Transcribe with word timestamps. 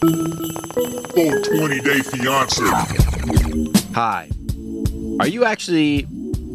420 0.00 1.80
day 1.80 2.00
fiance. 2.00 2.62
Hi. 3.94 4.28
Are 5.20 5.28
you 5.28 5.44
actually 5.44 6.06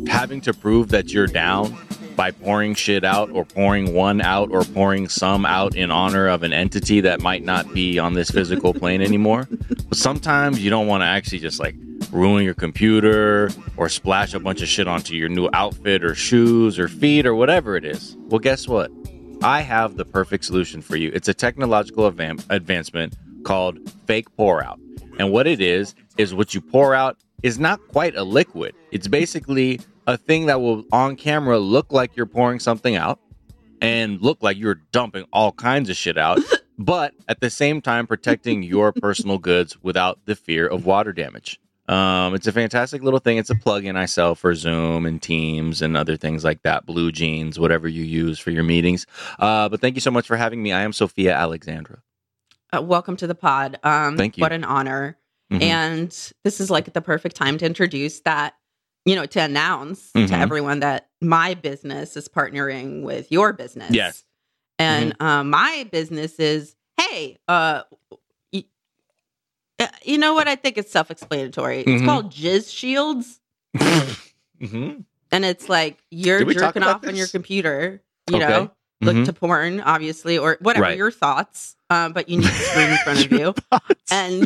having 0.07 0.41
to 0.41 0.53
prove 0.53 0.89
that 0.89 1.11
you're 1.11 1.27
down 1.27 1.75
by 2.15 2.29
pouring 2.31 2.75
shit 2.75 3.03
out 3.03 3.31
or 3.31 3.45
pouring 3.45 3.93
one 3.93 4.21
out 4.21 4.51
or 4.51 4.63
pouring 4.63 5.09
some 5.09 5.45
out 5.45 5.75
in 5.75 5.89
honor 5.89 6.27
of 6.27 6.43
an 6.43 6.53
entity 6.53 7.01
that 7.01 7.21
might 7.21 7.43
not 7.43 7.73
be 7.73 7.97
on 7.97 8.13
this 8.13 8.29
physical 8.29 8.73
plane 8.73 9.01
anymore? 9.01 9.47
But 9.89 9.97
sometimes 9.97 10.63
you 10.63 10.69
don't 10.69 10.87
want 10.87 11.01
to 11.01 11.07
actually 11.07 11.39
just 11.39 11.59
like 11.59 11.75
ruin 12.11 12.43
your 12.43 12.53
computer 12.53 13.49
or 13.77 13.89
splash 13.89 14.33
a 14.35 14.39
bunch 14.39 14.61
of 14.61 14.67
shit 14.67 14.87
onto 14.87 15.15
your 15.15 15.29
new 15.29 15.49
outfit 15.53 16.03
or 16.03 16.13
shoes 16.13 16.77
or 16.77 16.87
feet 16.87 17.25
or 17.25 17.33
whatever 17.33 17.75
it 17.75 17.85
is. 17.85 18.15
Well, 18.27 18.39
guess 18.39 18.67
what? 18.67 18.91
I 19.41 19.61
have 19.61 19.97
the 19.97 20.05
perfect 20.05 20.45
solution 20.45 20.83
for 20.83 20.95
you. 20.95 21.09
It's 21.15 21.27
a 21.27 21.33
technological 21.33 22.11
advan- 22.11 22.45
advancement 22.51 23.15
called 23.43 23.79
fake 24.05 24.27
pour 24.35 24.63
out. 24.63 24.79
And 25.19 25.31
what 25.31 25.47
it 25.47 25.61
is, 25.61 25.93
is 26.17 26.33
what 26.33 26.53
you 26.53 26.61
pour 26.61 26.93
out 26.93 27.17
is 27.43 27.59
not 27.59 27.79
quite 27.89 28.15
a 28.15 28.23
liquid. 28.23 28.75
It's 28.91 29.07
basically 29.07 29.79
a 30.07 30.17
thing 30.17 30.47
that 30.47 30.61
will 30.61 30.85
on 30.91 31.15
camera 31.15 31.59
look 31.59 31.91
like 31.91 32.15
you're 32.15 32.25
pouring 32.25 32.59
something 32.59 32.95
out 32.95 33.19
and 33.81 34.21
look 34.21 34.41
like 34.41 34.57
you're 34.57 34.81
dumping 34.91 35.25
all 35.33 35.51
kinds 35.51 35.89
of 35.89 35.95
shit 35.95 36.17
out, 36.17 36.39
but 36.77 37.13
at 37.27 37.39
the 37.39 37.49
same 37.49 37.81
time 37.81 38.07
protecting 38.07 38.63
your 38.63 38.91
personal 38.91 39.37
goods 39.37 39.81
without 39.81 40.19
the 40.25 40.35
fear 40.35 40.67
of 40.67 40.85
water 40.85 41.13
damage. 41.13 41.59
Um, 41.87 42.35
it's 42.35 42.47
a 42.47 42.51
fantastic 42.53 43.01
little 43.01 43.19
thing. 43.19 43.37
It's 43.37 43.49
a 43.49 43.55
plugin 43.55 43.97
I 43.97 44.05
sell 44.05 44.35
for 44.35 44.55
Zoom 44.55 45.05
and 45.05 45.21
Teams 45.21 45.81
and 45.81 45.97
other 45.97 46.15
things 46.15 46.43
like 46.43 46.61
that. 46.61 46.85
BlueJeans, 46.85 47.57
whatever 47.57 47.87
you 47.87 48.03
use 48.03 48.39
for 48.39 48.51
your 48.51 48.63
meetings. 48.63 49.05
Uh, 49.39 49.67
but 49.67 49.81
thank 49.81 49.95
you 49.95 50.01
so 50.01 50.11
much 50.11 50.25
for 50.25 50.37
having 50.37 50.63
me. 50.63 50.71
I 50.71 50.83
am 50.83 50.91
Sofiya 50.91 51.35
Alexandra. 51.35 52.01
Uh, 52.73 52.81
welcome 52.81 53.17
to 53.17 53.27
the 53.27 53.35
pod. 53.35 53.77
Um, 53.83 54.17
Thank 54.17 54.37
you. 54.37 54.41
What 54.41 54.53
an 54.53 54.63
honor. 54.63 55.17
Mhm. 55.51 55.61
And 55.61 56.31
this 56.43 56.61
is 56.61 56.69
like 56.71 56.93
the 56.93 57.01
perfect 57.01 57.35
time 57.35 57.57
to 57.57 57.65
introduce 57.65 58.21
that, 58.21 58.55
you 59.05 59.15
know, 59.15 59.25
to 59.25 59.41
announce 59.41 60.11
Mhm. 60.13 60.29
to 60.29 60.35
everyone 60.35 60.79
that 60.79 61.09
my 61.19 61.53
business 61.53 62.15
is 62.15 62.29
partnering 62.29 63.03
with 63.03 63.29
your 63.31 63.51
business. 63.51 63.91
Yes. 63.91 64.23
And 64.79 65.11
Mm-hmm. 65.13 65.23
um, 65.25 65.49
my 65.49 65.87
business 65.91 66.39
is, 66.39 66.75
hey, 66.97 67.37
uh, 67.49 67.83
y- 68.53 68.63
uh, 69.79 69.87
you 70.05 70.17
know 70.17 70.33
what? 70.33 70.47
I 70.47 70.55
think 70.55 70.77
it's 70.77 70.91
self 70.91 71.11
explanatory. 71.11 71.81
It's 71.81 72.01
Mhm. 72.01 72.05
called 72.05 72.31
Jizz 72.31 72.73
Shields. 72.75 73.41
Mhm. 74.61 75.05
And 75.33 75.43
it's 75.45 75.67
like 75.69 75.97
you're 76.11 76.45
jerking 76.53 76.83
off 76.83 77.05
on 77.07 77.15
your 77.15 77.27
computer, 77.27 78.01
you 78.29 78.37
Okay. 78.37 78.47
know, 78.47 78.71
look 79.01 79.15
Mhm. 79.15 79.25
to 79.25 79.33
porn, 79.33 79.81
obviously, 79.81 80.37
or 80.37 80.57
whatever 80.61 80.83
Right. 80.85 80.97
your 80.97 81.11
thoughts. 81.11 81.75
Um, 81.89 82.13
but 82.13 82.29
you 82.29 82.37
need 82.37 82.47
a 82.47 82.51
screen 82.51 82.89
in 82.91 82.97
front 82.99 83.25
of 83.25 83.31
you, 83.39 83.53
and 84.11 84.41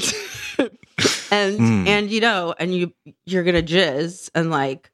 and 1.31 1.59
Mm. 1.59 1.88
and 1.88 2.09
you 2.09 2.21
know, 2.21 2.55
and 2.57 2.73
you 2.73 2.93
you're 3.25 3.43
gonna 3.43 3.61
jizz, 3.61 4.29
and 4.33 4.49
like, 4.49 4.91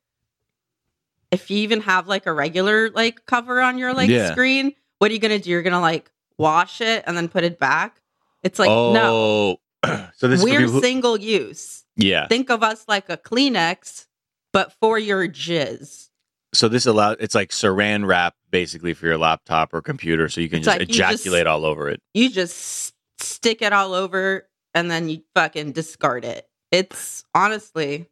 if 1.31 1.49
you 1.49 1.59
even 1.59 1.81
have 1.81 2.07
like 2.07 2.25
a 2.25 2.33
regular 2.33 2.89
like 2.89 3.25
cover 3.25 3.61
on 3.61 3.77
your 3.77 3.93
like 3.93 4.09
Yeah. 4.09 4.31
screen, 4.31 4.73
what 4.99 5.11
are 5.11 5.13
you 5.13 5.19
gonna 5.19 5.39
do? 5.39 5.49
You're 5.49 5.61
gonna 5.61 5.79
like 5.81 6.11
wash 6.37 6.81
it 6.81 7.03
and 7.07 7.15
then 7.15 7.27
put 7.29 7.43
it 7.43 7.59
back. 7.59 8.01
It's 8.43 8.59
like 8.59 8.69
no, 8.69 9.57
oh, 9.83 10.07
so 10.17 10.27
this 10.27 10.43
we're 10.43 10.61
who- 10.67 10.81
single 10.81 11.17
use. 11.19 11.85
yeah. 11.95 12.27
Think 12.27 12.49
of 12.49 12.63
us 12.63 12.83
like 12.87 13.09
a 13.09 13.17
Kleenex, 13.17 14.07
but 14.51 14.73
for 14.81 14.97
your 14.99 15.27
jizz. 15.27 16.09
So 16.53 16.67
this 16.67 16.85
allows 16.85 17.17
it's 17.19 17.33
like 17.35 17.49
saran 17.51 18.05
wrap 18.05 18.35
basically 18.49 18.93
for 18.93 19.05
your 19.07 19.17
laptop 19.17 19.73
or 19.73 19.81
computer, 19.81 20.27
so 20.29 20.41
you 20.41 20.49
can 20.49 20.57
It's 20.59 20.65
just 20.65 20.79
like 20.79 20.87
you 20.89 20.93
just- 20.93 21.13
ejaculate 21.21 21.47
all 21.47 21.65
over 21.65 21.89
it. 21.89 22.01
you 22.13 22.29
just 22.29 22.93
stick 23.19 23.61
it 23.61 23.71
all 23.73 23.93
over 23.93 24.47
and 24.73 24.89
then 24.91 25.07
you 25.09 25.21
fucking 25.35 25.71
discard 25.73 26.25
it. 26.25 26.47
It's 26.71 27.23
honestly, 27.35 28.07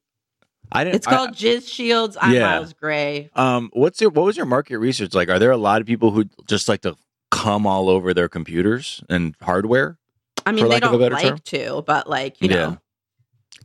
I 0.71 0.83
didn't. 0.83 0.95
it's 0.97 1.07
called 1.07 1.31
Jizz 1.31 1.67
Shields. 1.71 2.17
I'm 2.19 2.33
Yeah. 2.33 2.41
Miles 2.45 2.73
Gray. 2.73 3.29
Um, 3.35 3.69
what's 3.73 3.99
your 4.01 4.09
what 4.11 4.25
was 4.25 4.37
your 4.37 4.45
market 4.45 4.77
research 4.79 5.13
like? 5.13 5.29
Are 5.29 5.39
there 5.39 5.51
a 5.51 5.57
lot 5.57 5.81
of 5.81 5.87
people 5.87 6.11
who 6.11 6.25
just 6.47 6.67
like 6.69 6.81
to 6.81 6.95
come 7.31 7.65
all 7.67 7.89
over 7.89 8.13
their 8.13 8.29
computers 8.29 9.03
and 9.09 9.35
hardware? 9.41 9.97
I 10.45 10.51
mean, 10.51 10.63
they 10.63 10.69
lack 10.69 10.83
of 10.83 10.93
a 10.93 10.97
don't 11.09 11.11
like 11.11 11.27
term? 11.27 11.39
to, 11.39 11.83
but 11.85 12.09
like, 12.09 12.41
you 12.41 12.49
Yeah. 12.49 12.55
know, 12.55 12.77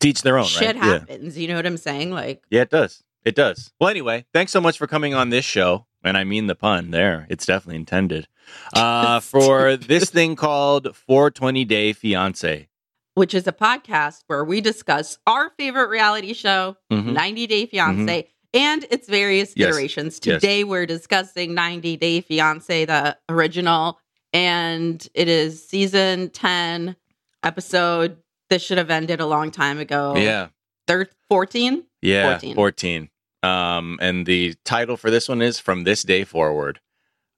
Teach 0.01 0.23
their 0.23 0.37
own, 0.39 0.45
shit 0.47 0.75
right? 0.77 0.85
Yeah. 0.85 0.93
happens. 0.99 1.39
You 1.39 1.47
know 1.49 1.55
what 1.57 1.67
I'm 1.67 1.77
saying? 1.77 2.11
Like, 2.11 2.43
Yeah, 2.51 2.63
it 2.63 2.71
does. 2.71 3.03
It 3.25 3.35
does. 3.35 3.73
Well, 3.81 3.89
anyway, 3.91 4.27
thanks 4.33 4.53
so 4.53 4.61
much 4.61 4.77
for 4.79 4.87
coming 4.87 5.15
on 5.15 5.31
this 5.31 5.45
show. 5.45 5.87
And 6.03 6.17
I 6.19 6.25
mean 6.25 6.47
the 6.47 6.55
pun 6.55 6.91
there. 6.91 7.27
It's 7.31 7.47
definitely 7.47 7.77
intended. 7.77 8.29
Uh, 8.75 9.21
for 9.21 9.77
this 9.77 10.11
thing 10.11 10.37
called 10.37 10.95
420 10.95 11.65
Day 11.65 11.93
Fiance. 11.93 12.69
which 13.15 13.33
is 13.33 13.47
a 13.47 13.53
podcast 13.53 14.25
where 14.27 14.45
we 14.45 14.61
discuss 14.61 15.19
our 15.27 15.51
favorite 15.57 15.89
reality 15.89 16.35
show, 16.35 16.77
Mhm. 16.93 17.13
90 17.13 17.47
Day 17.47 17.65
Fiance, 17.65 18.29
and 18.53 18.85
its 18.91 19.09
various 19.09 19.53
Yes. 19.57 19.69
iterations. 19.69 20.19
Yes. 20.25 20.41
Today 20.43 20.65
we're 20.65 20.85
discussing 20.85 21.55
90 21.55 21.97
Day 21.97 22.21
Fiance, 22.21 22.85
the 22.87 23.17
original, 23.29 24.01
and 24.33 25.07
it 25.15 25.29
is 25.29 25.65
season 25.67 26.29
10 26.31 26.97
episode. 27.45 28.17
This 28.51 28.63
should 28.63 28.79
have 28.79 28.91
ended 28.91 29.21
a 29.21 29.27
long 29.27 29.51
time 29.53 29.79
ago. 29.79 30.15
Yeah. 30.17 30.49
Thir- 30.89 31.09
14? 31.29 31.85
Yeah. 32.03 32.33
14. 32.33 32.55
14. 32.57 33.09
Um, 33.45 33.99
and 34.01 34.25
the 34.25 34.55
title 34.65 34.97
for 34.97 35.11
this 35.11 35.29
one 35.29 35.43
is 35.43 35.59
From 35.59 35.85
This 35.85 36.03
Day 36.03 36.25
Forward. 36.25 36.81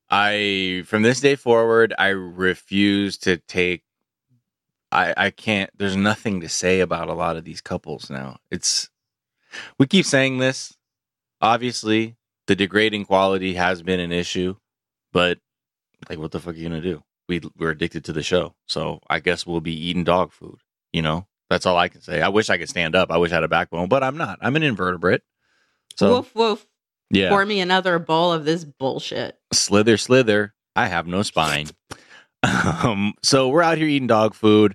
I, 0.09 0.85
from 0.87 1.03
this 1.03 1.21
day 1.21 1.35
forward, 1.35 1.93
I 1.99 2.09
refuse 2.09 3.19
to 3.19 3.39
take. 3.39 3.83
I, 4.93 5.15
I 5.17 5.31
can't. 5.31 5.69
There's 5.77 5.97
nothing 5.97 6.41
to 6.43 6.49
say 6.49 6.79
about 6.79 7.09
a 7.09 7.15
lot 7.15 7.37
of 7.37 7.45
these 7.45 7.61
couples 7.61 8.09
now. 8.09 8.39
It's 8.53 8.89
we 9.79 9.87
keep 9.87 10.07
saying 10.07 10.39
this. 10.39 10.77
Obviously, 11.41 12.15
the 12.47 12.55
degrading 12.55 13.07
quality 13.07 13.55
has 13.55 13.83
been 13.83 13.99
an 13.99 14.13
issue, 14.13 14.55
but 15.13 15.39
like, 16.09 16.21
what 16.21 16.31
the 16.31 16.39
fuck 16.39 16.55
are 16.55 16.59
you 16.59 16.69
gonna 16.69 16.81
do? 16.81 17.03
We 17.29 17.41
we're 17.59 17.71
addicted 17.71 18.05
to 18.05 18.13
the 18.13 18.23
show, 18.23 18.55
so 18.67 19.01
I 19.11 19.19
guess 19.19 19.45
we'll 19.45 19.61
be 19.61 19.75
eating 19.75 20.05
dog 20.05 20.33
food. 20.33 20.61
You 20.93 21.03
know, 21.03 21.27
that's 21.51 21.67
all 21.67 21.77
I 21.77 21.89
can 21.89 22.01
say. 22.01 22.23
I 22.23 22.29
wish 22.29 22.49
I 22.49 22.59
could 22.59 22.69
stand 22.69 22.95
up. 22.95 23.11
I 23.11 23.17
wish 23.17 23.33
I 23.33 23.35
had 23.35 23.43
a 23.43 23.49
backbone, 23.49 23.89
but 23.89 24.05
I'm 24.05 24.17
not. 24.17 24.39
I'm 24.41 24.55
an 24.55 24.63
invertebrate. 24.63 25.23
So 25.97 26.17
woof, 26.17 26.35
woof. 26.35 26.67
Yeah. 27.11 27.31
Pour 27.31 27.45
me 27.47 27.61
another 27.61 27.99
bowl 27.99 28.33
of 28.33 28.45
this 28.45 28.65
bullshit. 28.65 29.39
slither, 29.53 29.97
slither. 29.97 30.55
I 30.75 30.87
have 30.89 31.07
no 31.07 31.23
spine. 31.23 31.69
um, 32.43 33.15
so 33.23 33.49
we're 33.49 33.63
out 33.63 33.79
here 33.79 33.87
eating 33.87 34.09
dog 34.09 34.35
food. 34.35 34.75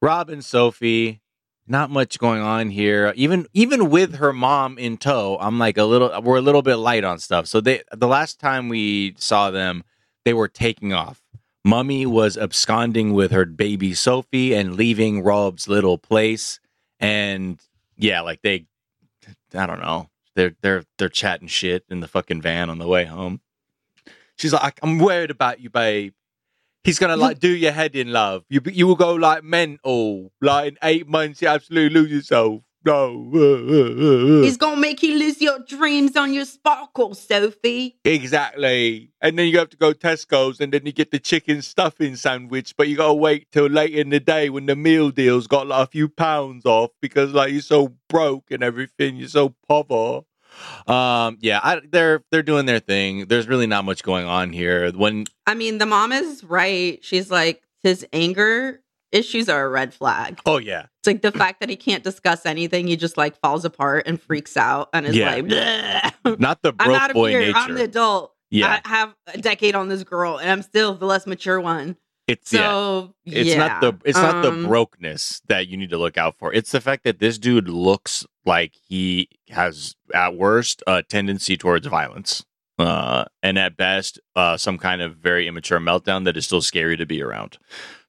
Rob 0.00 0.28
and 0.30 0.44
Sophie, 0.44 1.20
not 1.66 1.90
much 1.90 2.18
going 2.18 2.42
on 2.42 2.70
here. 2.70 3.12
Even 3.16 3.46
even 3.52 3.90
with 3.90 4.16
her 4.16 4.32
mom 4.32 4.78
in 4.78 4.98
tow, 4.98 5.38
I'm 5.40 5.58
like 5.58 5.78
a 5.78 5.84
little. 5.84 6.20
We're 6.22 6.38
a 6.38 6.42
little 6.42 6.62
bit 6.62 6.76
light 6.76 7.04
on 7.04 7.18
stuff. 7.18 7.46
So 7.46 7.60
they 7.60 7.82
the 7.92 8.08
last 8.08 8.38
time 8.38 8.68
we 8.68 9.14
saw 9.18 9.50
them, 9.50 9.84
they 10.24 10.34
were 10.34 10.48
taking 10.48 10.92
off. 10.92 11.22
Mummy 11.64 12.06
was 12.06 12.36
absconding 12.36 13.12
with 13.14 13.30
her 13.30 13.44
baby 13.44 13.94
Sophie 13.94 14.54
and 14.54 14.74
leaving 14.74 15.22
Rob's 15.22 15.68
little 15.68 15.98
place. 15.98 16.58
And 16.98 17.60
yeah, 17.96 18.20
like 18.20 18.42
they, 18.42 18.66
I 19.54 19.66
don't 19.66 19.80
know, 19.80 20.08
they're 20.34 20.54
they're 20.62 20.84
they're 20.98 21.08
chatting 21.08 21.48
shit 21.48 21.84
in 21.88 22.00
the 22.00 22.08
fucking 22.08 22.42
van 22.42 22.70
on 22.70 22.78
the 22.78 22.88
way 22.88 23.04
home. 23.04 23.40
She's 24.36 24.52
like, 24.52 24.78
I'm 24.82 24.98
worried 24.98 25.30
about 25.30 25.60
you, 25.60 25.70
babe. 25.70 26.14
He's 26.84 26.98
gonna 26.98 27.16
like 27.16 27.38
do 27.38 27.48
your 27.48 27.72
head 27.72 27.94
in, 27.94 28.12
love. 28.12 28.44
You 28.48 28.60
you 28.66 28.86
will 28.86 28.96
go 28.96 29.14
like 29.14 29.44
mental. 29.44 30.32
Like 30.40 30.72
in 30.72 30.78
eight 30.82 31.06
months, 31.06 31.40
you 31.40 31.48
absolutely 31.48 32.00
lose 32.00 32.10
yourself. 32.10 32.62
No, 32.84 33.30
uh, 33.34 34.42
He's 34.42 34.56
gonna 34.56 34.80
make 34.80 35.02
you 35.02 35.16
lose 35.18 35.40
your 35.40 35.60
dreams 35.60 36.16
on 36.16 36.32
your 36.32 36.44
sparkle, 36.44 37.14
Sophie. 37.14 37.98
exactly. 38.04 39.10
And 39.20 39.38
then 39.38 39.48
you 39.48 39.58
have 39.58 39.70
to 39.70 39.76
go 39.76 39.92
Tesco's, 39.92 40.60
and 40.60 40.72
then 40.72 40.84
you 40.84 40.92
get 40.92 41.10
the 41.10 41.18
chicken 41.18 41.62
stuffing 41.62 42.16
sandwich, 42.16 42.74
but 42.76 42.88
you 42.88 42.96
gotta 42.96 43.14
wait 43.14 43.50
till 43.52 43.66
late 43.66 43.94
in 43.94 44.10
the 44.10 44.20
day 44.20 44.50
when 44.50 44.66
the 44.66 44.76
meal 44.76 45.10
deal's 45.10 45.46
got 45.46 45.66
like 45.66 45.88
a 45.88 45.90
few 45.90 46.08
pounds 46.08 46.66
off 46.66 46.90
because 47.00 47.32
like 47.32 47.52
you're 47.52 47.62
so 47.62 47.94
broke 48.08 48.50
and 48.50 48.62
everything. 48.62 49.16
You're 49.16 49.28
so 49.28 49.54
poor. 49.68 50.24
Um, 50.86 51.38
yeah, 51.40 51.60
I, 51.62 51.80
they're 51.90 52.22
they're 52.30 52.42
doing 52.42 52.66
their 52.66 52.80
thing. 52.80 53.26
There's 53.26 53.48
really 53.48 53.66
not 53.66 53.84
much 53.84 54.02
going 54.02 54.26
on 54.26 54.52
here. 54.52 54.90
When 54.92 55.24
I 55.46 55.54
mean, 55.54 55.78
the 55.78 55.86
mom 55.86 56.12
is 56.12 56.44
right. 56.44 56.98
She's 57.02 57.30
like, 57.30 57.62
his 57.82 58.06
anger 58.12 58.80
issues 59.12 59.48
are 59.48 59.64
a 59.64 59.68
red 59.68 59.92
flag. 59.94 60.40
oh 60.46 60.58
yeah, 60.58 60.86
It's 61.00 61.06
like 61.06 61.22
the 61.22 61.32
fact 61.32 61.60
that 61.60 61.68
he 61.68 61.76
can't 61.76 62.02
discuss 62.02 62.44
anything. 62.46 62.86
He 62.88 62.96
just 62.96 63.16
like 63.16 63.38
falls 63.40 63.64
apart 63.64 64.04
and 64.06 64.20
freaks 64.20 64.56
out 64.56 64.88
and 64.92 65.06
is 65.06 65.14
Yeah. 65.16 65.30
like, 65.34 65.44
"Bleh. 65.44 66.38
not 66.40 66.62
the 66.62 66.74
I'm 66.80 66.86
broke 66.88 67.00
out 67.00 67.10
of 67.10 67.14
boy 67.14 67.30
here. 67.30 67.40
nature. 67.40 67.56
I'm 67.58 67.74
the 67.74 67.84
adult. 67.84 68.34
Yeah. 68.50 68.80
I 68.84 68.88
have 68.88 69.14
a 69.32 69.38
decade 69.38 69.74
on 69.74 69.88
this 69.88 70.04
girl 70.04 70.38
and 70.38 70.50
I'm 70.50 70.62
still 70.62 70.94
the 70.94 71.06
less 71.06 71.26
mature 71.26 71.60
one. 71.60 71.96
it's 72.28 72.50
so 72.50 73.14
yeah. 73.24 73.38
It's 73.38 73.48
yeah. 73.50 73.56
not 73.66 73.80
the 73.80 73.92
it's 74.04 74.18
not 74.18 74.42
the 74.42 74.66
brokenness 74.66 75.42
that 75.48 75.68
you 75.68 75.76
need 75.76 75.90
to 75.90 75.98
look 75.98 76.16
out 76.18 76.36
for. 76.38 76.52
It's 76.52 76.70
the 76.70 76.80
fact 76.80 77.04
that 77.04 77.18
this 77.18 77.38
dude 77.38 77.68
looks 77.68 78.26
like 78.44 78.74
he 78.88 79.28
has 79.50 79.94
at 80.14 80.36
worst 80.36 80.82
a 80.86 81.02
tendency 81.02 81.56
towards 81.56 81.86
violence. 81.86 82.44
Uh, 82.82 83.24
and 83.42 83.58
at 83.58 83.76
best, 83.76 84.18
uh, 84.34 84.56
some 84.56 84.78
kind 84.78 85.02
of 85.02 85.16
very 85.16 85.46
immature 85.46 85.78
meltdown 85.78 86.24
that 86.24 86.36
is 86.36 86.44
still 86.44 86.60
scary 86.62 86.96
to 86.96 87.06
be 87.06 87.22
around. 87.22 87.58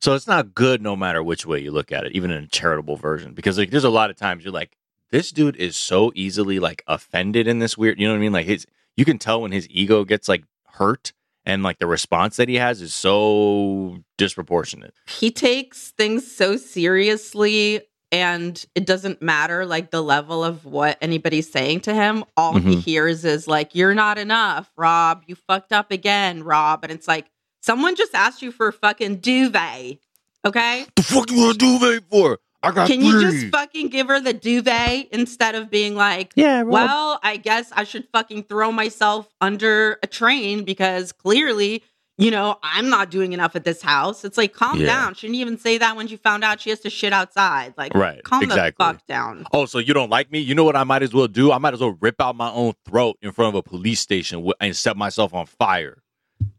So 0.01 0.15
it's 0.15 0.27
not 0.27 0.53
good 0.53 0.81
no 0.81 0.95
matter 0.95 1.21
which 1.21 1.45
way 1.45 1.59
you 1.59 1.71
look 1.71 1.91
at 1.91 2.05
it, 2.05 2.13
even 2.13 2.31
in 2.31 2.43
a 2.43 2.47
charitable 2.47 2.97
version. 2.97 3.33
Because 3.33 3.57
like 3.57 3.69
there's 3.69 3.83
a 3.83 3.89
lot 3.89 4.09
of 4.09 4.15
times 4.15 4.43
you're 4.43 4.53
like, 4.53 4.75
this 5.11 5.31
dude 5.31 5.55
is 5.57 5.77
so 5.77 6.11
easily 6.15 6.59
like 6.59 6.83
offended 6.87 7.47
in 7.47 7.59
this 7.59 7.77
weird 7.77 7.99
you 7.99 8.07
know 8.07 8.13
what 8.13 8.17
I 8.17 8.21
mean? 8.21 8.33
Like 8.33 8.47
his 8.47 8.65
you 8.97 9.05
can 9.05 9.19
tell 9.19 9.41
when 9.41 9.51
his 9.51 9.67
ego 9.69 10.03
gets 10.05 10.27
like 10.27 10.43
hurt 10.65 11.13
and 11.45 11.61
like 11.61 11.77
the 11.77 11.87
response 11.87 12.37
that 12.37 12.49
he 12.49 12.55
has 12.55 12.81
is 12.81 12.93
so 12.93 13.99
disproportionate. 14.17 14.93
he 15.07 15.29
takes 15.29 15.91
things 15.91 16.29
so 16.29 16.57
seriously 16.57 17.81
and 18.13 18.63
it 18.75 18.85
doesn't 18.85 19.23
matter 19.23 19.65
like 19.65 19.89
the 19.89 20.01
level 20.01 20.43
of 20.43 20.65
what 20.65 20.99
anybody's 21.01 21.51
saying 21.51 21.81
to 21.81 21.93
him. 21.95 22.23
All 22.37 22.53
he 22.53 22.75
Mhm. 22.75 22.83
hears 22.83 23.25
is 23.25 23.47
like 23.47 23.73
you're 23.73 23.95
not 23.95 24.19
enough 24.19 24.71
rob. 24.77 25.23
You 25.25 25.35
fucked 25.35 25.73
up 25.73 25.91
again 25.91 26.43
rob. 26.43 26.83
And 26.83 26.91
it's 26.91 27.07
like 27.07 27.25
someone 27.61 27.95
just 27.95 28.13
asked 28.13 28.43
you 28.43 28.51
for 28.51 28.67
a 28.67 28.73
fucking 28.73 29.17
duvet 29.17 29.97
okay? 30.45 30.85
The 30.95 31.03
fuck 31.03 31.31
you 31.31 31.37
want 31.37 31.59
to 31.59 31.65
do 31.65 31.79
that 31.79 32.03
for? 32.11 32.37
I 32.61 32.71
got 32.71 32.87
can 32.87 33.01
you 33.01 33.19
just 33.19 33.47
fucking 33.47 33.89
give 33.89 34.07
her 34.07 34.19
the 34.21 34.31
duvet 34.31 35.07
instead 35.11 35.55
of 35.55 35.69
being 35.69 35.95
like 35.95 36.31
yeah, 36.37 36.61
well 36.61 37.19
i 37.21 37.35
guess 37.35 37.69
i 37.73 37.83
should 37.83 38.07
fucking 38.13 38.43
throw 38.43 38.71
myself 38.71 39.27
under 39.41 39.99
a 40.01 40.07
train 40.07 40.63
because 40.63 41.11
clearly 41.11 41.83
you 42.17 42.29
know 42.29 42.57
i'm 42.61 42.89
not 42.89 43.09
doing 43.09 43.33
enough 43.33 43.55
at 43.55 43.63
this 43.63 43.81
house 43.81 44.23
it's 44.23 44.37
like 44.37 44.53
calm 44.53 44.79
Yeah. 44.79 44.85
down 44.87 45.13
shouldn't 45.15 45.35
even 45.37 45.57
say 45.57 45.77
that 45.79 45.95
when 45.95 46.07
you 46.07 46.17
found 46.17 46.43
out 46.43 46.61
she 46.61 46.69
has 46.69 46.79
to 46.81 46.89
shit 46.89 47.11
outside 47.13 47.73
like 47.77 47.93
Right, 47.95 48.23
calm 48.23 48.43
exactly. 48.43 48.85
the 48.85 48.93
fuck 48.93 49.05
down 49.07 49.45
Oh, 49.51 49.65
so 49.65 49.79
you 49.79 49.93
don't 49.93 50.09
like 50.09 50.31
me? 50.31 50.39
You 50.39 50.53
know 50.55 50.63
what 50.63 50.75
I 50.75 50.83
might 50.83 51.01
as 51.03 51.13
well 51.13 51.27
do? 51.27 51.51
I 51.51 51.57
might 51.57 51.73
as 51.73 51.79
well 51.79 51.97
rip 52.01 52.21
out 52.21 52.35
my 52.35 52.51
own 52.51 52.73
throat 52.85 53.17
in 53.21 53.31
front 53.31 53.49
of 53.49 53.55
a 53.55 53.63
police 53.67 53.99
station 53.99 54.47
and 54.61 54.75
set 54.75 54.95
myself 54.95 55.33
on 55.33 55.45
fire. 55.47 56.01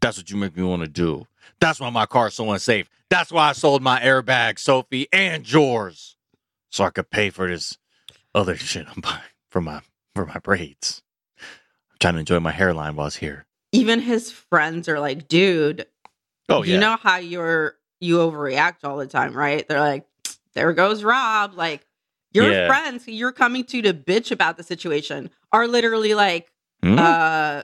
That's 0.01 0.17
what 0.17 0.29
you 0.29 0.37
make 0.37 0.55
me 0.57 0.63
want 0.63 0.81
to 0.83 0.87
do. 0.87 1.25
That's 1.59 1.79
why 1.79 1.89
my 1.89 2.05
car's 2.05 2.33
so 2.35 2.51
unsafe. 2.51 2.89
That's 3.09 3.31
why 3.31 3.49
I 3.49 3.51
sold 3.53 3.81
my 3.81 3.99
airbag, 4.01 4.59
Sophie, 4.59 5.07
and 5.13 5.49
yours, 5.49 6.15
so 6.69 6.83
I 6.83 6.89
could 6.89 7.09
pay 7.09 7.29
for 7.29 7.47
this 7.47 7.77
other 8.33 8.55
shit 8.57 8.87
I'm 8.93 9.01
buying 9.01 9.21
for 9.49 9.61
my 9.61 9.81
for 10.13 10.25
my 10.25 10.39
braids. 10.39 11.01
I'm 11.39 11.97
trying 11.99 12.13
to 12.15 12.19
enjoy 12.21 12.39
my 12.39 12.51
hairline 12.51 12.95
while 12.95 13.07
it's 13.07 13.17
here. 13.17 13.44
Even 13.75 13.99
his 13.99 14.31
friends 14.31 14.87
are 14.87 14.99
like 14.99 15.27
dude 15.27 15.85
Oh 16.49 16.63
yeah, 16.63 16.73
you 16.73 16.79
know 16.79 16.97
how 17.01 17.17
you're 17.17 17.75
you 17.99 18.17
overreact 18.17 18.83
all 18.83 18.97
the 18.97 19.07
time 19.07 19.33
right 19.33 19.67
they're 19.67 19.79
like 19.79 20.05
there 20.53 20.71
goes 20.73 21.03
rob 21.03 21.53
like 21.55 21.85
your 22.31 22.51
Yeah. 22.51 22.67
friends 22.67 23.05
who 23.05 23.11
you're 23.11 23.31
coming 23.31 23.63
to 23.65 23.81
to 23.81 23.93
bitch 23.93 24.31
about 24.31 24.57
the 24.57 24.63
situation 24.63 25.29
are 25.51 25.67
literally 25.67 26.13
like 26.13 26.51
Hmm? 26.83 26.99
uh 26.99 27.63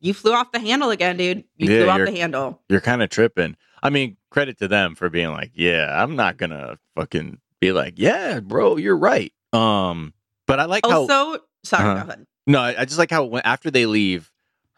you 0.00 0.14
flew 0.14 0.32
off 0.32 0.52
the 0.52 0.60
handle 0.60 0.90
again 0.90 1.16
dude 1.16 1.44
you 1.56 1.70
Yeah, 1.70 1.78
flew 1.78 1.88
off 1.90 2.06
the 2.06 2.12
handle 2.16 2.60
you're 2.68 2.80
kind 2.80 3.02
of 3.02 3.10
tripping. 3.10 3.56
I 3.82 3.90
mean, 3.90 4.16
credit 4.30 4.58
to 4.60 4.68
them 4.68 4.94
for 4.94 5.10
being 5.10 5.30
like, 5.30 5.50
yeah, 5.54 6.02
I'm 6.02 6.16
not 6.16 6.36
gonna 6.38 6.78
fucking 6.94 7.38
be 7.60 7.72
like, 7.72 7.94
yeah, 7.96 8.40
bro, 8.40 8.76
you're 8.76 8.96
right. 8.96 9.32
Um, 9.52 10.14
but 10.46 10.58
I 10.60 10.64
like 10.64 10.86
how 10.86 11.02
also 11.02 11.38
sorry 11.64 12.00
ahead 12.00 12.26
no, 12.46 12.60
I 12.60 12.80
I 12.80 12.84
just 12.86 12.98
like 12.98 13.10
how 13.10 13.24
when, 13.24 13.42
after 13.44 13.70
they 13.70 13.86
leave, 13.86 14.31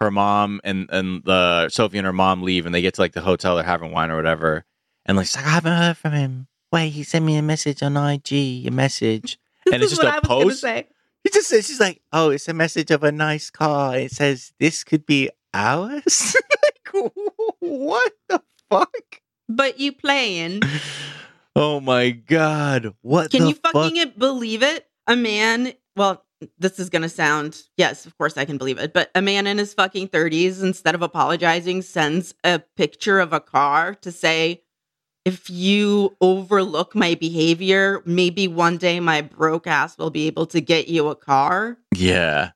her 0.05 0.11
mom 0.11 0.61
and 0.65 0.89
and 0.91 1.23
the 1.25 1.69
Sophie 1.69 1.99
and 1.99 2.07
her 2.07 2.13
mom 2.13 2.43
leave, 2.43 2.65
and 2.67 2.75
they 2.75 2.83
get 2.83 2.95
to 2.95 3.01
like 3.01 3.13
the 3.13 3.21
hotel, 3.21 3.57
they're 3.57 3.65
having 3.65 3.91
wine 3.93 4.11
or 4.11 4.17
whatever, 4.17 4.65
and 5.07 5.17
like, 5.17 5.27
she's 5.27 5.37
like 5.37 5.47
I 5.47 5.51
haven't 5.51 5.73
heard 5.77 5.97
from 5.97 6.13
him. 6.13 6.47
Wait, 6.73 6.91
he 6.91 7.03
sent 7.03 7.25
me 7.25 7.37
a 7.37 7.43
message 7.43 7.83
on 7.83 7.97
IG, 7.97 8.67
a 8.67 8.71
message, 8.71 9.39
and 9.67 9.83
it's 9.83 9.85
This 9.85 9.93
is 9.93 9.99
just 9.99 10.03
what 10.05 10.13
a 10.13 10.17
I 10.17 10.19
was 10.21 10.29
gonna 10.29 10.45
post. 10.51 10.61
say. 10.61 10.87
He 11.25 11.31
just 11.31 11.49
says, 11.49 11.67
she's 11.67 11.81
like, 11.81 12.03
oh, 12.13 12.31
it's 12.31 12.49
a 12.49 12.53
message 12.53 12.91
of 12.91 13.03
a 13.03 13.11
nice 13.11 13.49
car. 13.49 13.97
It 13.97 14.11
says 14.13 14.53
this 14.61 14.85
could 14.85 15.07
be 15.07 15.31
ours. 15.55 16.37
like, 16.95 17.05
what 17.61 18.13
the 18.29 18.43
fuck? 18.71 19.21
But 19.49 19.79
you 19.81 19.93
playing. 19.93 20.61
Oh 21.57 21.79
my 21.79 22.11
god! 22.11 22.95
What 23.03 23.31
Can 23.31 23.47
you 23.47 23.55
fuck? 23.55 23.73
fucking 23.75 24.15
believe 24.19 24.65
it? 24.65 24.89
A 25.07 25.15
man, 25.15 25.73
well, 25.95 26.25
this 26.59 26.79
is 26.79 26.91
gonna 26.91 27.09
sound 27.09 27.63
yes, 27.77 28.07
of 28.07 28.17
course 28.19 28.37
I 28.37 28.45
can 28.45 28.59
believe 28.59 28.79
it, 28.79 28.93
but 28.93 29.11
a 29.15 29.23
man 29.23 29.47
in 29.47 29.59
his 29.59 29.75
fucking 29.75 30.09
30s, 30.09 30.63
instead 30.63 30.95
of 30.95 31.03
apologizing, 31.03 31.83
sends 31.83 32.35
a 32.45 32.61
picture 32.77 33.21
of 33.21 33.33
a 33.33 33.41
car 33.41 33.95
to 33.97 34.11
say, 34.13 34.63
if 35.25 35.49
you 35.49 36.15
overlook 36.21 36.95
my 36.95 37.15
behavior, 37.15 38.03
maybe 38.05 38.47
one 38.47 38.77
day 38.77 39.01
my 39.01 39.23
broke 39.23 39.67
ass 39.67 39.97
will 39.97 40.11
be 40.11 40.27
able 40.27 40.47
to 40.47 40.61
get 40.61 40.89
you 40.89 41.09
a 41.09 41.17
car. 41.17 41.79
Yeah, 41.95 42.51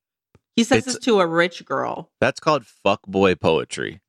He 0.57 0.64
says 0.64 0.78
It's- 0.78 0.95
this 0.97 1.04
to 1.04 1.21
a 1.21 1.26
rich 1.26 1.64
girl. 1.64 2.11
that's 2.21 2.40
called 2.40 2.66
fuck 2.66 3.02
boy 3.07 3.37
poetry. 3.37 4.00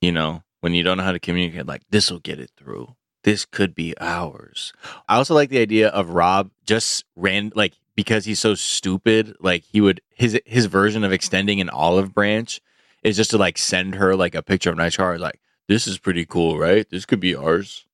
You 0.00 0.12
know, 0.12 0.42
when 0.60 0.74
you 0.74 0.82
don't 0.84 0.96
know 0.96 1.02
how 1.04 1.12
to 1.12 1.18
communicate, 1.20 1.66
like 1.66 1.82
this 1.90 2.10
will 2.10 2.20
get 2.20 2.38
it 2.40 2.50
through. 2.56 2.94
This 3.24 3.44
could 3.44 3.74
be 3.74 3.94
ours. 4.00 4.72
I 5.08 5.16
also 5.16 5.34
like 5.34 5.50
the 5.50 5.58
idea 5.60 5.88
of 5.88 6.10
Rob 6.10 6.50
just 6.64 7.04
ran 7.14 7.52
like 7.54 7.74
because 7.96 8.24
he's 8.24 8.40
so 8.40 8.54
stupid. 8.54 9.36
Like 9.40 9.64
he 9.64 9.80
would 9.80 10.00
his 10.10 10.40
his 10.44 10.66
version 10.66 11.04
of 11.04 11.12
extending 11.12 11.60
an 11.60 11.70
olive 11.70 12.14
branch 12.14 12.60
is 13.02 13.16
just 13.16 13.30
to 13.30 13.38
like 13.38 13.58
send 13.58 13.96
her 13.96 14.14
like 14.14 14.34
a 14.34 14.42
picture 14.42 14.70
of 14.70 14.76
nice 14.76 14.96
car. 14.96 15.18
Like 15.18 15.40
this 15.68 15.86
is 15.86 15.98
pretty 15.98 16.24
cool, 16.26 16.58
right? 16.58 16.88
This 16.90 17.04
could 17.04 17.20
be 17.20 17.34
ours. 17.34 17.86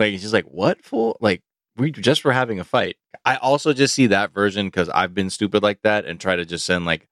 Like 0.00 0.12
it's 0.12 0.22
just 0.22 0.34
like 0.34 0.46
what 0.46 0.82
fool? 0.82 1.16
Like 1.20 1.42
we 1.76 1.90
just 1.90 2.24
were 2.24 2.32
having 2.32 2.60
a 2.60 2.64
fight. 2.64 2.96
I 3.24 3.36
also 3.36 3.72
just 3.72 3.94
see 3.94 4.08
that 4.08 4.32
version 4.32 4.66
because 4.66 4.88
I've 4.88 5.14
been 5.14 5.30
stupid 5.30 5.62
like 5.62 5.82
that 5.82 6.04
and 6.04 6.20
try 6.20 6.36
to 6.36 6.44
just 6.44 6.66
send 6.66 6.84
like 6.84 7.08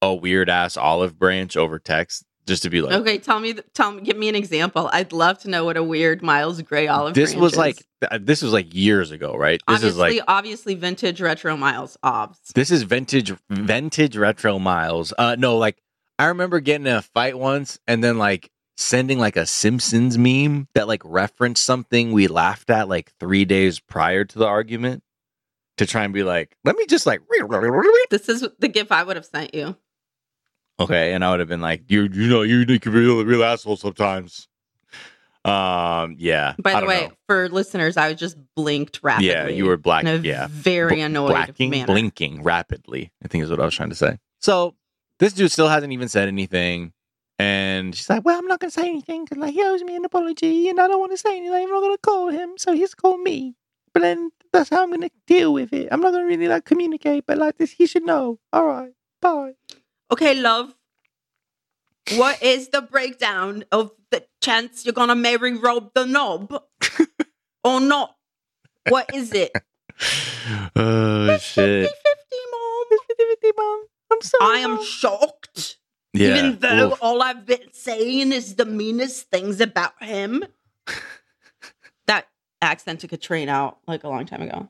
a 0.00 0.14
weird 0.14 0.48
ass 0.48 0.76
olive 0.76 1.18
branch 1.18 1.56
over 1.56 1.78
text 1.78 2.24
just 2.48 2.64
to 2.64 2.70
be 2.70 2.80
like 2.80 2.92
Okay, 2.94 3.18
tell 3.18 3.38
me, 3.38 3.54
tell 3.74 3.92
me, 3.92 4.02
give 4.02 4.16
me 4.16 4.28
an 4.28 4.34
example. 4.34 4.90
I'd 4.92 5.12
love 5.12 5.38
to 5.40 5.50
know 5.50 5.64
what 5.64 5.76
a 5.76 5.82
weird 5.82 6.22
Miles 6.22 6.60
Gray 6.62 6.88
olive. 6.88 7.14
this 7.14 7.34
was 7.34 7.52
is. 7.52 7.58
like 7.58 7.86
this 8.20 8.42
was 8.42 8.52
like 8.52 8.74
years 8.74 9.10
ago 9.10 9.36
right 9.36 9.60
this 9.68 9.76
obviously, 9.76 9.88
is 9.88 10.16
like 10.18 10.24
obviously 10.28 10.74
vintage 10.74 11.20
retro 11.20 11.56
Miles 11.56 11.96
obs. 12.02 12.38
this 12.54 12.70
is 12.70 12.82
vintage 12.82 13.34
vintage 13.50 14.16
retro 14.16 14.58
miles 14.58 15.12
uh 15.18 15.34
no 15.36 15.56
like 15.56 15.76
i 16.16 16.26
remember 16.26 16.60
getting 16.60 16.86
in 16.86 16.94
a 16.94 17.02
fight 17.02 17.36
once 17.36 17.80
and 17.88 18.04
then 18.04 18.16
like 18.16 18.52
sending 18.76 19.18
like 19.18 19.36
a 19.36 19.44
simpsons 19.46 20.16
meme 20.16 20.68
that 20.74 20.86
like 20.86 21.02
referenced 21.04 21.64
something 21.64 22.12
we 22.12 22.28
laughed 22.28 22.70
at 22.70 22.88
like 22.88 23.10
three 23.18 23.44
days 23.44 23.80
prior 23.80 24.24
to 24.24 24.38
the 24.38 24.46
argument 24.46 25.02
to 25.78 25.86
try 25.86 26.04
and 26.04 26.14
be 26.14 26.22
like 26.22 26.56
let 26.64 26.76
me 26.76 26.86
just 26.86 27.04
like 27.06 27.20
This 28.10 28.28
is 28.28 28.46
the 28.58 28.68
gif 28.68 28.92
I 28.92 29.02
would 29.02 29.16
have 29.16 29.26
sent 29.26 29.54
you. 29.54 29.76
Okay, 30.80 31.12
and 31.12 31.24
I 31.24 31.30
would 31.30 31.40
have 31.40 31.48
been 31.48 31.60
like, 31.60 31.82
"You, 31.88 32.02
you 32.12 32.28
know, 32.28 32.42
you 32.42 32.64
can 32.78 32.92
be 32.92 32.98
a 32.98 33.24
real 33.24 33.44
asshole 33.44 33.76
sometimes." 33.76 34.48
Um, 35.44 36.16
yeah. 36.18 36.54
By 36.58 36.80
the 36.80 36.86
way, 36.86 37.06
know. 37.06 37.12
for 37.26 37.48
listeners, 37.48 37.96
I 37.96 38.12
just 38.14 38.36
blinked 38.54 39.00
rapidly. 39.02 39.28
yeah, 39.28 39.48
you 39.48 39.66
were 39.66 39.76
black. 39.76 40.04
yeah, 40.22 40.48
very 40.50 41.00
annoyed 41.00 41.30
blacking, 41.30 41.70
manner. 41.70 41.86
blinking 41.86 42.42
rapidly. 42.42 43.12
I 43.24 43.28
think 43.28 43.44
is 43.44 43.50
what 43.50 43.60
I 43.60 43.64
was 43.64 43.74
trying 43.74 43.90
to 43.90 43.94
say. 43.94 44.18
So 44.40 44.74
this 45.18 45.32
dude 45.32 45.50
still 45.50 45.68
hasn't 45.68 45.92
even 45.92 46.08
said 46.08 46.28
anything, 46.28 46.92
and 47.38 47.94
she's 47.94 48.10
like, 48.10 48.24
"Well, 48.24 48.38
I'm 48.38 48.46
not 48.46 48.60
gonna 48.60 48.70
say 48.70 48.88
anything 48.88 49.24
because 49.24 49.38
like 49.38 49.54
he 49.54 49.62
owes 49.62 49.82
me 49.82 49.96
an 49.96 50.04
apology, 50.04 50.68
and 50.68 50.80
I 50.80 50.86
don't 50.86 51.00
want 51.00 51.12
to 51.12 51.18
say 51.18 51.36
anything. 51.36 51.64
I'm 51.64 51.70
not 51.70 51.80
gonna 51.80 51.98
call 51.98 52.28
him, 52.28 52.58
so 52.58 52.72
he's 52.72 52.94
call 52.94 53.18
me. 53.18 53.54
But 53.94 54.02
then 54.02 54.30
that's 54.52 54.70
how 54.70 54.82
I'm 54.82 54.90
gonna 54.90 55.10
deal 55.26 55.52
with 55.52 55.72
it. 55.72 55.88
I'm 55.90 56.00
not 56.00 56.12
gonna 56.12 56.26
really 56.26 56.48
like 56.48 56.64
communicate, 56.64 57.24
but 57.26 57.38
like 57.38 57.58
this, 57.58 57.72
he 57.72 57.86
should 57.86 58.04
know. 58.04 58.38
All 58.52 58.66
right, 58.66 58.92
bye." 59.22 59.52
Okay, 60.10 60.34
love. 60.34 60.74
What 62.16 62.42
is 62.42 62.68
the 62.68 62.80
breakdown 62.80 63.64
of 63.70 63.92
the 64.10 64.24
chance 64.40 64.84
you're 64.84 64.94
gonna 64.94 65.14
marry 65.14 65.56
Rob 65.56 65.92
the 65.94 66.06
Knob 66.06 66.62
or 67.64 67.80
not? 67.80 68.16
What 68.88 69.14
is 69.14 69.32
it? 69.32 69.52
oh 70.76 71.26
50 71.26 71.44
shit! 71.44 71.90
50, 71.90 73.48
mom. 73.56 73.84
I'm 74.10 74.20
sorry. 74.22 74.56
I 74.56 74.58
am 74.60 74.82
shocked. 74.82 75.76
Yeah. 76.14 76.38
Even 76.38 76.58
though 76.60 76.92
Oof. 76.92 76.98
all 77.02 77.22
I've 77.22 77.44
been 77.44 77.72
saying 77.72 78.32
is 78.32 78.54
the 78.54 78.64
meanest 78.64 79.30
things 79.30 79.60
about 79.60 80.02
him. 80.02 80.44
that 82.06 82.28
accent 82.62 83.00
took 83.00 83.12
a 83.12 83.16
train 83.16 83.48
out 83.48 83.78
like 83.86 84.04
a 84.04 84.08
long 84.08 84.24
time 84.24 84.42
ago. 84.42 84.68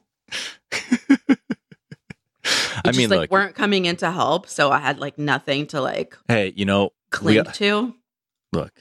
I 2.84 2.92
mean, 2.92 3.10
like 3.10 3.20
look. 3.20 3.30
weren't 3.30 3.54
coming 3.54 3.84
in 3.86 3.96
to 3.96 4.10
help, 4.10 4.48
so 4.48 4.70
I 4.70 4.78
had 4.78 4.98
like 4.98 5.18
nothing 5.18 5.66
to 5.68 5.80
like 5.80 6.16
Hey, 6.28 6.52
you 6.56 6.64
know, 6.64 6.90
cling 7.10 7.44
to. 7.44 7.94
look, 8.52 8.72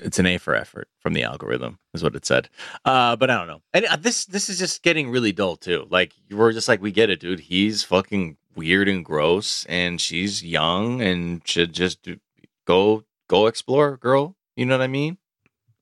it's 0.00 0.18
an 0.18 0.26
A 0.26 0.38
for 0.38 0.54
effort 0.54 0.88
from 1.00 1.12
the 1.12 1.22
algorithm, 1.24 1.78
is 1.94 2.02
what 2.02 2.14
it 2.14 2.24
said. 2.24 2.48
Uh, 2.84 3.16
but 3.16 3.30
I 3.30 3.36
don't 3.36 3.46
know. 3.48 3.62
And 3.74 3.84
uh, 3.86 3.96
this 3.96 4.24
this 4.26 4.48
is 4.48 4.58
just 4.58 4.82
getting 4.82 5.10
really 5.10 5.32
dull 5.32 5.56
too. 5.56 5.86
Like 5.90 6.12
we're 6.30 6.52
just 6.52 6.68
like, 6.68 6.80
we 6.80 6.92
get 6.92 7.10
it, 7.10 7.20
dude. 7.20 7.40
He's 7.40 7.82
fucking 7.84 8.36
weird 8.54 8.88
and 8.88 9.04
gross, 9.04 9.64
and 9.68 10.00
she's 10.00 10.44
young 10.44 11.00
and 11.00 11.42
should 11.46 11.72
just 11.72 12.02
do, 12.02 12.18
go 12.66 13.04
go 13.28 13.46
explore, 13.46 13.96
girl. 13.96 14.36
You 14.56 14.66
know 14.66 14.76
what 14.78 14.84
I 14.84 14.88
mean? 14.88 15.18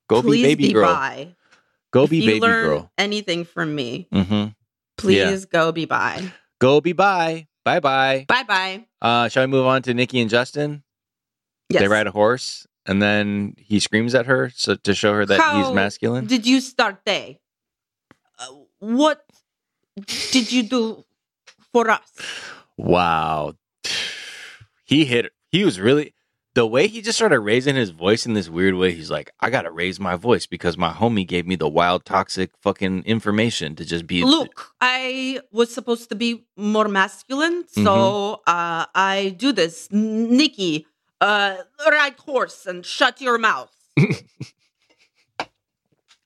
Go 0.08 0.22
Please 0.22 0.42
be 0.42 0.48
baby 0.54 0.66
be 0.68 0.72
girl. 0.72 0.92
bi. 0.94 1.34
Go 1.92 2.04
if 2.04 2.10
be 2.10 2.18
you 2.18 2.26
baby 2.26 2.40
girl. 2.40 2.90
anything 2.98 3.44
from 3.44 3.74
me, 3.74 4.06
Mm-hmm. 4.12 4.48
please 4.96 5.44
go 5.46 5.72
be 5.72 5.84
bi. 5.84 6.30
Go 6.60 6.80
be 6.80 6.92
bye. 6.92 7.46
Bye 7.64 7.80
bye. 7.80 8.24
Bye 8.28 8.44
bye. 8.44 8.86
Uh, 9.02 9.28
shall 9.28 9.42
we 9.44 9.48
move 9.48 9.66
on 9.66 9.82
to 9.82 9.94
Nikki 9.94 10.20
and 10.20 10.30
Justin? 10.30 10.82
Yes. 11.68 11.80
They 11.82 11.88
ride 11.88 12.06
a 12.06 12.12
horse, 12.12 12.66
and 12.86 13.02
then 13.02 13.54
he 13.58 13.80
screams 13.80 14.14
at 14.14 14.26
her 14.26 14.50
so 14.54 14.76
to 14.76 14.94
show 14.94 15.12
her 15.14 15.26
that 15.26 15.56
he's 15.56 15.74
masculine. 15.74 16.26
Did 16.26 16.46
you 16.46 16.60
start 16.60 17.04
day? 17.04 17.40
Uh, 18.38 18.46
what 18.78 19.24
did 20.30 20.52
you 20.52 20.62
do 20.62 21.04
for 21.72 21.90
us? 21.90 22.08
Wow. 22.76 23.54
He 24.84 25.04
hit 25.04 25.32
he 25.50 25.64
was 25.64 25.80
really 25.80 26.14
the 26.56 26.66
way 26.66 26.88
he 26.88 27.02
just 27.02 27.18
started 27.18 27.40
raising 27.40 27.76
his 27.76 27.90
voice 27.90 28.24
in 28.24 28.32
this 28.32 28.48
weird 28.48 28.74
way, 28.76 28.90
he's 28.92 29.10
like, 29.10 29.30
I 29.40 29.50
gotta 29.50 29.70
raise 29.70 30.00
my 30.00 30.16
voice 30.16 30.46
because 30.46 30.78
my 30.78 30.90
homie 30.90 31.26
gave 31.28 31.46
me 31.46 31.54
the 31.54 31.68
wild 31.68 32.06
toxic 32.06 32.50
fucking 32.62 33.02
information 33.04 33.76
to 33.76 33.84
just 33.84 34.06
be 34.06 34.24
Look, 34.24 34.72
I 34.80 35.40
was 35.52 35.72
supposed 35.72 36.08
to 36.08 36.14
be 36.14 36.46
more 36.56 36.88
masculine, 36.88 37.68
so 37.68 37.82
Mm-hmm. 37.82 38.50
uh, 38.50 38.86
I 38.94 39.34
do 39.36 39.52
this. 39.52 39.88
Nikki, 39.92 40.86
uh, 41.20 41.56
ride 41.86 42.18
horse 42.20 42.64
and 42.64 42.86
shut 42.86 43.20
your 43.20 43.36
mouth. 43.36 43.70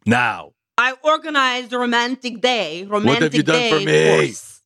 now. 0.07 0.53
I 0.79 0.95
organized 1.03 1.73
a 1.73 1.79
romantic 1.79 2.41
day. 2.41 2.85
Romantic 2.85 3.23
have 3.25 3.35
you 3.35 3.43
done 3.43 3.57
day 3.57 3.71
for 3.73 3.81
me? 3.85 4.27
horse. 4.29 4.63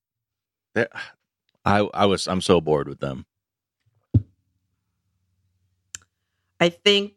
I 1.65 1.79
I 2.03 2.05
was 2.05 2.29
I'm 2.29 2.43
so 2.43 2.61
bored 2.61 2.87
with 2.87 3.01
them. 3.01 3.25
I 6.61 6.69
think 6.69 7.15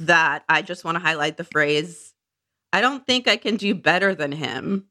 that 0.00 0.44
I 0.48 0.62
just 0.62 0.84
want 0.84 0.96
to 0.96 1.02
highlight 1.02 1.36
the 1.36 1.44
phrase 1.44 2.12
I 2.72 2.80
don't 2.80 3.06
think 3.06 3.28
I 3.28 3.36
can 3.36 3.56
do 3.56 3.74
better 3.74 4.14
than 4.14 4.32
him. 4.32 4.86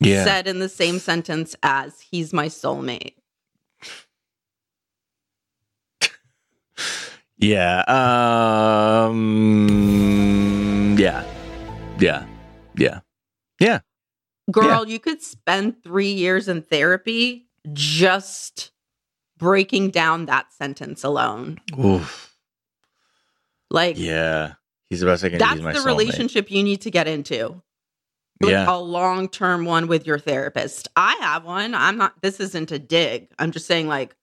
Yeah. 0.00 0.24
Said 0.24 0.48
in 0.48 0.58
the 0.58 0.68
same 0.68 0.98
sentence 0.98 1.54
as 1.62 2.00
he's 2.00 2.32
my 2.32 2.46
soulmate. 2.46 3.14
Yeah. 7.38 7.82
Um 7.88 9.16
yeah. 10.96 11.24
Yeah. 11.98 12.26
Yeah. 12.76 13.00
Yeah. 13.58 13.80
Girl, 14.50 14.86
you 14.86 15.00
could 15.00 15.22
spend 15.22 15.82
three 15.82 16.12
years 16.12 16.46
in 16.48 16.62
therapy 16.62 17.48
just 17.72 18.71
breaking 19.42 19.90
down 19.90 20.26
that 20.26 20.52
sentence 20.52 21.02
alone. 21.04 21.58
Oof. 21.78 22.32
Like, 23.70 23.98
Yeah. 23.98 24.54
He's 24.88 25.00
the 25.00 25.06
best 25.06 25.24
I 25.24 25.30
can 25.30 25.38
that's 25.38 25.60
my 25.60 25.72
the 25.72 25.78
soulmate. 25.78 25.86
relationship 25.86 26.50
you 26.50 26.62
need 26.62 26.82
to 26.82 26.90
get 26.90 27.08
into. 27.08 27.62
Like 28.42 28.50
Yeah. 28.52 28.66
a 28.68 28.76
long 28.78 29.28
term 29.28 29.64
one 29.64 29.86
with 29.88 30.06
your 30.06 30.18
therapist. 30.18 30.88
I 30.96 31.16
have 31.20 31.44
one. 31.44 31.74
I'm 31.74 31.96
not, 31.96 32.20
this 32.20 32.40
isn't 32.40 32.70
a 32.72 32.78
dig. 32.78 33.28
I'm 33.38 33.52
just 33.52 33.66
saying, 33.66 33.88
like, 33.88 34.14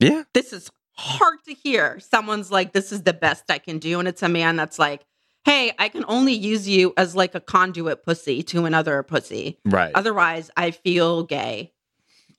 Yeah. 0.00 0.24
this 0.34 0.52
is 0.52 0.70
hard 0.96 1.38
to 1.46 1.54
hear. 1.54 2.00
Someone's 2.00 2.50
like, 2.50 2.72
this 2.72 2.90
is 2.90 3.02
the 3.02 3.12
best 3.12 3.44
I 3.50 3.58
can 3.58 3.78
do. 3.78 3.98
And 4.00 4.08
it's 4.08 4.22
a 4.22 4.28
man 4.28 4.56
that's 4.56 4.78
like, 4.78 5.02
hey, 5.44 5.72
I 5.78 5.88
can 5.88 6.04
only 6.08 6.32
use 6.34 6.68
you 6.68 6.92
as 6.96 7.14
like 7.14 7.34
a 7.36 7.40
conduit 7.40 8.02
pussy 8.02 8.42
to 8.44 8.64
another 8.64 9.02
pussy. 9.04 9.58
Right. 9.64 9.92
Otherwise, 9.94 10.50
I 10.56 10.72
feel 10.72 11.22
gay. 11.22 11.72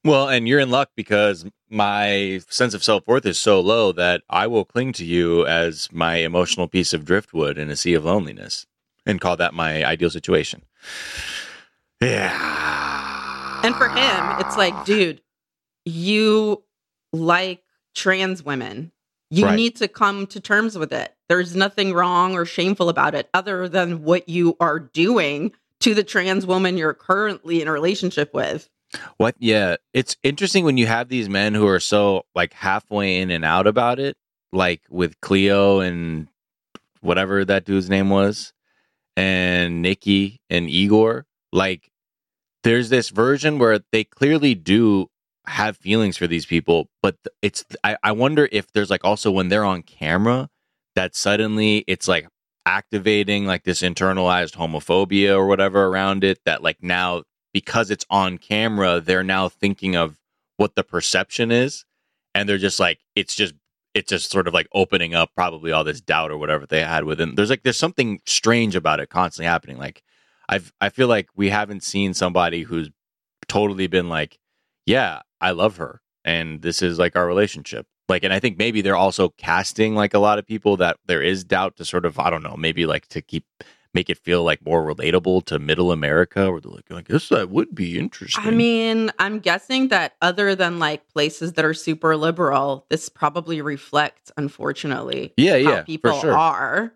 Well, 0.04 0.30
and 0.30 0.48
you're 0.48 0.60
in 0.60 0.72
luck 0.72 0.90
because 0.96 1.46
my 1.70 2.42
sense 2.50 2.74
of 2.74 2.84
self 2.84 3.06
worth 3.08 3.26
is 3.26 3.38
so 3.38 3.60
low 3.60 3.92
that 3.92 4.24
I 4.30 4.48
will 4.48 4.66
cling 4.66 4.94
to 4.94 5.06
you 5.06 5.46
as 5.46 5.90
my 5.92 6.16
emotional 6.18 6.68
piece 6.68 6.92
of 6.94 7.06
driftwood 7.06 7.58
in 7.58 7.70
a 7.70 7.76
sea 7.76 7.94
of 7.94 8.06
loneliness 8.06 8.66
and 9.06 9.22
call 9.22 9.38
that 9.38 9.54
my 9.54 9.84
ideal 9.86 10.10
situation. 10.10 10.64
Yeah. 12.02 13.62
And 13.64 13.76
for 13.76 13.90
him, 13.90 14.40
it's 14.40 14.58
like, 14.58 14.86
dude, 14.86 15.22
you 15.86 16.64
like 17.14 17.64
trans 17.94 18.44
women. 18.44 18.92
You 19.30 19.46
Right. 19.46 19.56
need 19.56 19.76
to 19.78 19.88
come 19.88 20.28
to 20.28 20.40
terms 20.40 20.78
with 20.78 20.92
it. 20.92 21.14
There's 21.30 21.56
nothing 21.56 21.94
wrong 21.94 22.34
or 22.34 22.46
shameful 22.46 22.90
about 22.90 23.16
it 23.16 23.30
other 23.34 23.70
than 23.70 24.04
what 24.04 24.28
you 24.28 24.58
are 24.60 24.80
doing 24.80 25.54
to 25.82 25.94
the 25.94 26.04
trans 26.04 26.46
woman 26.46 26.78
you're 26.78 26.94
currently 26.94 27.62
in 27.62 27.68
a 27.68 27.72
relationship 27.72 28.34
with. 28.34 28.68
What? 29.18 29.36
Yeah. 29.40 29.78
It's 29.94 30.16
interesting 30.24 30.66
when 30.66 30.78
you 30.78 30.88
have 30.88 31.10
these 31.10 31.30
men 31.30 31.54
who 31.54 31.68
are 31.68 31.80
so 31.80 32.24
like 32.36 32.54
halfway 32.54 33.20
in 33.20 33.32
and 33.32 33.46
out 33.46 33.68
about 33.68 34.00
it, 34.00 34.18
like 34.52 34.82
with 34.90 35.20
Cleo 35.22 35.80
and 35.80 36.28
whatever 37.02 37.44
that 37.46 37.66
dude's 37.66 37.90
name 37.90 38.10
was, 38.10 38.54
and 39.16 39.82
Nikki 39.82 40.42
and 40.50 40.70
Igor. 40.70 41.26
Like, 41.52 41.90
there's 42.64 42.90
this 42.90 43.10
version 43.10 43.60
where 43.60 43.80
they 43.92 44.04
clearly 44.04 44.56
do 44.56 45.08
have 45.48 45.78
feelings 45.78 46.18
for 46.18 46.28
these 46.28 46.46
people, 46.46 46.90
but 47.02 47.16
it's, 47.42 47.66
I, 47.84 47.98
I 48.04 48.12
wonder 48.12 48.48
if 48.52 48.72
there's 48.72 48.90
like 48.90 49.04
also 49.04 49.32
when 49.32 49.50
they're 49.50 49.66
on 49.66 49.82
camera 49.82 50.50
that 50.96 51.16
suddenly 51.16 51.84
it's 51.88 52.08
like 52.08 52.28
activating 52.66 53.46
like 53.46 53.64
this 53.64 53.82
internalized 53.82 54.56
homophobia 54.56 55.36
or 55.36 55.48
whatever 55.48 55.86
around 55.86 56.24
it 56.24 56.40
that 56.46 56.62
like 56.62 56.78
now 56.82 57.24
because 57.54 57.92
it's 57.92 58.06
on 58.10 58.38
camera, 58.38 59.00
they're 59.00 59.24
now 59.24 59.50
thinking 59.50 59.96
of 59.96 60.20
what 60.58 60.76
the 60.76 60.84
perception 60.84 61.52
is. 61.52 61.86
And 62.34 62.48
they're 62.48 62.58
just 62.58 62.80
like, 62.80 63.00
it's 63.16 63.36
just, 63.36 63.54
it's 63.94 64.10
just 64.10 64.32
sort 64.32 64.48
of 64.48 64.54
like 64.54 64.68
opening 64.74 65.14
up 65.14 65.32
probably 65.36 65.72
all 65.72 65.84
this 65.84 66.00
doubt 66.00 66.32
or 66.32 66.38
whatever 66.38 66.66
they 66.66 66.82
had 66.82 67.04
within. 67.04 67.36
There's 67.36 67.50
like, 67.50 67.64
there's 67.64 67.78
something 67.78 68.22
strange 68.26 68.76
about 68.76 69.00
it 69.02 69.10
constantly 69.10 69.48
happening. 69.48 69.78
Like, 69.78 70.02
I've, 70.48 70.72
I 70.80 70.90
feel 70.90 71.08
like 71.08 71.30
we 71.36 71.50
haven't 71.50 71.84
seen 71.84 72.14
somebody 72.14 72.64
who's 72.64 72.90
totally 73.48 73.88
been 73.88 74.08
like, 74.08 74.40
yeah, 74.86 75.22
I 75.42 75.52
love 75.52 75.78
her. 75.78 76.02
And 76.24 76.62
this 76.62 76.82
is 76.82 77.00
like 77.00 77.16
our 77.16 77.28
relationship. 77.28 77.86
Like, 78.08 78.24
and 78.24 78.34
I 78.34 78.40
think 78.40 78.58
maybe 78.58 78.82
they're 78.82 78.96
also 78.96 79.30
casting 79.30 79.96
like 79.96 80.14
a 80.14 80.20
lot 80.20 80.40
of 80.40 80.46
people 80.46 80.78
that 80.78 80.98
there 81.06 81.22
is 81.22 81.44
doubt 81.44 81.78
to 81.78 81.86
sort 81.86 82.06
of, 82.06 82.20
I 82.20 82.30
don't 82.30 82.44
know, 82.44 82.56
maybe 82.58 82.86
like 82.86 83.08
to 83.08 83.22
keep 83.22 83.46
make 83.94 84.10
it 84.10 84.18
feel 84.18 84.44
like 84.44 84.66
more 84.66 84.84
relatable 84.84 85.46
to 85.46 85.60
middle 85.60 85.92
America, 85.92 86.52
where 86.52 86.62
they're 86.62 86.72
like, 86.72 86.92
I 86.92 87.02
guess 87.02 87.30
that 87.30 87.50
would 87.50 87.76
be 87.76 87.98
interesting. 87.98 88.44
I 88.44 88.52
mean, 88.52 89.12
I'm 89.20 89.40
guessing 89.40 89.90
that 89.90 90.16
other 90.22 90.56
than 90.56 90.80
like 90.80 91.08
places 91.10 91.54
that 91.54 91.66
are 91.66 91.74
super 91.74 92.16
liberal, 92.16 92.86
this 92.90 93.10
probably 93.10 93.62
reflects, 93.62 94.32
unfortunately, 94.38 95.34
yeah, 95.38 95.54
how 95.54 95.58
yeah, 95.58 95.82
people 95.84 96.20
sure. 96.20 96.38
are. 96.38 96.94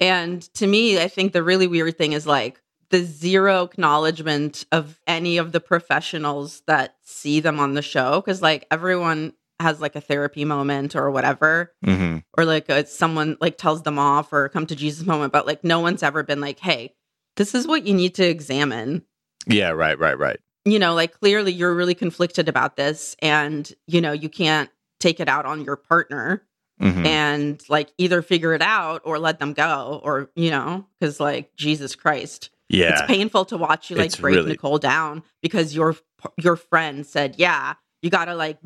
And 0.00 0.42
to 0.54 0.66
me, 0.66 1.00
I 1.00 1.08
think 1.08 1.32
the 1.32 1.44
really 1.44 1.68
weird 1.68 1.96
thing 1.96 2.12
is 2.12 2.26
like 2.26 2.60
the 2.90 3.04
zero 3.04 3.62
acknowledgement 3.62 4.66
of 4.72 5.00
any 5.06 5.38
of 5.38 5.52
the 5.52 5.60
professionals 5.60 6.62
that 6.66 6.96
see 7.02 7.40
them 7.40 7.58
on 7.58 7.74
the 7.74 7.82
show. 7.82 8.20
Cause 8.20 8.42
like 8.42 8.66
everyone 8.70 9.32
has 9.62 9.80
like 9.80 9.96
a 9.96 10.00
therapy 10.00 10.44
moment 10.44 10.94
or 10.94 11.10
whatever, 11.10 11.72
hmm 11.84 12.18
or 12.36 12.44
like 12.46 12.68
a, 12.70 12.86
someone 12.86 13.36
like 13.40 13.58
tells 13.58 13.82
them 13.82 13.98
off 13.98 14.32
or 14.32 14.48
come 14.48 14.66
to 14.66 14.74
Jesus 14.76 15.06
moment, 15.06 15.32
but 15.32 15.46
like 15.46 15.62
no 15.64 15.80
one's 15.80 16.02
ever 16.02 16.22
been 16.22 16.40
like, 16.40 16.58
hey, 16.60 16.94
this 17.36 17.54
is 17.54 17.66
what 17.66 17.86
you 17.86 17.92
need 17.94 18.14
to 18.14 18.26
examine. 18.26 19.04
Yeah, 19.46 19.70
right, 19.70 19.98
right, 19.98 20.18
right. 20.18 20.38
You 20.64 20.78
know, 20.78 20.94
like 20.94 21.12
clearly 21.18 21.52
you're 21.52 21.74
really 21.74 21.94
conflicted 21.94 22.48
about 22.48 22.76
this 22.76 23.16
and, 23.20 23.70
you 23.86 24.00
know, 24.00 24.12
you 24.12 24.28
can't 24.28 24.70
take 25.00 25.20
it 25.20 25.28
out 25.28 25.44
on 25.46 25.64
your 25.64 25.76
partner 25.76 26.42
hmm 26.80 27.04
and 27.06 27.62
like 27.68 27.92
either 27.98 28.22
figure 28.22 28.54
it 28.54 28.62
out 28.62 29.02
or 29.04 29.18
let 29.18 29.38
them 29.38 29.52
go 29.52 30.00
or, 30.02 30.30
you 30.34 30.50
know, 30.50 30.86
because 30.98 31.20
like 31.20 31.54
Jesus 31.56 31.94
Christ. 31.94 32.50
Yeah, 32.68 32.92
It's 32.92 33.02
painful 33.02 33.44
to 33.46 33.58
watch 33.58 33.90
you 33.90 33.96
like 33.96 34.06
It's 34.06 34.16
break 34.16 34.36
really- 34.36 34.52
Nicole 34.52 34.78
down 34.78 35.22
because 35.42 35.74
your 35.74 35.96
your 36.38 36.56
friend 36.56 37.04
said, 37.04 37.34
"Yeah, 37.36 37.74
you 38.00 38.08
got 38.08 38.24
to 38.26 38.34
like 38.34 38.58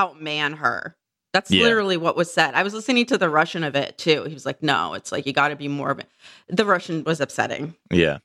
outman 0.00 0.56
her." 0.58 0.96
That's 1.32 1.50
Yeah. 1.50 1.62
literally 1.64 1.96
what 1.96 2.16
was 2.16 2.32
said. 2.32 2.54
I 2.54 2.62
was 2.64 2.74
listening 2.74 3.06
to 3.06 3.18
the 3.18 3.30
Russian 3.30 3.62
of 3.62 3.76
it 3.76 3.96
too. 3.98 4.24
He 4.24 4.34
was 4.34 4.44
like, 4.46 4.62
"No, 4.62 4.94
it's 4.94 5.12
like 5.12 5.26
you 5.26 5.32
got 5.32 5.48
to 5.48 5.56
be 5.56 5.68
more 5.68 5.90
of 5.90 5.98
it." 6.00 6.08
The 6.48 6.64
Russian 6.64 7.04
was 7.04 7.20
upsetting. 7.20 7.74
yeah. 7.90 8.18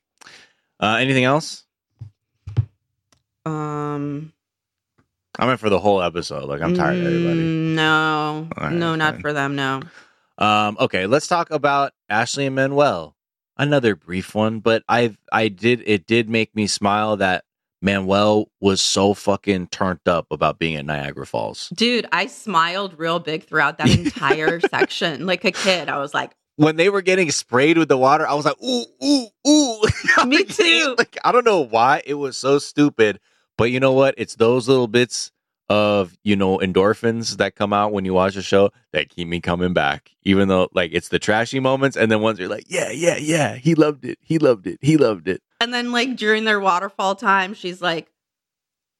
Uh, 0.80 0.98
anything 1.00 1.24
else? 1.24 1.64
Um, 3.46 4.34
I 5.38 5.46
meant 5.46 5.60
for 5.60 5.70
the 5.70 5.80
whole 5.80 6.02
episode. 6.02 6.46
Like 6.50 6.62
I'm 6.62 6.74
tired 6.76 6.98
of 7.00 7.06
everybody. 7.06 7.40
mm, 7.40 7.76
No, 7.76 8.48
right, 8.60 8.74
no, 8.74 8.96
not 8.96 9.14
fine. 9.16 9.22
for 9.22 9.34
them. 9.34 9.56
No. 9.56 9.82
Um, 10.38 10.76
okay, 10.80 11.06
let's 11.06 11.28
talk 11.28 11.50
about 11.52 11.94
Ashley 12.10 12.46
and 12.46 12.56
Manuel. 12.56 13.16
Another 13.58 13.96
brief 13.96 14.36
one, 14.36 14.60
but 14.60 14.84
I 14.90 15.16
I 15.32 15.48
did 15.48 15.82
it 15.86 16.06
did 16.06 16.30
make 16.30 16.54
me 16.56 16.68
smile 16.68 17.16
that 17.18 17.45
Manuel 17.86 18.50
was 18.60 18.82
so 18.82 19.14
fucking 19.14 19.68
turned 19.68 20.08
up 20.08 20.26
about 20.32 20.58
being 20.60 20.76
at 20.76 20.86
Niagara 20.86 21.26
Falls. 21.26 21.70
Dude, 21.70 22.08
I 22.12 22.26
smiled 22.26 22.98
real 22.98 23.20
big 23.20 23.44
throughout 23.44 23.78
that 23.78 23.90
entire 23.98 24.60
section. 24.60 25.26
Like 25.28 25.46
a 25.46 25.52
kid, 25.52 25.88
I 25.88 26.00
was 26.00 26.14
like, 26.14 26.36
When 26.56 26.76
they 26.76 26.90
were 26.90 27.04
getting 27.04 27.30
sprayed 27.30 27.78
with 27.78 27.88
the 27.88 27.98
water, 27.98 28.28
I 28.28 28.34
was 28.34 28.44
like, 28.44 28.62
ooh, 28.62 28.86
ooh, 29.04 29.28
ooh. 29.48 29.82
Me 30.26 30.44
too. 30.44 30.96
Like 30.98 31.18
I 31.24 31.32
don't 31.32 31.46
know 31.46 31.62
why 31.62 32.02
it 32.06 32.16
was 32.16 32.36
so 32.36 32.58
stupid, 32.60 33.20
but 33.58 33.66
you 33.66 33.80
know 33.80 33.94
what? 33.94 34.16
It's 34.18 34.36
those 34.36 34.68
little 34.68 34.88
bits 34.88 35.32
of 35.68 36.16
you 36.24 36.36
know 36.36 36.60
endorphins 36.60 37.38
that 37.38 37.56
come 37.56 37.74
out 37.74 37.92
when 37.92 38.06
you 38.06 38.14
watch 38.14 38.36
a 38.36 38.42
show 38.42 38.70
that 38.94 39.10
keep 39.10 39.28
me 39.28 39.42
coming 39.42 39.74
back. 39.74 40.12
Even 40.24 40.48
though 40.48 40.70
like 40.74 40.92
it's 40.94 41.10
the 41.10 41.20
trashy 41.20 41.60
moments, 41.60 41.98
and 41.98 42.12
then 42.12 42.22
once 42.22 42.40
you're 42.40 42.50
like, 42.50 42.66
yeah, 42.68 42.92
yeah, 42.92 43.18
yeah, 43.18 43.56
he 43.56 43.76
loved 43.76 44.06
it, 44.06 44.18
he 44.22 44.40
loved 44.40 44.68
it, 44.68 44.80
he 44.82 44.98
loved 44.98 45.28
it. 45.28 45.42
And 45.60 45.74
then 45.74 45.92
like 45.92 46.16
during 46.16 46.44
their 46.44 46.60
waterfall 46.60 47.16
time, 47.16 47.54
she's 47.54 47.82
like 47.82 48.12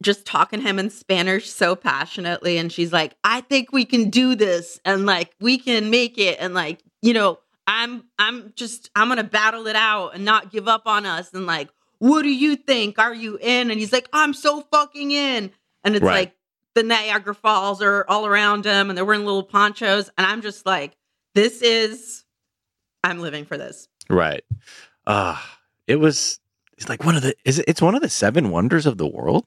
just 0.02 0.26
talking 0.26 0.60
to 0.60 0.66
him 0.66 0.80
in 0.80 0.90
Spanish 0.90 1.50
so 1.50 1.76
passionately. 1.76 2.58
And 2.58 2.72
she's 2.72 2.92
like, 2.94 3.16
I 3.24 3.42
think 3.42 3.72
we 3.72 3.86
can 3.86 4.10
do 4.10 4.36
this 4.36 4.80
and 4.86 5.06
like 5.06 5.34
we 5.40 5.58
can 5.58 5.90
make 5.90 6.18
it. 6.18 6.38
And 6.40 6.54
like, 6.54 6.82
you 7.02 7.14
know, 7.14 7.40
I'm 7.68 8.04
I'm 8.20 8.54
just 8.56 8.90
I'm 8.96 9.08
gonna 9.10 9.24
battle 9.24 9.68
it 9.68 9.76
out 9.76 10.16
and 10.16 10.24
not 10.26 10.52
give 10.52 10.68
up 10.68 10.84
on 10.86 11.06
us. 11.06 11.34
And 11.34 11.46
like, 11.46 11.70
what 12.00 12.22
do 12.24 12.30
you 12.30 12.56
think? 12.56 13.00
Are 13.00 13.14
you 13.14 13.38
in? 13.42 13.72
And 13.72 13.80
he's 13.80 13.94
like, 13.94 14.08
I'm 14.14 14.34
so 14.34 14.62
fucking 14.72 15.12
in. 15.12 15.52
And 15.84 15.96
it's 15.96 16.04
Right. 16.04 16.14
like 16.14 16.36
the 16.76 16.84
Niagara 16.84 17.34
Falls 17.34 17.82
are 17.82 18.06
all 18.10 18.26
around 18.26 18.66
him 18.66 18.90
and 18.90 18.98
they're 18.98 19.06
wearing 19.06 19.26
little 19.26 19.44
ponchos. 19.44 20.10
And 20.18 20.28
I'm 20.28 20.42
just 20.42 20.66
like, 20.66 20.96
this 21.34 21.62
is 21.62 22.24
I'm 23.04 23.20
living 23.20 23.46
for 23.46 23.58
this. 23.58 23.88
Right. 24.10 24.44
Uh 25.08 25.40
it 25.88 25.96
was 25.98 26.40
it's 26.78 26.90
like 26.90 27.04
one 27.04 27.16
of 27.16 27.22
the 27.22 27.36
is 27.46 27.60
it 27.60 27.66
it's 27.68 27.82
one 27.82 27.96
of 27.96 28.02
the 28.02 28.10
seven 28.10 28.52
wonders 28.52 28.86
of 28.86 28.98
the 28.98 29.08
world? 29.08 29.46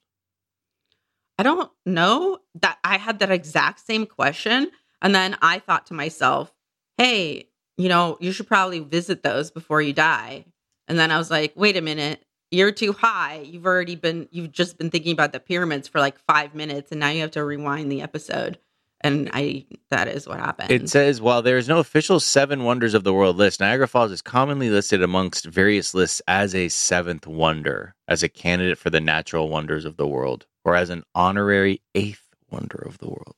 I 1.37 1.43
don't 1.43 1.71
know 1.85 2.39
that 2.61 2.77
I 2.83 2.97
had 2.97 3.19
that 3.19 3.31
exact 3.31 3.85
same 3.85 4.05
question. 4.05 4.71
And 5.01 5.15
then 5.15 5.37
I 5.41 5.59
thought 5.59 5.85
to 5.87 5.93
myself, 5.93 6.51
hey, 6.97 7.47
you 7.77 7.87
know, 7.87 8.17
you 8.19 8.33
should 8.33 8.47
probably 8.47 8.79
visit 8.79 9.23
those 9.23 9.49
before 9.49 9.81
you 9.81 9.93
die. 9.93 10.43
And 10.89 10.99
then 10.99 11.11
I 11.11 11.17
was 11.17 11.31
like, 11.31 11.53
wait 11.55 11.77
a 11.77 11.81
minute, 11.81 12.25
you're 12.51 12.73
too 12.73 12.91
high. 12.91 13.39
You've 13.45 13.65
already 13.65 13.95
been, 13.95 14.27
you've 14.31 14.51
just 14.51 14.77
been 14.77 14.89
thinking 14.89 15.13
about 15.13 15.31
the 15.31 15.39
pyramids 15.39 15.87
for 15.87 15.99
like 15.99 16.19
five 16.27 16.55
minutes. 16.55 16.91
And 16.91 16.99
now 16.99 17.09
you 17.09 17.21
have 17.21 17.31
to 17.31 17.45
rewind 17.45 17.89
the 17.89 18.01
episode. 18.01 18.59
And 19.01 19.29
I, 19.33 19.65
that 19.91 20.07
is 20.09 20.27
what 20.27 20.39
happened. 20.39 20.71
It 20.71 20.89
says 20.89 21.21
while 21.21 21.41
there 21.41 21.57
is 21.57 21.69
no 21.69 21.79
official 21.79 22.19
seven 22.19 22.63
wonders 22.65 22.93
of 22.93 23.03
the 23.05 23.13
world 23.13 23.37
list, 23.37 23.59
Niagara 23.61 23.87
Falls 23.87 24.11
is 24.11 24.21
commonly 24.21 24.69
listed 24.69 25.01
amongst 25.01 25.45
various 25.45 25.93
lists 25.93 26.21
as 26.27 26.53
a 26.53 26.67
seventh 26.69 27.25
wonder, 27.25 27.95
as 28.07 28.23
a 28.23 28.29
candidate 28.29 28.77
for 28.77 28.89
the 28.89 28.99
natural 28.99 29.47
wonders 29.49 29.85
of 29.85 29.95
the 29.95 30.07
world, 30.07 30.45
or 30.65 30.75
as 30.75 30.89
an 30.89 31.03
honorary 31.15 31.81
eighth 31.95 32.27
wonder 32.51 32.83
of 32.85 32.97
the 32.97 33.07
world. 33.07 33.35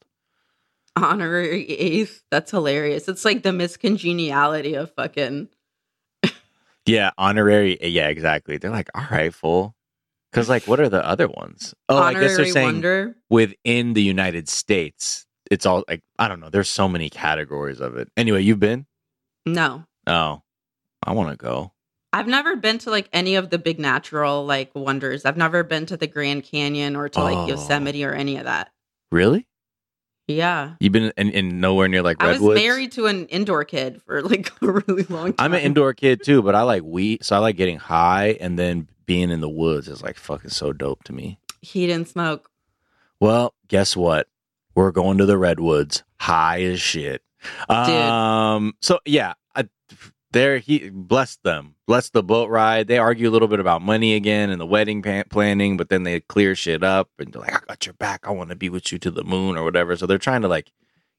honorary 0.95 1.65
eighth. 1.69 2.23
That's 2.31 2.49
hilarious. 2.51 3.07
It's 3.07 3.23
like 3.25 3.43
the 3.43 3.53
Miss 3.53 3.77
Congeniality 3.77 4.73
of 4.73 4.91
fucking 4.95 5.49
Yeah, 6.85 7.11
honorary. 7.17 7.77
Yeah, 7.87 8.07
exactly. 8.07 8.57
They're 8.57 8.71
like, 8.71 8.89
all 8.95 9.05
right, 9.11 9.33
full. 9.33 9.75
Because 10.31 10.49
like, 10.49 10.65
what 10.67 10.79
are 10.79 10.89
the 10.89 11.05
other 11.05 11.27
ones? 11.27 11.75
Oh, 11.89 11.97
I 11.97 12.13
guess 12.13 12.35
they're 12.37 12.45
saying 12.47 12.65
wonder. 12.65 13.15
within 13.29 13.93
the 13.93 14.01
United 14.01 14.47
States. 14.49 15.25
It's 15.51 15.67
all 15.67 15.83
like 15.87 16.01
I 16.17 16.27
don't 16.27 16.39
know. 16.39 16.49
There's 16.49 16.69
so 16.69 16.87
many 16.87 17.09
categories 17.11 17.79
of 17.79 17.95
it. 17.97 18.09
Anyway, 18.17 18.41
you've 18.41 18.59
been? 18.59 18.87
No. 19.45 19.83
Oh, 20.07 20.41
I 21.05 21.11
want 21.13 21.29
to 21.29 21.37
go. 21.37 21.73
I've 22.13 22.27
never 22.27 22.55
been 22.55 22.77
to 22.79 22.89
like 22.89 23.07
any 23.13 23.35
of 23.35 23.49
the 23.51 23.57
big 23.59 23.79
natural 23.79 24.45
like 24.45 24.71
wonders. 24.73 25.25
I've 25.25 25.37
never 25.37 25.63
been 25.63 25.85
to 25.87 25.97
the 25.97 26.07
Grand 26.07 26.43
Canyon 26.43 26.95
or 26.95 27.07
to 27.09 27.19
Oh. 27.19 27.23
like 27.23 27.49
Yosemite 27.49 28.03
or 28.03 28.13
any 28.13 28.37
of 28.37 28.45
that. 28.45 28.71
Really? 29.11 29.45
Yeah. 30.27 30.75
You've 30.79 30.93
been 30.93 31.11
in, 31.17 31.29
in 31.31 31.59
nowhere 31.59 31.87
near 31.89 32.01
like 32.01 32.23
I 32.23 32.37
was 32.37 32.41
married 32.41 32.93
to 32.93 33.07
an 33.07 33.25
indoor 33.27 33.65
kid 33.65 34.01
for 34.03 34.21
like 34.21 34.51
a 34.61 34.71
really 34.71 35.03
long 35.03 35.33
time. 35.33 35.45
I'm 35.45 35.53
an 35.53 35.61
indoor 35.61 35.93
kid 35.93 36.23
too, 36.23 36.41
but 36.41 36.55
I 36.55 36.61
like 36.61 36.83
weed, 36.83 37.23
so 37.25 37.35
I 37.35 37.39
like 37.39 37.57
getting 37.57 37.77
high 37.77 38.37
and 38.39 38.57
then 38.57 38.87
being 39.05 39.29
in 39.31 39.41
the 39.41 39.49
woods 39.49 39.87
is 39.89 40.01
like 40.01 40.15
fucking 40.15 40.51
so 40.51 40.71
dope 40.71 41.03
to 41.05 41.13
me. 41.13 41.37
He 41.61 41.87
didn't 41.87 42.07
smoke. 42.07 42.49
Well, 43.19 43.53
guess 43.67 43.95
what? 43.97 44.27
We're 44.75 44.91
going 44.91 45.17
to 45.17 45.25
the 45.25 45.37
redwoods, 45.37 46.03
high 46.19 46.61
as 46.63 46.79
shit. 46.81 47.21
Um, 47.69 48.73
so 48.81 48.99
yeah, 49.05 49.33
I, 49.55 49.67
there 50.31 50.59
he 50.59 50.89
bless 50.89 51.37
them, 51.37 51.75
bless 51.87 52.09
the 52.09 52.23
boat 52.23 52.49
ride. 52.49 52.87
They 52.87 52.97
argue 52.97 53.29
a 53.29 53.31
little 53.31 53.47
bit 53.47 53.59
about 53.59 53.81
money 53.81 54.13
again 54.15 54.49
and 54.49 54.61
the 54.61 54.65
wedding 54.65 55.01
pan- 55.01 55.25
planning, 55.29 55.77
but 55.77 55.89
then 55.89 56.03
they 56.03 56.19
clear 56.21 56.55
shit 56.55 56.83
up 56.83 57.09
and 57.19 57.33
they're 57.33 57.41
like, 57.41 57.53
"I 57.53 57.59
got 57.67 57.85
your 57.85 57.93
back. 57.93 58.21
I 58.27 58.31
want 58.31 58.49
to 58.49 58.55
be 58.55 58.69
with 58.69 58.91
you 58.91 58.99
to 58.99 59.11
the 59.11 59.23
moon 59.23 59.57
or 59.57 59.63
whatever." 59.63 59.95
So 59.97 60.05
they're 60.05 60.17
trying 60.17 60.41
to 60.43 60.47
like 60.47 60.71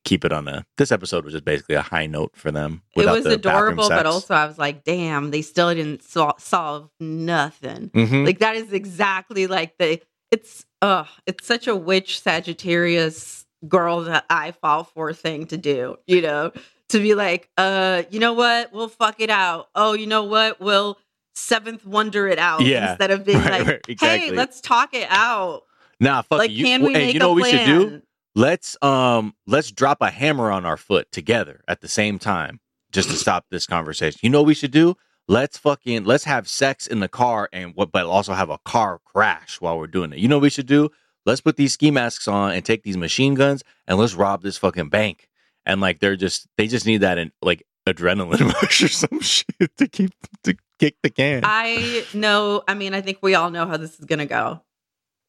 keep 0.05 0.25
it 0.25 0.33
on 0.33 0.49
a. 0.49 0.65
This 0.79 0.91
episode 0.93 1.25
was 1.25 1.33
just 1.35 1.45
basically 1.45 1.75
a 1.75 1.83
high 1.83 2.07
note 2.07 2.33
for 2.35 2.51
them. 2.51 2.83
It 2.97 3.05
was 3.07 3.25
the 3.25 3.35
adorable, 3.35 3.89
but 3.89 4.07
also 4.07 4.35
I 4.35 4.47
was 4.47 4.59
like, 4.59 4.85
damn, 4.85 5.31
they 5.31 5.43
still 5.43 5.75
didn't 5.75 6.03
sol- 6.03 6.37
solve 6.39 6.89
nothing. 6.99 7.91
Mhm. 7.91 8.25
Like 8.27 8.39
that 8.39 8.57
is 8.57 8.73
exactly 8.73 9.47
like 9.47 9.77
the 9.79 10.01
it's 10.31 10.65
uh 10.81 11.05
it's 11.27 11.47
such 11.47 11.67
a 11.67 11.77
witch 11.77 12.21
Sagittarius 12.21 13.42
girl 13.69 14.03
that 14.05 14.25
I 14.31 14.53
fall 14.53 14.85
for 14.85 15.13
thing 15.13 15.47
to 15.47 15.57
do, 15.57 15.97
you 16.07 16.23
know, 16.23 16.53
to 16.91 16.99
be 16.99 17.15
like, 17.15 17.49
uh, 17.57 18.03
you 18.11 18.21
know 18.21 18.33
what, 18.33 18.73
we'll 18.73 18.89
fuck 18.89 19.21
it 19.21 19.31
out. 19.31 19.69
Oh, 19.75 19.93
you 19.95 20.07
know 20.07 20.25
what, 20.25 20.61
we'll 20.61 20.99
seventh 21.35 21.87
wonder 21.87 22.29
it 22.29 22.39
out 22.39 22.63
Yeah. 22.63 22.91
instead 22.91 23.11
of 23.11 23.25
being 23.27 23.39
Right, 23.39 23.67
like, 23.67 23.67
right, 23.67 24.01
hey, 24.01 24.31
let's 24.31 24.61
talk 24.61 24.95
it 24.95 25.07
out. 25.11 25.63
Nah, 26.01 26.23
fuck 26.23 26.39
like, 26.39 26.51
you. 26.51 26.65
can 26.65 26.83
we 26.83 26.95
hey, 26.95 27.13
you 27.13 27.19
know 27.19 27.29
what 27.31 27.37
we 27.37 27.51
should 27.51 27.65
do? 27.65 28.03
Let's 28.35 28.77
um 28.83 29.35
let's 29.47 29.71
drop 29.71 29.99
a 30.01 30.11
hammer 30.11 30.51
on 30.51 30.65
our 30.65 30.77
foot 30.77 31.11
together 31.13 31.63
at 31.69 31.81
the 31.81 31.89
same 31.89 32.19
time 32.19 32.61
just 32.91 33.11
to 33.11 33.17
stop 33.17 33.47
this 33.51 33.67
conversation. 33.67 34.19
You 34.23 34.31
know 34.31 34.41
what 34.41 34.47
we 34.47 34.55
should 34.55 34.71
do? 34.71 34.97
Let's 35.29 35.59
fucking 35.59 36.05
let's 36.05 36.25
have 36.25 36.49
sex 36.49 36.87
in 36.87 37.01
the 37.01 37.09
car 37.09 37.49
and 37.53 37.73
what 37.75 37.93
but 37.93 38.07
also 38.07 38.33
have 38.33 38.51
a 38.51 38.59
car 38.65 39.01
crash 39.05 39.61
while 39.61 39.79
we're 39.79 39.87
doing 39.87 40.13
it. 40.13 40.19
You 40.19 40.29
know 40.29 40.37
what 40.39 40.43
we 40.45 40.51
should 40.51 40.67
do? 40.67 40.91
Let's 41.27 41.41
put 41.41 41.57
these 41.57 41.73
ski 41.75 41.91
masks 41.91 42.27
on 42.29 42.53
and 42.53 42.65
take 42.65 42.83
these 42.83 42.97
machine 42.97 43.35
guns 43.35 43.63
and 43.87 43.99
let's 43.99 44.15
rob 44.15 44.43
this 44.43 44.59
fucking 44.59 44.89
bank. 44.89 45.29
And 45.65 45.81
like 45.81 46.01
they're 46.01 46.17
just 46.17 46.49
they 46.59 46.67
just 46.67 46.87
need 46.87 46.99
that 47.03 47.19
in 47.19 47.31
like 47.41 47.63
adrenaline 47.89 48.53
rush 48.63 48.83
or 48.83 48.89
some 48.89 49.21
shit 49.21 49.77
to 49.77 49.87
keep 49.89 50.11
to 50.45 50.57
kick 50.81 50.97
the 51.03 51.11
can. 51.11 51.43
I 51.45 52.05
know. 52.13 52.63
I 52.67 52.75
mean, 52.75 52.95
I 52.95 53.01
think 53.01 53.19
we 53.23 53.35
all 53.37 53.51
know 53.51 53.67
how 53.67 53.77
this 53.77 53.99
is 53.99 54.05
going 54.05 54.19
to 54.19 54.27
go. 54.27 54.63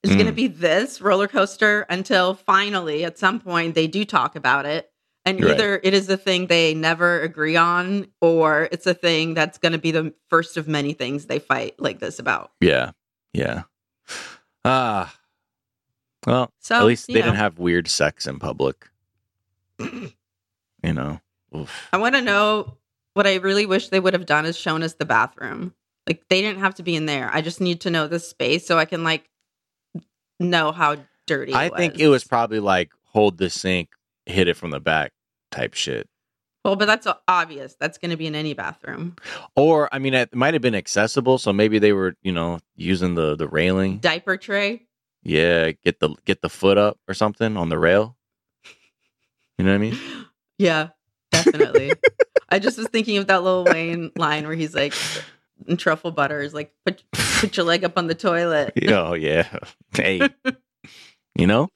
It's 0.03 0.13
going 0.15 0.25
to 0.25 0.33
Mm. 0.33 0.35
be 0.35 0.47
this 0.47 0.99
roller 0.99 1.27
coaster 1.29 1.85
until 1.89 2.33
finally, 2.33 3.05
at 3.05 3.17
some 3.17 3.39
point, 3.39 3.73
they 3.75 3.87
do 3.87 4.03
talk 4.03 4.35
about 4.35 4.65
it. 4.65 4.89
And 5.25 5.39
Right. 5.41 5.51
either 5.51 5.79
it 5.81 5.93
is 5.93 6.09
a 6.09 6.17
thing 6.17 6.47
they 6.47 6.73
never 6.73 7.21
agree 7.21 7.55
on, 7.55 8.07
or 8.19 8.67
it's 8.73 8.85
a 8.85 8.93
thing 8.93 9.33
that's 9.35 9.57
going 9.59 9.71
to 9.71 9.77
be 9.77 9.91
the 9.91 10.13
first 10.29 10.57
of 10.57 10.67
many 10.67 10.91
things 10.93 11.27
they 11.27 11.39
fight 11.39 11.75
like 11.79 11.99
this 11.99 12.19
about. 12.19 12.51
yeah. 12.59 12.91
Yeah. 13.33 13.63
Ah. 14.65 15.13
Well, 16.25 16.51
So 16.59 16.75
At 16.75 16.85
least 16.85 17.07
they 17.07 17.13
know, 17.15 17.21
didn't 17.21 17.35
have 17.35 17.59
weird 17.59 17.87
sex 17.87 18.27
in 18.27 18.39
public. 18.39 18.89
you 19.79 20.13
know. 20.83 21.19
Oof. 21.55 21.89
I 21.93 21.97
want 21.97 22.15
to 22.15 22.21
know 22.21 22.77
what 23.13 23.27
I 23.27 23.35
really 23.35 23.65
wish 23.65 23.89
they 23.89 23.99
would 23.99 24.13
have 24.13 24.25
done 24.25 24.45
is 24.45 24.57
shown 24.57 24.83
us 24.83 24.93
the 24.93 25.05
bathroom. 25.05 25.73
Like 26.07 26.23
they 26.29 26.41
didn't 26.41 26.59
have 26.59 26.75
to 26.75 26.83
be 26.83 26.95
in 26.95 27.05
there. 27.05 27.29
I 27.31 27.41
just 27.41 27.61
need 27.61 27.81
to 27.81 27.89
know 27.89 28.07
the 28.07 28.19
space 28.19 28.65
so 28.65 28.77
I 28.77 28.85
can 28.85 29.03
like 29.03 29.29
know 30.39 30.71
how 30.71 30.97
dirty. 31.27 31.53
I 31.53 31.69
think 31.69 31.99
it 31.99 32.07
was 32.07 32.23
probably 32.23 32.59
like 32.59 32.91
hold 33.05 33.37
the 33.37 33.49
sink, 33.49 33.89
hit 34.25 34.47
it 34.47 34.57
from 34.57 34.71
the 34.71 34.79
back 34.79 35.13
type 35.51 35.73
shit. 35.73 36.09
Well, 36.65 36.75
but 36.77 36.85
that's 36.85 37.07
obvious. 37.27 37.75
That's 37.79 37.97
going 37.97 38.11
to 38.11 38.17
be 38.17 38.25
in 38.25 38.35
any 38.35 38.53
bathroom. 38.53 39.17
Or 39.55 39.89
I 39.93 39.99
mean, 39.99 40.13
it 40.13 40.33
might 40.33 40.53
have 40.53 40.61
been 40.61 40.75
accessible, 40.75 41.37
so 41.37 41.51
maybe 41.51 41.77
they 41.77 41.91
were, 41.91 42.15
you 42.21 42.31
know, 42.31 42.59
using 42.75 43.15
the 43.15 43.35
the 43.35 43.47
railing. 43.47 43.99
Diaper 43.99 44.37
tray. 44.37 44.83
Yeah, 45.23 45.71
get 45.83 45.99
the 45.99 46.15
get 46.25 46.41
the 46.41 46.49
foot 46.49 46.77
up 46.77 46.99
or 47.07 47.13
something 47.13 47.57
on 47.57 47.69
the 47.69 47.79
rail. 47.79 48.17
You 49.57 49.65
know 49.65 49.71
what 49.71 49.75
I 49.75 49.79
mean? 49.79 49.99
Yeah, 50.59 50.89
definitely. 51.31 51.91
I 52.47 52.59
just 52.59 52.77
was 52.77 52.87
thinking 52.87 53.17
of 53.17 53.25
that 53.25 53.43
Lil 53.43 53.65
Wayne 53.65 54.11
line 54.15 54.45
where 54.45 54.55
he's 54.55 54.75
like, 54.75 54.93
in 55.67 55.77
truffle 55.77 56.11
butter 56.11 56.41
is 56.41 56.53
like, 56.53 56.71
put 56.85 57.03
put 57.11 57.57
your 57.57 57.65
leg 57.65 57.83
up 57.83 57.97
on 57.97 58.05
the 58.05 58.15
toilet. 58.15 58.71
oh 58.87 59.15
yeah. 59.15 59.47
Hey, 59.93 60.29
you 61.35 61.47
know, 61.47 61.69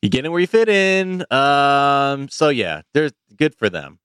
you 0.00 0.08
get 0.08 0.24
in 0.24 0.32
where 0.32 0.40
you 0.40 0.46
fit 0.46 0.68
in. 0.68 1.24
Um. 1.30 2.28
So 2.30 2.48
yeah, 2.48 2.82
there's 2.94 3.12
good 3.36 3.54
for 3.54 3.68
them, 3.68 3.98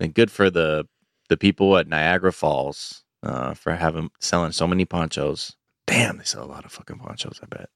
and 0.00 0.14
good 0.14 0.30
for 0.30 0.50
the 0.50 0.88
the 1.28 1.36
people 1.36 1.76
at 1.76 1.86
Niagara 1.86 2.32
Falls 2.32 3.04
uh, 3.22 3.54
for 3.54 3.74
having 3.74 4.10
selling 4.20 4.52
so 4.52 4.66
many 4.66 4.84
ponchos. 4.84 5.54
Damn, 5.86 6.18
they 6.18 6.24
sell 6.24 6.44
a 6.44 6.46
lot 6.46 6.64
of 6.64 6.72
fucking 6.72 6.98
ponchos. 6.98 7.40
I 7.42 7.46
bet. 7.46 7.68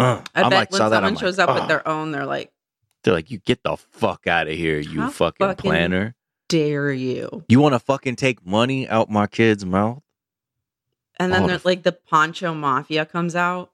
Uh, 0.00 0.22
I 0.34 0.42
I'm 0.42 0.50
bet 0.50 0.58
like, 0.60 0.70
when 0.72 0.78
saw 0.78 0.88
that, 0.88 0.96
someone 0.96 1.12
I'm 1.12 1.18
shows 1.18 1.38
like, 1.38 1.48
up 1.48 1.54
with 1.54 1.64
"Oh." 1.64 1.68
their 1.68 1.86
own, 1.88 2.10
they're 2.12 2.26
like, 2.26 2.50
They're 3.04 3.14
like, 3.14 3.30
you 3.30 3.38
get 3.38 3.62
the 3.62 3.76
fuck 3.76 4.26
out 4.26 4.46
of 4.48 4.54
here, 4.56 4.78
you 4.78 5.08
fucking, 5.10 5.46
fucking- 5.46 5.68
planner. 5.70 6.14
dare 6.48 6.92
you? 6.92 7.44
You 7.48 7.60
want 7.60 7.74
to 7.74 7.78
fucking 7.78 8.16
take 8.16 8.44
money 8.46 8.88
out 8.88 9.08
my 9.10 9.26
kid's 9.26 9.64
mouth? 9.64 10.02
And 11.18 11.32
then 11.32 11.46
the- 11.46 11.60
like 11.64 11.82
the 11.82 11.92
poncho 11.92 12.54
mafia 12.54 13.04
comes 13.06 13.36
out, 13.36 13.72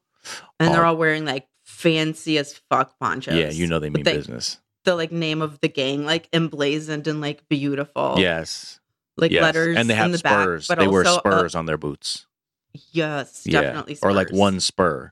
and 0.59 0.75
they're 0.75 0.85
All- 0.85 0.97
wearing 0.97 1.25
like 1.25 1.47
fancy 1.65 2.39
as 2.39 2.55
fuck 2.71 2.99
ponchos. 2.99 3.35
Yeah, 3.35 3.51
you 3.51 3.67
know 3.67 3.79
they 3.79 3.89
mean 3.91 4.05
With 4.05 4.15
business. 4.15 4.59
The 4.85 4.95
like 4.95 5.11
name 5.13 5.43
of 5.43 5.61
the 5.61 5.69
gang, 5.69 6.05
like 6.05 6.29
emblazoned 6.33 7.07
and 7.09 7.21
like 7.21 7.49
beautiful. 7.49 8.17
Yes. 8.19 8.79
like 9.19 9.31
yes. 9.33 9.43
letters 9.43 9.77
and 9.79 9.89
they 9.89 9.95
have 9.95 10.13
the 10.13 10.19
spurs. 10.19 10.69
back. 10.69 10.77
But 10.77 10.83
they 10.85 10.89
wear 10.89 11.01
also, 11.07 11.17
uh, 11.25 11.39
spurs 11.39 11.55
on 11.55 11.67
their 11.67 11.79
boots. 11.79 12.27
yes, 12.93 13.43
Yeah. 13.47 13.63
definitely. 13.63 13.99
Or 14.03 14.13
like 14.13 14.31
one 14.31 14.61
spur. 14.61 15.11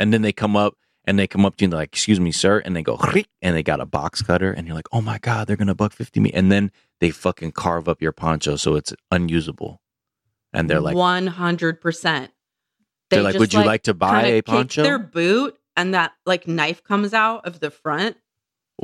And 0.00 0.12
then 0.12 0.22
they 0.22 0.32
come 0.32 0.56
up 0.56 0.74
and 1.04 1.18
they 1.18 1.26
come 1.26 1.44
up 1.44 1.56
to 1.56 1.62
you 1.62 1.66
and 1.66 1.72
they're 1.74 1.80
like, 1.80 1.92
excuse 1.92 2.18
me, 2.18 2.32
sir. 2.32 2.58
And 2.64 2.74
they 2.74 2.82
go, 2.82 2.98
and 3.42 3.54
they 3.54 3.62
got 3.62 3.80
a 3.80 3.86
box 3.86 4.22
cutter. 4.22 4.50
And 4.50 4.66
you're 4.66 4.74
like, 4.74 4.88
oh 4.92 5.00
my 5.02 5.18
God, 5.18 5.46
they're 5.46 5.56
going 5.56 5.68
to 5.68 5.74
buck 5.74 5.92
50 5.92 6.18
me. 6.20 6.30
And 6.32 6.50
then 6.50 6.72
they 7.00 7.10
fucking 7.10 7.52
carve 7.52 7.88
up 7.88 8.00
your 8.00 8.12
poncho 8.12 8.56
so 8.56 8.74
it's 8.76 8.94
unusable. 9.10 9.80
And 10.52 10.68
they're 10.68 10.80
like, 10.80 10.96
one 10.96 11.28
hundred 11.28 11.80
percent. 11.80 12.32
they're 13.10 13.22
like, 13.22 13.38
would 13.38 13.52
you 13.52 13.62
like 13.64 13.82
to 13.84 13.94
buy 13.94 14.24
a 14.24 14.42
poncho? 14.42 14.82
Their 14.82 14.98
boot 14.98 15.56
and 15.76 15.94
that 15.94 16.12
like 16.26 16.48
knife 16.48 16.82
comes 16.82 17.14
out 17.14 17.46
of 17.46 17.60
the 17.60 17.70
front, 17.70 18.16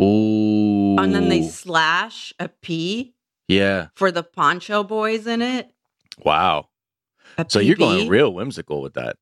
Ooh. 0.00 0.96
and 0.98 1.14
then 1.14 1.29
they 1.29 1.42
slash 1.42 2.33
a 2.38 2.48
P 2.48 3.14
Yeah. 3.48 3.88
for 3.94 4.12
the 4.12 4.22
poncho 4.22 4.85
boys 4.85 5.26
in 5.26 5.42
it. 5.42 5.72
Wow. 6.24 6.68
a 7.37 7.46
So 7.48 7.59
you're 7.59 7.76
going 7.76 8.09
real 8.09 8.33
whimsical 8.33 8.81
with 8.81 8.94
that. 8.94 9.16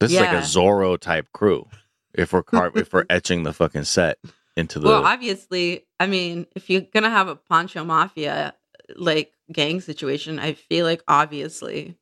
This 0.00 0.12
is 0.12 0.18
like 0.18 0.32
a 0.32 0.36
Zorro 0.40 0.98
type 0.98 1.28
crew. 1.32 1.68
If 2.14 2.32
we're 2.32 2.42
car- 2.42 2.72
if 2.74 2.92
we're 2.92 3.04
etching 3.10 3.42
the 3.44 3.52
fucking 3.52 3.84
set 3.84 4.18
into 4.56 4.78
the 4.78 4.88
Well, 4.88 5.04
obviously, 5.04 5.86
I 6.00 6.06
mean, 6.06 6.46
if 6.56 6.68
you're 6.70 6.80
gonna 6.80 7.10
have 7.10 7.28
a 7.28 7.36
poncho 7.36 7.84
mafia 7.84 8.54
like 8.96 9.32
gang 9.52 9.80
situation, 9.80 10.38
I 10.38 10.54
feel 10.54 10.84
like 10.86 11.02
obviously, 11.06 11.96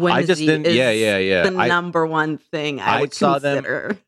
I 0.00 0.22
just 0.24 0.40
didn't- 0.40 0.66
is 0.66 0.74
yeah, 0.76 0.90
yeah, 0.90 1.18
yeah. 1.18 1.48
the 1.50 1.56
I- 1.58 1.68
number 1.68 2.06
one 2.06 2.38
thing 2.38 2.80
I, 2.80 3.00
I 3.00 3.06
saw 3.08 3.38
them- 3.38 3.98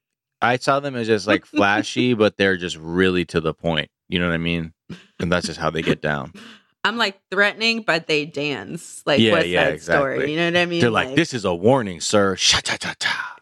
I 0.40 0.56
saw 0.56 0.78
them 0.78 0.94
as 0.94 1.08
just 1.08 1.26
like 1.26 1.44
flashy, 1.46 2.14
but 2.14 2.36
they're 2.36 2.56
just 2.56 2.76
really 2.76 3.24
to 3.26 3.40
the 3.40 3.52
point. 3.52 3.90
You 4.08 4.20
know 4.20 4.28
what 4.28 4.34
I 4.34 4.38
mean? 4.38 4.72
And 5.18 5.32
that's 5.32 5.46
just 5.46 5.58
how 5.58 5.70
they 5.70 5.82
get 5.82 6.00
down. 6.00 6.32
I'm 6.88 6.96
like 6.96 7.20
threatening, 7.30 7.82
but 7.82 8.06
they 8.06 8.24
dance 8.24 9.02
like 9.04 9.20
Yeah, 9.20 9.32
West 9.32 9.48
yeah, 9.48 9.64
Side 9.64 9.74
exactly. 9.74 10.02
Story. 10.02 10.30
You 10.30 10.36
know 10.38 10.46
what 10.46 10.56
I 10.56 10.66
mean? 10.66 10.80
They're 10.80 10.90
like, 10.90 11.14
"This 11.14 11.34
is 11.34 11.44
a 11.44 11.54
warning, 11.54 12.00
sir." 12.00 12.34
Sha 12.34 12.60
cha 12.60 12.76
cha 12.76 12.94
cha. 12.98 13.36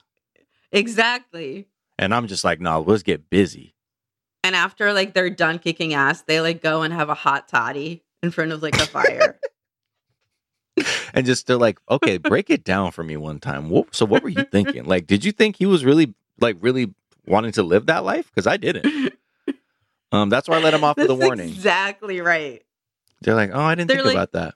exactly. 0.72 1.68
And 1.98 2.12
I'm 2.12 2.26
just 2.26 2.44
like, 2.44 2.60
"No, 2.60 2.80
let's 2.80 3.02
get 3.04 3.30
busy." 3.30 3.74
And 4.42 4.56
after 4.56 4.92
like 4.92 5.14
they're 5.14 5.30
done 5.30 5.58
kicking 5.60 5.94
ass, 5.94 6.22
they 6.22 6.40
like 6.40 6.60
go 6.60 6.82
and 6.82 6.92
have 6.92 7.08
a 7.08 7.14
hot 7.14 7.48
toddy 7.48 8.02
in 8.22 8.32
front 8.32 8.52
of 8.52 8.62
like 8.62 8.74
a 8.74 8.86
fire. 8.86 9.38
And 11.14 11.24
just 11.24 11.46
they're 11.46 11.56
like, 11.56 11.78
"Okay, 11.90 12.18
break 12.18 12.50
it 12.50 12.62
down 12.62 12.90
for 12.90 13.02
me 13.02 13.16
one 13.16 13.38
time." 13.38 13.70
What, 13.70 13.94
so 13.94 14.04
what 14.04 14.22
were 14.22 14.28
you 14.28 14.44
thinking? 14.52 14.84
Like, 14.84 15.06
did 15.06 15.24
you 15.24 15.32
think 15.32 15.56
he 15.56 15.64
was 15.64 15.84
really 15.84 16.14
like 16.40 16.56
really 16.60 16.92
wanting 17.26 17.52
to 17.52 17.62
live 17.62 17.86
that 17.86 18.04
life? 18.04 18.26
Because 18.26 18.46
I 18.46 18.56
didn't. 18.58 19.14
Um, 20.12 20.28
that's 20.30 20.48
why 20.48 20.56
I 20.56 20.60
let 20.60 20.72
him 20.72 20.84
off 20.84 20.96
with 20.96 21.10
a 21.10 21.14
warning. 21.14 21.48
Exactly 21.48 22.20
right. 22.20 22.62
They're 23.26 23.34
like, 23.34 23.50
"Oh, 23.52 23.60
I 23.60 23.74
didn't 23.74 23.88
They're 23.88 23.98
think 23.98 24.06
like, 24.06 24.14
about 24.14 24.32
that." 24.32 24.54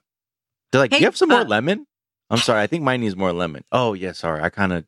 They're 0.71 0.79
like, 0.81 0.91
"Do 0.91 0.95
"Hey, 0.95 1.01
you 1.01 1.07
have 1.07 1.17
some 1.17 1.29
more 1.29 1.41
uh, 1.41 1.45
lemon?" 1.45 1.85
I'm 2.29 2.37
sorry, 2.37 2.61
I 2.61 2.67
think 2.67 2.83
mine 2.83 3.01
needs 3.01 3.17
more 3.17 3.33
lemon. 3.33 3.65
Oh, 3.73 3.93
yeah, 3.93 4.13
sorry. 4.13 4.41
I 4.41 4.49
kind 4.49 4.71
of 4.71 4.85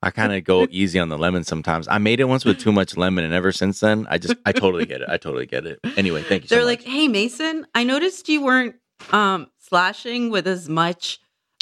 I 0.00 0.10
kind 0.10 0.32
of 0.32 0.44
go 0.44 0.68
easy 0.70 1.00
on 1.00 1.08
the 1.08 1.18
lemon 1.18 1.42
sometimes. 1.42 1.88
I 1.88 1.98
made 1.98 2.20
it 2.20 2.24
once 2.24 2.44
with 2.44 2.60
too 2.60 2.70
much 2.80 2.96
lemon 2.96 3.24
and 3.24 3.34
ever 3.34 3.50
since 3.50 3.80
then, 3.80 4.06
I 4.08 4.18
just 4.18 4.36
I 4.46 4.52
totally 4.52 4.86
get 4.86 5.02
it. 5.02 5.08
I 5.10 5.16
totally 5.16 5.46
get 5.46 5.66
it. 5.66 5.80
Anyway, 5.96 6.22
thank 6.22 6.44
you 6.44 6.48
They're 6.48 6.60
much. 6.60 6.78
like, 6.78 6.82
"Hey 6.84 7.08
Mason, 7.08 7.66
I 7.74 7.82
noticed 7.82 8.28
you 8.28 8.42
weren't 8.44 8.76
um 9.10 9.48
slashing 9.58 10.30
with 10.30 10.46
as 10.46 10.68
much 10.68 11.18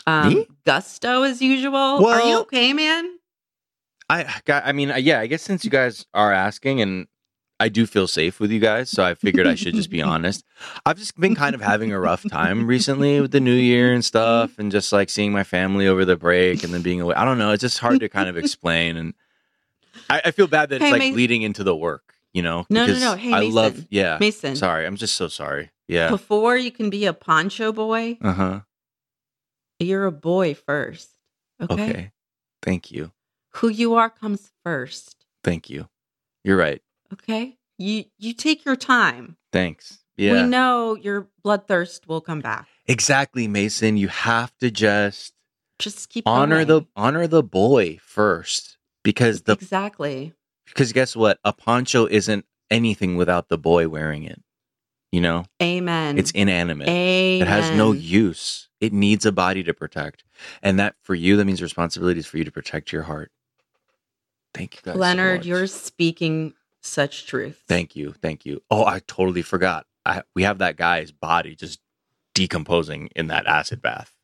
um 0.07 0.45
gusto 0.67 1.23
as 1.23 1.41
usual. 1.41 2.05
Are 2.07 2.21
you 2.23 2.41
okay, 2.41 2.75
man?" 2.75 3.11
I 4.11 4.41
got 4.45 4.67
I 4.67 4.73
mean, 4.73 4.93
yeah, 4.99 5.21
I 5.21 5.27
guess 5.27 5.43
since 5.43 5.65
you 5.65 5.71
guys 5.71 6.05
are 6.13 6.33
asking 6.33 6.83
and 6.83 7.07
I 7.61 7.69
do 7.69 7.87
feel 7.87 8.09
safe 8.09 8.41
with 8.41 8.51
you 8.51 8.59
guys, 8.59 8.89
so 8.91 9.05
I 9.05 9.15
figured 9.15 9.47
I 9.47 9.55
should 9.55 9.75
just 9.75 9.91
be 9.91 10.01
honest. 10.13 10.45
I've 10.87 10.99
just 10.99 11.15
been 11.21 11.35
kind 11.35 11.55
of 11.55 11.61
having 11.61 11.93
a 11.93 12.01
rough 12.01 12.25
time 12.29 12.67
recently 12.67 13.21
with 13.21 13.31
the 13.33 13.41
new 13.41 13.55
year 13.55 13.93
and 13.93 14.05
stuff, 14.05 14.59
and 14.59 14.73
just 14.73 14.93
like 14.93 15.11
seeing 15.11 15.31
my 15.31 15.45
family 15.45 15.87
over 15.87 16.05
the 16.05 16.17
break 16.17 16.65
and 16.65 16.73
then 16.75 16.83
being 16.83 17.01
away. 17.01 17.15
I 17.15 17.25
don't 17.25 17.39
know. 17.39 17.53
It's 17.53 17.61
just 17.61 17.79
hard 17.79 18.01
to 18.01 18.09
kind 18.09 18.29
of 18.29 18.37
explain, 18.37 18.97
and 18.97 19.15
I, 20.09 20.23
I 20.27 20.31
feel 20.33 20.47
bad 20.47 20.71
that 20.71 20.77
it's 20.83 20.91
like 20.91 20.99
Mason- 20.99 21.15
bleeding 21.15 21.43
into 21.43 21.63
the 21.63 21.77
work. 21.77 22.15
You 22.33 22.43
know? 22.43 22.65
No, 22.71 22.83
no, 22.83 22.87
because 22.87 23.03
no. 23.03 23.17
Hey, 23.17 23.33
I 23.33 23.41
love. 23.41 23.87
Yeah, 23.91 24.17
Mason. 24.21 24.55
Sorry, 24.57 24.87
I'm 24.87 24.97
just 24.97 25.17
so 25.17 25.27
sorry. 25.29 25.71
Yeah. 25.89 26.11
Before 26.11 26.57
you 26.57 26.71
can 26.71 26.89
be 26.89 27.05
a 27.07 27.13
poncho 27.13 27.73
boy, 27.73 28.19
Uh 28.23 28.33
huh. 28.33 28.61
you're 29.81 30.07
a 30.07 30.13
boy 30.13 30.55
first. 30.55 31.11
Okay? 31.61 31.75
Okay. 31.75 32.11
Thank 32.63 32.91
you. 32.93 33.11
Who 33.55 33.69
you 33.69 33.95
are 33.95 34.09
comes 34.09 34.53
first. 34.65 35.17
Thank 35.43 35.69
you. 35.69 35.89
You're 36.45 36.57
right. 36.57 36.81
Okay? 37.13 37.57
You 37.79 38.05
you 38.19 38.33
take 38.35 38.65
your 38.65 38.77
time. 38.77 39.37
Thanks. 39.53 39.99
Yeah. 40.17 40.33
We 40.33 40.43
know 40.49 40.97
your 40.97 41.29
bloodthirst 41.45 42.07
will 42.07 42.21
come 42.21 42.41
back. 42.41 42.69
Exactly, 42.87 43.49
Mason. 43.49 43.97
You 43.97 44.09
have 44.09 44.57
to 44.59 44.71
just 44.71 45.33
Just 45.79 46.11
keep 46.11 46.27
honor 46.27 46.65
going. 46.65 46.67
the 46.67 46.83
honor 46.95 47.27
the 47.27 47.43
boy 47.43 47.99
first 48.03 48.77
because 49.03 49.43
the 49.43 49.53
exactly. 49.53 50.35
because 50.67 50.93
guess 50.93 51.17
what 51.17 51.39
a 51.45 51.53
poncho 51.55 52.07
isn't 52.07 52.45
anything 52.71 53.17
without 53.17 53.49
the 53.49 53.59
boy 53.59 53.89
wearing 53.89 54.23
it 54.25 54.41
you 55.11 55.21
know 55.21 55.45
Amen. 55.61 56.19
it's 56.19 56.31
inanimate 56.33 56.89
Amen. 56.89 57.43
it 57.43 57.49
has 57.49 57.77
no 57.77 57.91
use 57.91 58.69
it 58.81 58.93
needs 58.93 59.27
a 59.27 59.33
body 59.33 59.65
to 59.65 59.75
protect 59.75 60.23
and 60.63 60.79
that 60.79 60.95
for 61.03 61.17
you 61.17 61.37
that 61.37 61.45
means 61.47 61.61
responsibility 61.63 62.21
is 62.21 62.27
for 62.27 62.39
you 62.39 62.45
to 62.45 62.53
protect 62.53 62.93
your 62.93 63.03
heart 63.03 63.33
thank 64.55 64.77
you 64.77 64.81
guys 64.85 64.95
so 64.95 65.01
Leonard, 65.01 65.41
much. 65.41 65.47
you're 65.47 65.67
speaking 65.67 66.55
such 66.83 67.27
truth. 67.27 67.63
thank 67.69 67.95
you 67.97 68.13
thank 68.23 68.45
you 68.47 68.63
oh 68.71 68.85
i 68.87 69.01
totally 69.07 69.43
forgot 69.43 69.87
I, 70.07 70.23
we 70.35 70.45
have 70.45 70.59
that 70.59 70.77
guy's 70.77 71.13
body 71.13 71.55
just 71.55 71.79
decomposing 72.35 73.09
in 73.15 73.27
that 73.27 73.47
acid 73.47 73.83
bath 73.83 74.15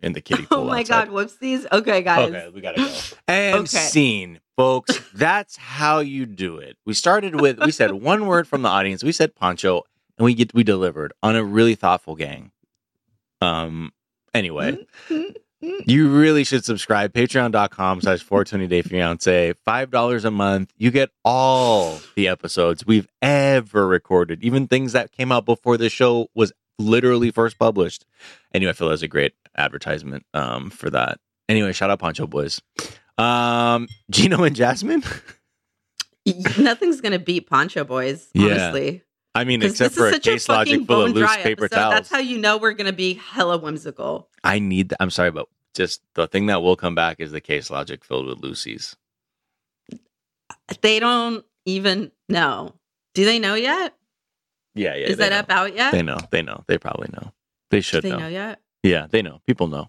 in 0.00 0.12
the 0.12 0.20
kiddie 0.20 0.46
pool 0.46 0.60
Oh 0.60 0.64
my 0.64 0.80
outside. 0.80 1.08
god, 1.08 1.14
whoopsies. 1.14 1.66
Okay, 1.72 2.02
guys. 2.02 2.28
Okay, 2.28 2.48
we 2.54 2.60
gotta 2.60 2.78
go. 2.78 2.86
And 3.28 3.64
Okay. 3.64 3.78
scene, 3.78 4.40
folks. 4.56 5.00
That's 5.14 5.56
how 5.56 6.00
you 6.00 6.26
do 6.26 6.58
it. 6.58 6.76
We 6.84 6.92
started 6.94 7.40
with 7.40 7.58
we 7.58 7.70
said 7.72 7.92
one 7.94 8.26
word 8.30 8.46
from 8.46 8.62
the 8.62 8.68
audience. 8.68 9.02
We 9.02 9.12
said 9.12 9.34
poncho, 9.34 9.82
and 10.18 10.24
we 10.26 10.34
get 10.34 10.52
we 10.54 10.62
delivered 10.62 11.12
on 11.22 11.34
a 11.36 11.42
really 11.42 11.74
thoughtful 11.74 12.14
gang. 12.16 12.52
Um. 13.40 13.92
Anyway, 14.34 14.86
you 15.86 16.08
really 16.10 16.44
should 16.44 16.64
subscribe. 16.64 17.12
Patreon.com 17.12 18.00
slash 18.00 18.22
420 18.22 18.66
Day 18.66 18.82
Fiance. 18.82 19.52
Five 19.64 19.90
dollars 19.90 20.24
a 20.24 20.30
month. 20.30 20.72
You 20.76 20.90
get 20.90 21.10
all 21.24 22.00
the 22.16 22.28
episodes 22.28 22.86
we've 22.86 23.08
ever 23.22 23.86
recorded, 23.86 24.42
even 24.44 24.66
things 24.68 24.92
that 24.92 25.12
came 25.12 25.30
out 25.32 25.44
before 25.44 25.76
the 25.76 25.88
show 25.90 26.28
was 26.34 26.52
literally 26.78 27.30
first 27.30 27.58
published. 27.58 28.04
Anyway, 28.52 28.70
I 28.70 28.72
feel 28.72 28.88
that's 28.88 29.02
a 29.02 29.08
great 29.08 29.32
advertisement 29.56 30.24
um 30.34 30.70
for 30.70 30.90
that. 30.90 31.18
Anyway, 31.48 31.72
shout 31.72 31.90
out 31.90 31.98
Poncho 32.00 32.26
Boiz. 32.26 32.60
Um 33.18 33.86
Gino 34.10 34.42
and 34.44 34.56
Jasmine. 34.56 35.04
Nothing's 36.58 37.00
gonna 37.00 37.18
beat 37.18 37.48
Poncho 37.48 37.84
Boiz, 37.84 38.28
Yeah. 38.34 38.72
I 39.34 39.44
mean, 39.44 39.62
except 39.62 39.94
for 39.94 40.08
a 40.08 40.12
such 40.12 40.26
a 40.26 40.30
case 40.32 40.48
logic 40.48 40.86
full 40.86 41.02
of 41.02 41.12
loose 41.12 41.34
paper 41.36 41.64
episode. 41.64 41.76
towels. 41.80 41.94
That's 41.94 42.10
how 42.10 42.18
you 42.18 42.38
know 42.38 42.56
we're 42.56 42.72
gonna 42.72 42.92
be 42.92 43.14
hella 43.14 43.58
whimsical. 43.58 44.28
I 44.44 44.58
need 44.58 44.90
th- 44.90 44.96
I'm 45.00 45.10
sorry, 45.10 45.30
but 45.32 45.48
just 45.74 46.02
the 46.14 46.26
thing 46.28 46.46
that 46.46 46.62
will 46.62 46.76
come 46.76 46.94
back 46.94 47.20
is 47.20 47.32
the 47.32 47.40
case 47.40 47.70
logic 47.70 48.04
filled 48.04 48.26
with 48.26 48.38
Lucy's. 48.38 48.94
They 50.82 51.00
don't 51.00 51.44
even 51.66 52.12
know. 52.28 52.74
Do 53.14 53.24
they 53.24 53.38
know 53.38 53.54
yet? 53.54 53.94
Yeah, 54.74 54.94
yeah. 54.94 55.06
Is 55.06 55.16
that 55.18 55.30
know. 55.30 55.38
up 55.38 55.50
out 55.50 55.74
yet? 55.76 55.92
They 55.92 56.02
know. 56.02 56.18
They 56.30 56.42
know. 56.42 56.64
They 56.66 56.78
probably 56.78 57.08
know. 57.12 57.32
They 57.70 57.78
Do 57.78 57.82
should 57.82 58.02
they 58.04 58.10
know. 58.10 58.18
know 58.18 58.28
yet? 58.28 58.60
Yeah, 58.82 59.06
they 59.10 59.22
know. 59.22 59.40
People 59.46 59.66
know. 59.68 59.88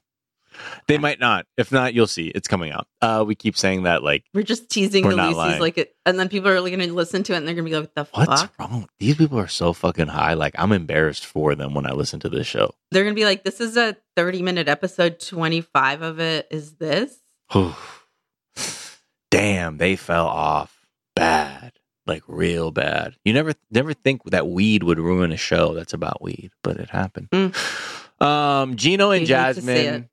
They 0.87 0.97
might 0.97 1.19
not. 1.19 1.45
If 1.57 1.71
not, 1.71 1.93
you'll 1.93 2.07
see. 2.07 2.27
It's 2.27 2.47
coming 2.47 2.71
out. 2.71 2.87
Uh, 3.01 3.23
we 3.25 3.35
keep 3.35 3.57
saying 3.57 3.83
that. 3.83 4.03
Like, 4.03 4.23
We're 4.33 4.43
just 4.43 4.69
teasing 4.69 5.03
We're 5.03 5.15
the 5.15 5.27
Lucy's 5.31 5.59
like 5.59 5.77
it, 5.77 5.95
and 6.05 6.19
then 6.19 6.29
people 6.29 6.49
are 6.49 6.55
going 6.55 6.79
to 6.79 6.93
listen 6.93 7.23
to 7.23 7.33
it 7.33 7.37
and 7.37 7.47
they're 7.47 7.55
going 7.55 7.65
to 7.65 7.71
be 7.71 7.75
like, 7.75 7.89
"What 7.95 7.95
the 7.95 8.19
what's 8.29 8.41
fuck?" 8.41 8.59
wrong? 8.59 8.87
These 8.99 9.15
people 9.15 9.39
are 9.39 9.47
so 9.47 9.73
fucking 9.73 10.07
high. 10.07 10.33
Like, 10.35 10.53
I'm 10.57 10.71
embarrassed 10.71 11.25
for 11.25 11.55
them 11.55 11.73
when 11.73 11.85
I 11.85 11.91
listen 11.91 12.19
to 12.21 12.29
this 12.29 12.47
show. 12.47 12.73
They're 12.91 13.03
going 13.03 13.15
to 13.15 13.19
be 13.19 13.25
like, 13.25 13.43
"This 13.43 13.59
is 13.59 13.77
a 13.77 13.97
thirty-minute 14.15 14.67
episode. 14.67 15.19
Twenty-five 15.19 16.01
of 16.01 16.19
it 16.19 16.47
is 16.51 16.75
this." 16.75 17.17
Damn, 19.31 19.77
they 19.77 19.95
fell 19.95 20.27
off 20.27 20.85
bad, 21.15 21.73
like 22.05 22.23
real 22.27 22.71
bad. 22.71 23.15
You 23.25 23.33
never, 23.33 23.53
never 23.69 23.93
think 23.93 24.23
that 24.25 24.47
weed 24.47 24.83
would 24.83 24.99
ruin 24.99 25.31
a 25.31 25.37
show 25.37 25.73
that's 25.73 25.93
about 25.93 26.21
weed, 26.21 26.51
but 26.63 26.77
it 26.77 26.89
happened. 26.89 27.29
Um, 28.17 28.77
Gino 28.77 29.11
and 29.11 29.27
You 29.27 29.35
hate 29.35 29.55
to 29.55 29.61
see 29.61 29.67
Jasmine, 29.67 30.09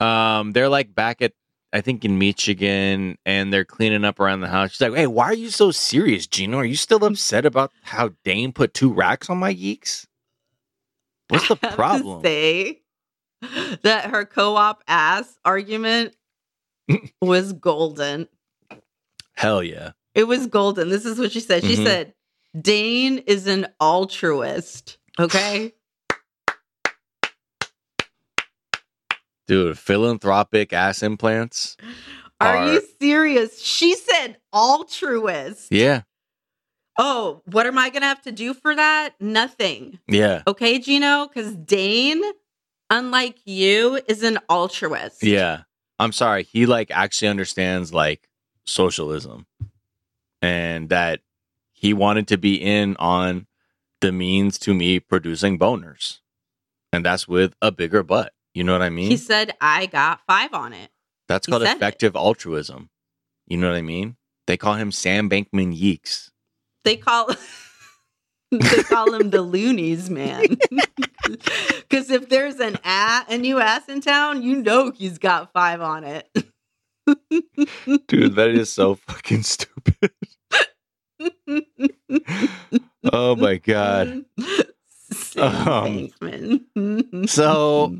um, 0.00 0.52
they're 0.52 0.68
like 0.68 0.94
back 0.94 1.22
at, 1.22 1.32
I 1.72 1.80
think 1.80 2.04
in 2.04 2.18
Michigan, 2.18 3.16
and 3.24 3.52
they're 3.52 3.64
cleaning 3.64 4.04
up 4.04 4.18
around 4.20 4.40
the 4.40 4.48
house. 4.48 4.72
She's 4.72 4.80
like, 4.80 4.94
"Hey, 4.94 5.06
why 5.06 5.26
are 5.26 5.34
you 5.34 5.50
so 5.50 5.70
serious, 5.70 6.26
Gino? 6.26 6.58
Are 6.58 6.64
you 6.64 6.76
still 6.76 7.04
upset 7.04 7.46
about 7.46 7.72
how 7.82 8.10
Dane 8.24 8.52
put 8.52 8.74
two 8.74 8.92
racks 8.92 9.30
on 9.30 9.38
my 9.38 9.54
yeeks? 9.54 10.06
What's 11.28 11.46
the 11.48 11.58
I 11.62 11.66
have 11.66 11.70
to 11.70 11.76
problem?" 11.76 12.22
say 12.22 12.82
that 13.82 14.10
her 14.10 14.24
co-op 14.26 14.82
ass 14.88 15.38
argument 15.44 16.14
was 17.22 17.52
golden. 17.52 18.28
Hell 19.34 19.62
yeah. 19.62 19.92
It 20.14 20.24
was 20.24 20.46
golden. 20.48 20.88
This 20.90 21.06
is 21.06 21.18
what 21.18 21.32
she 21.32 21.40
said. 21.40 21.62
She 21.62 21.76
Mhm. 21.76 21.84
said, 21.84 22.14
Dane 22.60 23.18
is 23.18 23.46
an 23.46 23.68
altruist. 23.80 24.98
Okay. 25.18 25.72
Dude, 29.50 29.76
philanthropic 29.76 30.72
ass 30.72 31.02
implants. 31.02 31.76
Are, 32.40 32.56
Are- 32.56 32.72
you 32.72 32.82
serious? 33.00 33.60
She 33.60 33.96
said 33.96 34.36
altruist. 34.52 35.72
Yeah. 35.72 36.02
Oh, 36.96 37.42
what 37.46 37.66
am 37.66 37.76
I 37.76 37.90
going 37.90 38.02
to 38.02 38.06
have 38.06 38.22
to 38.22 38.30
do 38.30 38.54
for 38.54 38.76
that? 38.76 39.14
Nothing. 39.18 39.98
Yeah. 40.06 40.42
Okay, 40.46 40.78
Gino? 40.78 41.26
Because 41.26 41.56
Dane, 41.56 42.22
unlike 42.90 43.38
you, 43.44 43.98
is 44.06 44.22
an 44.22 44.38
altruist. 44.48 45.24
Yeah. 45.24 45.62
I'm 45.98 46.12
sorry. 46.12 46.44
He 46.44 46.66
like 46.66 46.92
actually 46.92 47.26
understands 47.26 47.92
like 47.92 48.28
socialism 48.66 49.46
and 50.40 50.90
that 50.90 51.22
he 51.72 51.92
wanted 51.92 52.28
to 52.28 52.38
be 52.38 52.54
in 52.54 52.94
on 53.00 53.48
the 54.00 54.12
means 54.12 54.60
to 54.60 54.74
me 54.74 55.00
producing 55.00 55.58
boners. 55.58 56.20
And 56.92 57.04
that's 57.04 57.26
with 57.26 57.56
a 57.60 57.72
bigger 57.72 58.04
butt. 58.04 58.32
You 58.54 58.64
know 58.64 58.72
what 58.72 58.82
I 58.82 58.90
mean? 58.90 59.10
He 59.10 59.16
said, 59.16 59.52
I 59.60 59.86
got 59.86 60.20
five 60.26 60.52
on 60.54 60.72
it. 60.72 60.90
that's 61.28 61.46
he 61.46 61.52
called 61.52 61.62
said 61.62 61.72
it. 61.72 61.76
effective 61.76 62.16
altruism. 62.16 62.90
You 63.46 63.56
know 63.58 63.68
what 63.68 63.76
I 63.76 63.82
mean? 63.82 64.16
They 64.46 64.56
call 64.56 64.74
him 64.74 64.90
Sam 64.92 65.28
Bankman 65.30 65.78
Yeeks. 65.78 66.30
They 66.84 66.96
call 66.96 67.30
they 68.50 68.82
call 68.84 69.14
him 69.14 69.30
the 69.30 69.42
loonies, 69.42 70.10
man. 70.10 70.56
Because 71.88 72.10
if 72.10 72.28
there's 72.28 72.58
an 72.58 72.76
a, 72.84 73.24
a 73.28 73.38
new 73.38 73.60
ass 73.60 73.88
in 73.88 74.00
town, 74.00 74.42
you 74.42 74.56
know 74.62 74.90
he's 74.90 75.18
got 75.18 75.52
five 75.52 75.80
on 75.80 76.02
it. 76.04 76.28
Dude, 78.08 78.34
that 78.34 78.50
is 78.50 78.72
so 78.72 78.94
fucking 79.06 79.42
stupid. 79.44 80.10
oh 83.12 83.36
my 83.36 83.56
god. 83.56 84.24
Sam 85.10 85.68
Um, 85.68 86.08
Bankman. 86.20 87.28
So 87.28 87.96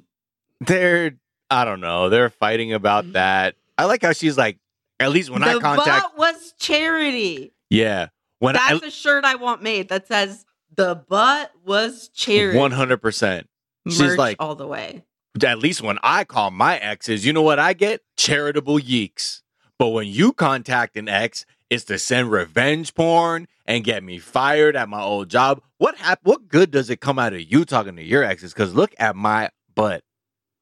they're 0.61 1.12
I 1.51 1.64
don't 1.64 1.81
know, 1.81 2.09
they're 2.09 2.31
fighting 2.31 2.73
about 2.73 3.05
mm-hmm. 3.05 3.12
that. 3.14 3.57
I 3.77 3.85
like 3.87 4.03
how 4.03 4.12
she's 4.12 4.38
like, 4.38 4.59
at 5.01 5.11
least 5.11 5.31
when 5.31 5.40
the 5.42 5.49
I 5.49 5.59
contact 5.59 6.16
butt 6.16 6.18
was 6.18 6.55
charity. 6.59 7.53
Yeah. 7.70 8.09
When 8.38 8.57
I 8.57 8.75
That's 8.75 8.87
a 8.87 8.90
shirt 8.90 9.25
I 9.25 9.35
want 9.37 9.62
made 9.62 9.88
that 9.88 10.07
says 10.07 10.44
the 10.75 10.94
butt 10.94 11.51
was 11.64 12.09
charity. 12.09 12.59
one 12.59 12.73
hundred 12.73 12.99
percent. 12.99 13.49
She's 13.88 14.01
Merch 14.01 14.18
like 14.18 14.37
all 14.38 14.55
the 14.55 14.66
way. 14.66 15.05
at 15.44 15.59
least 15.59 15.83
when 15.83 15.99
I 16.03 16.25
call 16.25 16.51
my 16.51 16.77
exes, 16.79 17.25
you 17.25 17.33
know 17.33 17.42
what 17.42 17.59
I 17.59 17.73
get? 17.73 18.03
Charitable 18.16 18.79
yeeks. 18.79 19.42
But 19.79 19.88
when 19.88 20.07
you 20.07 20.33
contact 20.33 20.96
an 20.96 21.09
ex, 21.09 21.46
it's 21.70 21.85
to 21.85 21.99
send 21.99 22.31
revenge 22.31 22.94
porn 22.94 23.49
and 23.64 23.85
get 23.85 24.03
me 24.03 24.18
fired 24.18 24.77
at 24.77 24.88
my 24.88 25.01
old 25.01 25.31
job. 25.31 25.62
What 25.79 25.96
hap- 25.96 26.20
What 26.23 26.49
good 26.49 26.70
does 26.70 26.90
it 26.90 27.01
come 27.01 27.18
out 27.18 27.33
of 27.33 27.40
you 27.40 27.64
talking 27.64 27.96
to 27.96 28.03
your 28.03 28.23
exes? 28.23 28.53
Because 28.53 28.75
look 28.75 28.94
at 28.99 29.16
my 29.16 29.51
butt, 29.75 30.03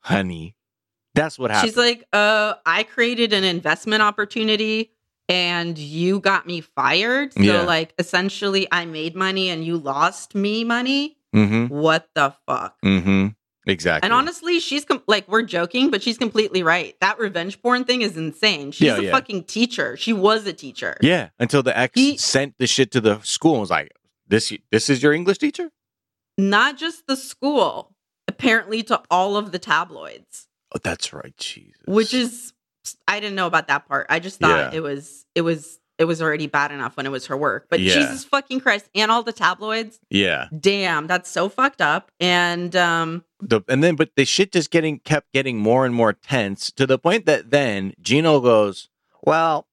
honey. 0.08 0.56
That's 1.14 1.38
what 1.38 1.50
happened. 1.50 1.70
She's 1.70 1.76
like, 1.76 2.04
uh, 2.12 2.54
I 2.66 2.82
created 2.84 3.32
an 3.32 3.44
investment 3.44 4.02
opportunity 4.02 4.92
and 5.28 5.76
you 5.76 6.20
got 6.20 6.46
me 6.46 6.60
fired. 6.60 7.32
So, 7.34 7.40
Yeah. 7.42 7.62
like, 7.62 7.92
essentially, 7.98 8.68
I 8.70 8.84
made 8.84 9.14
money 9.16 9.48
and 9.50 9.64
you 9.64 9.76
lost 9.76 10.34
me 10.34 10.64
money. 10.64 11.16
mm-hmm. 11.34 11.66
What 11.66 12.08
the 12.14 12.34
fuck? 12.46 12.76
Mm-hmm. 12.84 13.28
Exactly. 13.66 14.06
And 14.06 14.14
honestly, 14.14 14.60
she's 14.60 14.86
com- 14.86 15.02
like, 15.06 15.28
we're 15.28 15.42
joking, 15.42 15.90
but 15.90 16.02
she's 16.02 16.16
completely 16.16 16.62
right. 16.62 16.96
That 17.02 17.18
revenge 17.18 17.60
porn 17.60 17.84
thing 17.84 18.00
is 18.00 18.16
insane. 18.16 18.70
She's 18.72 18.86
Yeah, 18.86 18.96
a 18.96 19.02
yeah. 19.02 19.10
fucking 19.10 19.44
teacher. 19.44 19.94
She 19.98 20.14
was 20.14 20.46
a 20.46 20.54
teacher. 20.54 20.96
Yeah, 21.02 21.28
until 21.38 21.62
the 21.62 21.76
ex 21.76 21.92
He- 21.94 22.16
sent 22.16 22.56
the 22.58 22.66
shit 22.66 22.90
to 22.92 23.00
the 23.02 23.20
school 23.24 23.52
and 23.54 23.60
was 23.60 23.70
like, 23.70 23.92
"This, 24.26 24.50
this 24.72 24.88
is 24.88 25.02
your 25.02 25.12
English 25.12 25.36
teacher." 25.36 25.70
Not 26.38 26.78
just 26.78 27.06
the 27.06 27.16
school, 27.16 27.94
apparently 28.28 28.82
to 28.84 29.02
all 29.10 29.36
of 29.36 29.50
the 29.50 29.58
tabloids. 29.58 30.46
Oh, 30.74 30.78
that's 30.82 31.12
right, 31.12 31.36
Jesus. 31.36 31.82
Which 31.86 32.14
is 32.14 32.52
I 33.06 33.20
didn't 33.20 33.34
know 33.34 33.46
about 33.46 33.68
that 33.68 33.88
part. 33.88 34.06
I 34.08 34.18
just 34.18 34.38
thought 34.38 34.72
yeah. 34.72 34.76
it 34.76 34.82
was 34.82 35.26
it 35.34 35.40
was 35.40 35.80
it 35.98 36.04
was 36.04 36.22
already 36.22 36.46
bad 36.46 36.70
enough 36.70 36.96
when 36.96 37.06
it 37.06 37.10
was 37.10 37.26
her 37.26 37.36
work. 37.36 37.66
But 37.68 37.80
yeah. 37.80 37.94
Jesus 37.94 38.24
fucking 38.24 38.60
Christ, 38.60 38.88
and 38.94 39.10
all 39.10 39.22
the 39.22 39.32
tabloids. 39.32 39.98
Yeah. 40.10 40.46
Damn, 40.58 41.08
that's 41.08 41.28
so 41.28 41.48
fucked 41.48 41.80
up. 41.80 42.12
And 42.20 42.76
um 42.76 43.24
the, 43.40 43.62
and 43.68 43.82
then 43.82 43.96
but 43.96 44.10
the 44.14 44.24
shit 44.24 44.52
just 44.52 44.70
getting 44.70 45.00
kept 45.00 45.32
getting 45.32 45.58
more 45.58 45.84
and 45.84 45.94
more 45.94 46.12
tense 46.12 46.70
to 46.72 46.86
the 46.86 46.98
point 46.98 47.26
that 47.26 47.50
then 47.50 47.94
Gino 48.00 48.40
goes, 48.40 48.88
Well, 49.22 49.66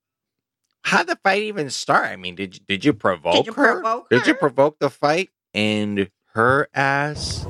how 0.83 1.03
the 1.03 1.17
fight 1.23 1.43
even 1.43 1.69
start? 1.69 2.05
I 2.05 2.15
mean, 2.15 2.35
did 2.35 2.65
did 2.67 2.85
you 2.85 2.93
provoke, 2.93 3.35
did 3.35 3.47
you 3.47 3.53
her? 3.53 3.73
provoke 3.73 4.07
her? 4.09 4.17
Did 4.17 4.27
you 4.27 4.33
provoke 4.35 4.79
the 4.79 4.89
fight? 4.89 5.29
And 5.53 6.09
her 6.33 6.67
ass 6.73 7.45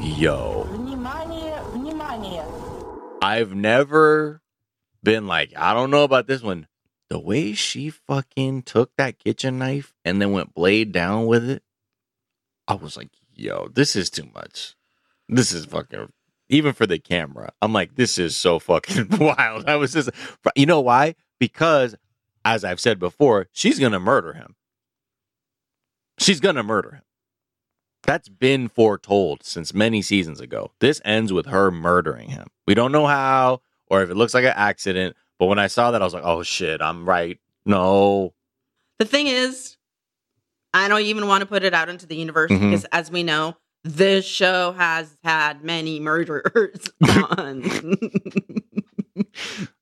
yo. 0.00 0.66
I've 3.22 3.54
never 3.54 4.40
been 5.02 5.26
like, 5.26 5.52
I 5.56 5.74
don't 5.74 5.90
know 5.90 6.04
about 6.04 6.26
this 6.26 6.42
one. 6.42 6.66
The 7.08 7.18
way 7.18 7.52
she 7.52 7.90
fucking 7.90 8.62
took 8.62 8.92
that 8.96 9.18
kitchen 9.18 9.58
knife 9.58 9.94
and 10.04 10.20
then 10.20 10.32
went 10.32 10.54
blade 10.54 10.92
down 10.92 11.26
with 11.26 11.48
it, 11.48 11.62
I 12.68 12.74
was 12.74 12.96
like, 12.96 13.10
yo, 13.34 13.68
this 13.68 13.96
is 13.96 14.10
too 14.10 14.28
much. 14.34 14.76
This 15.28 15.52
is 15.52 15.66
fucking 15.66 16.12
even 16.48 16.72
for 16.72 16.86
the 16.86 16.98
camera. 16.98 17.52
I'm 17.60 17.72
like, 17.72 17.96
this 17.96 18.18
is 18.18 18.36
so 18.36 18.58
fucking 18.58 19.08
wild. 19.18 19.68
I 19.68 19.76
was 19.76 19.92
just, 19.92 20.10
you 20.54 20.66
know 20.66 20.80
why? 20.80 21.14
Because 21.38 21.94
as 22.44 22.64
I've 22.64 22.80
said 22.80 22.98
before, 22.98 23.48
she's 23.52 23.78
gonna 23.78 24.00
murder 24.00 24.32
him. 24.32 24.56
She's 26.18 26.40
gonna 26.40 26.62
murder 26.62 26.92
him. 26.92 27.02
That's 28.04 28.28
been 28.28 28.68
foretold 28.68 29.44
since 29.44 29.72
many 29.74 30.02
seasons 30.02 30.40
ago. 30.40 30.72
This 30.80 31.00
ends 31.04 31.32
with 31.32 31.46
her 31.46 31.70
murdering 31.70 32.30
him. 32.30 32.48
We 32.66 32.74
don't 32.74 32.92
know 32.92 33.06
how 33.06 33.60
or 33.88 34.02
if 34.02 34.10
it 34.10 34.14
looks 34.16 34.34
like 34.34 34.44
an 34.44 34.52
accident, 34.56 35.16
but 35.38 35.46
when 35.46 35.58
I 35.58 35.66
saw 35.66 35.90
that, 35.90 36.00
I 36.00 36.04
was 36.04 36.14
like, 36.14 36.24
oh 36.24 36.42
shit, 36.42 36.80
I'm 36.80 37.08
right. 37.08 37.38
No. 37.66 38.32
the 38.98 39.04
thing 39.04 39.26
is, 39.26 39.76
I 40.72 40.88
don't 40.88 41.02
even 41.02 41.26
want 41.26 41.40
to 41.42 41.46
put 41.46 41.62
it 41.64 41.74
out 41.74 41.88
into 41.88 42.06
the 42.06 42.16
universe 42.16 42.50
Mhm. 42.50 42.70
because 42.70 42.84
as 42.92 43.10
we 43.10 43.22
know, 43.22 43.56
this 43.84 44.24
show 44.26 44.72
has 44.72 45.16
had 45.24 45.62
many 45.64 46.00
murderers 46.00 46.90
on. 47.38 47.62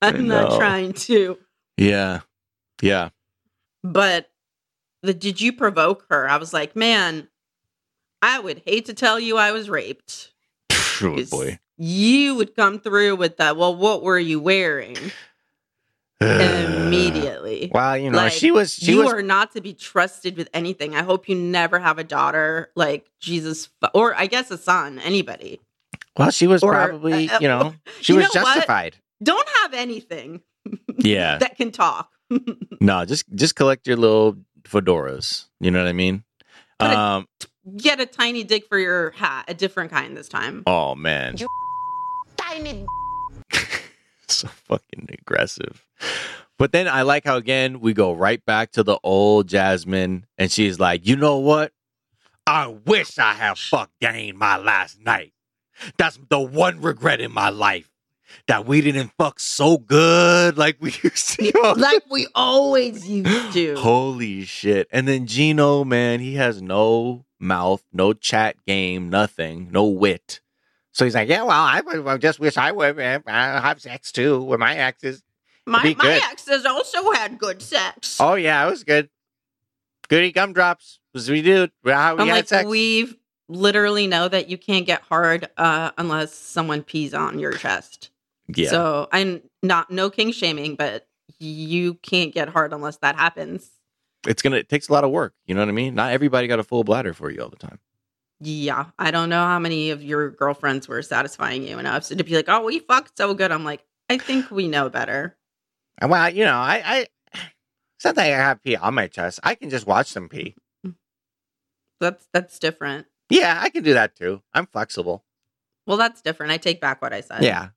I'm 0.03 0.27
not 0.29 0.57
trying 0.59 0.93
to 0.95 1.39
Yeah. 1.77 2.21
Yeah. 2.83 3.11
but 3.83 4.31
the 5.03 5.15
did 5.15 5.41
you 5.41 5.53
provoke 5.53 6.07
her? 6.11 6.29
I 6.29 6.37
was 6.37 6.53
like, 6.53 6.75
man, 6.77 7.29
I 8.23 8.39
would 8.41 8.63
hate 8.67 8.87
to 8.87 8.95
tell 8.95 9.19
you 9.21 9.37
I 9.37 9.53
was 9.53 9.69
raped. 9.71 10.33
Oh 11.03 11.25
boy. 11.31 11.59
You 11.77 12.35
would 12.35 12.57
come 12.57 12.81
through 12.81 13.17
with 13.17 13.37
that. 13.37 13.57
Well, 13.57 13.75
what 13.77 14.03
were 14.03 14.19
you 14.19 14.41
wearing? 14.41 14.97
Immediately. 16.21 17.71
Well, 17.75 17.97
you 17.97 18.11
know, 18.11 18.19
Like, 18.19 18.33
she 18.33 18.51
was 18.51 18.75
she 18.75 18.93
you 18.93 18.99
was 19.05 19.13
are 19.13 19.23
not 19.23 19.53
to 19.53 19.61
be 19.61 19.73
trusted 19.75 20.37
with 20.37 20.49
anything. 20.53 20.95
I 20.97 21.03
hope 21.03 21.29
you 21.29 21.35
never 21.37 21.79
have 21.79 21.99
a 21.99 22.05
daughter 22.05 22.71
like 22.75 23.07
Jesus, 23.21 23.69
or 23.95 24.15
I 24.15 24.27
guess 24.27 24.51
a 24.51 24.59
son. 24.59 24.99
Anybody. 25.01 25.61
well, 26.17 26.31
she 26.31 26.47
was 26.47 26.63
or, 26.63 26.73
probably, 26.73 27.29
uh, 27.31 27.39
you 27.41 27.49
know, 27.49 27.75
she 28.01 28.13
you 28.15 28.19
was 28.19 28.35
know 28.35 28.43
what? 28.43 28.55
justified. 28.55 28.97
Don't 29.23 29.49
have 29.63 29.75
anything 29.75 30.41
Yeah. 30.99 31.39
that 31.39 31.57
can 31.57 31.71
talk. 31.71 32.11
No, 32.81 33.05
just 33.05 33.25
just 33.35 33.55
collect 33.55 33.87
your 33.87 33.97
little 33.97 34.37
fedoras. 34.63 35.47
You 35.61 35.71
know 35.71 35.79
what 35.81 35.89
I 35.89 35.93
mean? 35.93 36.25
Put 36.79 36.91
a- 36.91 36.99
Um. 36.99 37.29
Get 37.77 38.01
a 38.01 38.07
tiny 38.07 38.45
dick 38.45 38.67
for 38.69 38.79
your 38.79 39.11
hat, 39.11 39.45
a 39.49 39.55
different 39.55 39.91
kind 39.91 40.17
this 40.17 40.29
time. 40.29 40.63
Oh 40.67 40.95
man, 40.95 41.37
You 41.37 41.49
Tiny 42.37 42.87
so 44.29 44.49
fucking 44.49 45.09
aggressive. 45.11 45.85
But 46.59 46.73
then 46.73 46.89
I 46.89 47.03
like 47.03 47.25
how 47.25 47.37
again 47.37 47.81
we 47.81 47.93
go 47.93 48.13
right 48.13 48.45
back 48.45 48.73
to 48.73 48.83
the 48.83 48.99
old 49.03 49.49
Jasmine, 49.49 50.27
and 50.37 50.51
she's 50.51 50.79
like, 50.79 51.07
"You 51.07 51.17
know 51.17 51.39
what? 51.39 51.73
I 52.47 52.69
wish 52.69 53.19
I 53.19 53.35
had 53.35 53.59
fucked 53.59 54.01
Dane 54.01 54.37
my 54.37 54.57
last 54.57 55.01
night. 55.01 55.33
That's 55.99 56.19
the 56.31 56.41
one 56.41 56.81
regret 56.81 57.21
in 57.21 57.33
my 57.33 57.51
life 57.51 57.91
that 58.47 58.67
we 58.67 58.81
didn't 58.81 59.13
fuck 59.19 59.41
so 59.41 59.79
good 59.79 60.57
like 60.59 60.77
we 60.81 60.91
used 61.03 61.39
to." 61.39 61.75
like 61.77 62.03
we 62.11 62.27
always 62.35 63.09
used 63.09 63.53
to. 63.53 63.77
Holy 63.77 64.45
shit! 64.45 64.89
And 64.91 65.07
then 65.09 65.27
Gino, 65.27 65.85
man, 65.85 66.21
he 66.21 66.35
has 66.35 66.61
no 66.63 67.25
mouth, 67.41 67.83
no 67.93 68.13
chat 68.13 68.57
game, 68.67 69.11
nothing, 69.11 69.69
no 69.71 69.85
wit. 69.87 70.41
So 70.93 71.05
he's 71.05 71.15
like, 71.15 71.29
"Yeah, 71.29 71.43
well, 71.43 71.51
I, 71.53 71.81
would- 71.81 72.07
I 72.07 72.17
just 72.17 72.41
wish 72.41 72.57
I 72.57 72.73
would 72.73 72.99
have 73.27 73.81
sex 73.81 74.11
too 74.13 74.43
with 74.43 74.59
my 74.61 74.75
exes." 74.77 75.23
My, 75.67 75.95
my 75.99 76.21
exes 76.33 76.65
also 76.65 77.13
had 77.13 77.39
good 77.39 77.61
sex. 77.61 78.17
Oh 78.21 78.35
yeah, 78.35 78.67
it 78.67 78.71
was 78.71 78.85
good. 78.85 79.11
Goody 80.09 80.33
gumdrops. 80.33 80.99
Was 81.13 81.29
we 81.29 81.43
do 81.43 81.69
how 81.85 82.15
we 82.17 82.23
I'm 82.23 82.29
had 82.29 82.35
like, 82.37 82.49
sex. 82.49 82.67
we 82.69 83.15
literally 83.49 84.07
know 84.07 84.29
that 84.29 84.49
you 84.49 84.57
can't 84.57 84.87
get 84.87 85.03
hard 85.03 85.49
uh, 85.59 85.91
unless 85.99 86.35
someone 86.35 86.83
pees 86.83 87.13
on 87.15 87.39
your 87.39 87.53
chest. 87.53 88.11
Yeah, 88.55 88.71
So 88.71 89.09
I'm 89.13 89.43
not 89.63 89.91
no 89.91 90.11
king 90.11 90.33
shaming, 90.33 90.75
but 90.75 91.07
you 91.39 91.95
can't 91.95 92.33
get 92.33 92.49
hard 92.49 92.73
unless 92.73 92.97
that 92.99 93.17
happens. 93.17 93.71
it's 94.27 94.43
gonna. 94.43 94.57
It 94.57 94.69
takes 94.69 94.89
a 94.89 94.93
lot 94.93 95.05
of 95.05 95.11
work. 95.11 95.35
You 95.47 95.55
know 95.55 95.61
what 95.61 95.69
I 95.69 95.73
mean? 95.73 95.95
Not 95.95 96.13
everybody 96.13 96.49
got 96.49 96.59
a 96.59 96.65
full 96.65 96.85
bladder 96.85 97.13
for 97.13 97.31
you 97.31 97.43
all 97.43 97.51
the 97.51 97.57
time. 97.57 97.79
Yeah, 98.41 98.87
I 98.99 99.11
don't 99.11 99.29
know 99.29 99.45
how 99.45 99.59
many 99.59 99.91
of 99.91 100.03
your 100.03 100.31
girlfriends 100.31 100.87
were 100.89 101.03
satisfying 101.03 101.65
you 101.65 101.79
enough 101.79 102.05
so 102.05 102.15
to 102.15 102.25
be 102.25 102.37
like, 102.37 102.49
"Oh, 102.49 102.65
we 102.65 102.79
fucked 102.79 103.17
so 103.17 103.35
good." 103.35 103.51
I'm 103.53 103.65
like, 103.65 103.85
I 104.09 104.19
think 104.19 104.51
we 104.51 104.69
know 104.69 104.89
better. 104.89 105.37
And 106.01 106.11
Well, 106.11 106.31
you 106.31 106.45
know, 106.45 106.55
I, 106.57 106.83
I 106.85 107.07
it's 107.35 108.05
not 108.05 108.15
that 108.15 108.27
I 108.27 108.37
have 108.37 108.63
pee 108.63 108.77
on 108.77 108.95
my 108.95 109.09
chest. 109.09 109.41
I 109.43 109.55
can 109.57 109.71
just 109.71 109.87
watch 109.87 110.15
them 110.15 110.29
pee. 110.29 110.55
Mm. 110.87 110.95
That's 112.01 112.29
that's 112.33 112.59
different. 112.59 113.07
Yeah, 113.29 113.59
I 113.61 113.71
can 113.71 113.83
do 113.83 113.95
that 113.95 114.15
too. 114.17 114.41
I'm 114.55 114.67
flexible. 114.67 115.25
Well, 115.87 115.97
that's 115.97 116.23
different. 116.23 116.53
I 116.53 116.59
take 116.59 116.81
back 116.81 117.03
what 117.03 117.13
I 117.13 117.21
said. 117.23 117.43
Yeah. 117.43 117.71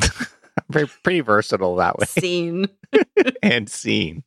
Very 0.70 0.88
pretty 1.02 1.20
versatile 1.20 1.76
that 1.76 1.98
way. 1.98 2.06
Scene. 2.06 2.68
and 3.42 3.68
scene. 3.68 4.24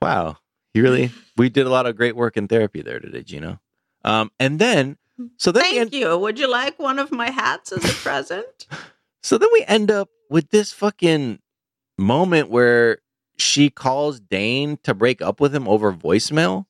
wow. 0.00 0.36
You 0.74 0.82
really 0.82 1.10
we 1.36 1.48
did 1.48 1.66
a 1.66 1.70
lot 1.70 1.86
of 1.86 1.96
great 1.96 2.14
work 2.14 2.36
in 2.36 2.46
therapy 2.46 2.82
there 2.82 3.00
today, 3.00 3.22
Gino. 3.22 3.60
Um 4.04 4.30
and 4.38 4.58
then 4.58 4.96
so 5.36 5.52
then 5.52 5.62
Thank 5.64 5.76
end, 5.76 5.92
you. 5.92 6.16
Would 6.16 6.38
you 6.38 6.50
like 6.50 6.78
one 6.78 6.98
of 6.98 7.10
my 7.12 7.30
hats 7.30 7.72
as 7.72 7.84
a 7.84 7.94
present? 7.94 8.66
so 9.22 9.38
then 9.38 9.48
we 9.52 9.64
end 9.66 9.90
up 9.90 10.08
with 10.30 10.50
this 10.50 10.72
fucking 10.72 11.40
moment 11.98 12.50
where 12.50 12.98
she 13.36 13.70
calls 13.70 14.20
Dane 14.20 14.78
to 14.84 14.94
break 14.94 15.20
up 15.20 15.40
with 15.40 15.54
him 15.54 15.66
over 15.68 15.92
voicemail. 15.92 16.66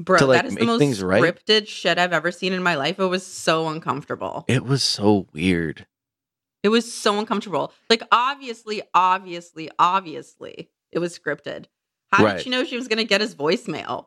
Bro, 0.00 0.18
To, 0.18 0.26
like, 0.26 0.42
that 0.42 0.46
is 0.46 0.56
the 0.56 0.64
most 0.64 0.78
things 0.80 1.02
right? 1.02 1.22
scripted 1.22 1.68
shit 1.68 1.98
I've 1.98 2.12
ever 2.12 2.32
seen 2.32 2.52
in 2.52 2.62
my 2.62 2.74
life. 2.74 2.98
It 2.98 3.06
was 3.06 3.24
so 3.24 3.68
uncomfortable. 3.68 4.44
It 4.48 4.64
was 4.64 4.82
so 4.82 5.28
weird. 5.32 5.86
It 6.62 6.68
was 6.68 6.92
so 6.92 7.18
uncomfortable. 7.18 7.72
Like, 7.90 8.02
obviously, 8.12 8.82
obviously, 8.94 9.70
obviously, 9.78 10.70
it 10.92 10.98
was 10.98 11.18
scripted. 11.18 11.66
How 12.12 12.24
Right. 12.24 12.36
did 12.36 12.44
she 12.44 12.50
know 12.50 12.64
she 12.64 12.76
was 12.76 12.88
going 12.88 12.98
to 12.98 13.04
get 13.04 13.20
his 13.20 13.34
voicemail? 13.34 14.06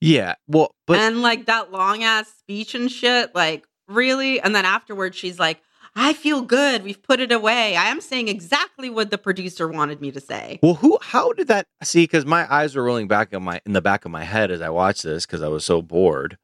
Yeah. 0.00 0.34
Well, 0.46 0.74
but 0.86 0.98
and 0.98 1.22
like 1.22 1.46
that 1.46 1.72
long 1.72 2.04
ass 2.04 2.28
speech 2.38 2.74
and 2.74 2.90
shit. 2.92 3.34
Like, 3.34 3.66
really? 3.88 4.40
And 4.40 4.54
then 4.54 4.64
afterwards, 4.64 5.16
she's 5.16 5.38
like, 5.38 5.60
I 5.98 6.12
feel 6.12 6.42
good. 6.42 6.84
We've 6.84 7.02
put 7.02 7.20
it 7.20 7.32
away. 7.32 7.74
I 7.74 7.86
am 7.86 8.02
saying 8.02 8.28
exactly 8.28 8.90
what 8.90 9.10
the 9.10 9.16
producer 9.16 9.66
wanted 9.66 10.02
me 10.02 10.12
to 10.12 10.20
say. 10.20 10.58
Well, 10.62 10.74
who? 10.74 10.98
How 11.00 11.32
did 11.32 11.48
that? 11.48 11.64
See, 11.82 12.04
because 12.04 12.26
my 12.26 12.46
eyes 12.52 12.76
were 12.76 12.84
rolling 12.84 13.08
back 13.08 13.32
in 13.32 13.42
my 13.42 13.60
in 13.64 13.72
the 13.72 13.80
back 13.80 14.04
of 14.04 14.10
my 14.10 14.24
head 14.24 14.50
as 14.50 14.60
I 14.60 14.68
watched 14.68 15.02
this 15.04 15.24
because 15.24 15.40
I 15.40 15.48
was 15.48 15.64
so 15.64 15.80
bored. 15.80 16.36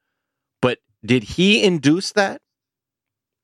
But 0.63 0.79
did 1.05 1.23
he 1.25 1.63
induce 1.63 2.13
that? 2.13 2.41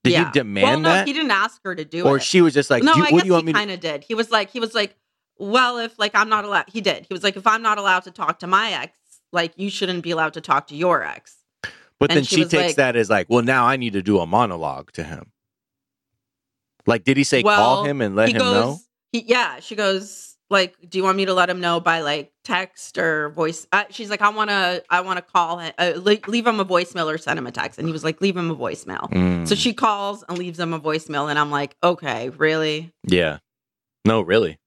Did 0.09 0.15
Yeah. 0.15 0.27
you 0.27 0.33
demand 0.33 0.65
well, 0.67 0.81
no, 0.81 0.89
that, 0.91 1.07
he 1.07 1.13
didn't 1.13 1.31
ask 1.31 1.63
her 1.65 1.75
to 1.75 1.85
do 1.85 2.05
or 2.05 2.09
it. 2.09 2.17
Or 2.17 2.21
she 2.21 2.41
was 2.41 2.55
just 2.55 2.71
like, 2.71 2.83
no, 2.83 2.95
do, 2.95 3.01
I 3.01 3.03
"What 3.03 3.11
guess 3.11 3.21
do 3.23 3.27
you 3.27 3.33
want 3.35 3.47
he 3.47 3.53
kind 3.53 3.71
of 3.71 3.81
did. 3.81 4.05
He 4.05 4.15
was 4.15 4.31
like, 4.31 4.51
he 4.51 4.61
was 4.61 4.75
like, 4.75 4.97
well, 5.39 5.79
if 5.79 5.99
like 5.99 6.13
I'm 6.15 6.29
not 6.29 6.45
allowed, 6.45 6.65
he 6.69 6.81
did. 6.81 7.07
He 7.07 7.15
was 7.15 7.23
like, 7.23 7.37
if 7.37 7.47
I'm 7.47 7.63
not 7.63 7.79
allowed 7.79 8.05
to 8.05 8.11
talk 8.11 8.41
to 8.41 8.47
my 8.47 8.73
ex, 8.73 8.99
like 9.33 9.53
you 9.57 9.71
shouldn't 9.71 10.03
be 10.03 10.11
allowed 10.11 10.35
to 10.35 10.41
talk 10.41 10.67
to 10.69 10.77
your 10.77 11.03
ex. 11.03 11.37
But 12.01 12.11
and 12.11 12.19
then 12.19 12.25
she 12.25 12.37
she 12.37 12.43
takes 12.45 12.53
like- 12.55 12.77
that 12.77 12.97
as 12.97 13.11
like, 13.11 13.27
well, 13.29 13.43
now 13.43 13.67
I 13.67 13.77
need 13.77 13.93
to 13.95 14.03
do 14.03 14.19
a 14.21 14.27
monologue 14.27 14.93
to 14.93 15.05
him. 15.05 15.33
Like, 16.87 17.05
did 17.05 17.17
he 17.17 17.25
say 17.25 17.43
call 17.43 17.85
him 17.85 18.01
and 18.01 18.17
let 18.17 18.31
him 18.31 18.39
goes, 18.39 18.55
know? 18.55 18.79
He, 19.13 19.25
yeah, 19.27 19.61
she 19.61 19.75
goes 19.77 20.28
like, 20.51 20.77
do 20.89 20.97
you 20.99 21.05
want 21.05 21.17
me 21.17 21.27
to 21.27 21.35
let 21.35 21.51
him 21.51 21.61
know 21.61 21.79
by 21.81 22.01
like 22.01 22.33
text 22.45 22.97
or 22.99 23.31
voice? 23.31 23.67
Uh, 23.73 23.85
she's 23.91 24.09
like, 24.11 24.23
I 24.23 24.31
want 24.31 24.51
to, 24.51 24.83
I 24.89 25.01
want 25.03 25.19
to 25.19 25.23
call 25.23 25.59
him, 25.59 25.73
uh, 25.79 25.93
le- 25.97 26.19
leave 26.27 26.47
him 26.47 26.59
a 26.61 26.65
voicemail 26.65 27.13
or 27.13 27.19
send 27.19 27.39
him 27.39 27.47
a 27.47 27.53
text. 27.53 27.79
And 27.79 27.87
he 27.89 27.93
was 27.93 28.03
like, 28.05 28.21
leave 28.21 28.37
him 28.37 28.51
a 28.51 28.57
voicemail. 28.57 29.11
Mm, 29.11 29.47
So 29.47 29.55
she 29.55 29.73
calls 29.75 30.25
and 30.29 30.39
leaves 30.39 30.59
him 30.59 30.73
a 30.73 30.81
voicemail, 30.81 31.29
and 31.31 31.39
I'm 31.39 31.51
like, 31.51 31.77
okay, 31.83 32.31
really? 32.31 32.93
yeah, 33.05 33.39
no, 34.05 34.21
really. 34.23 34.59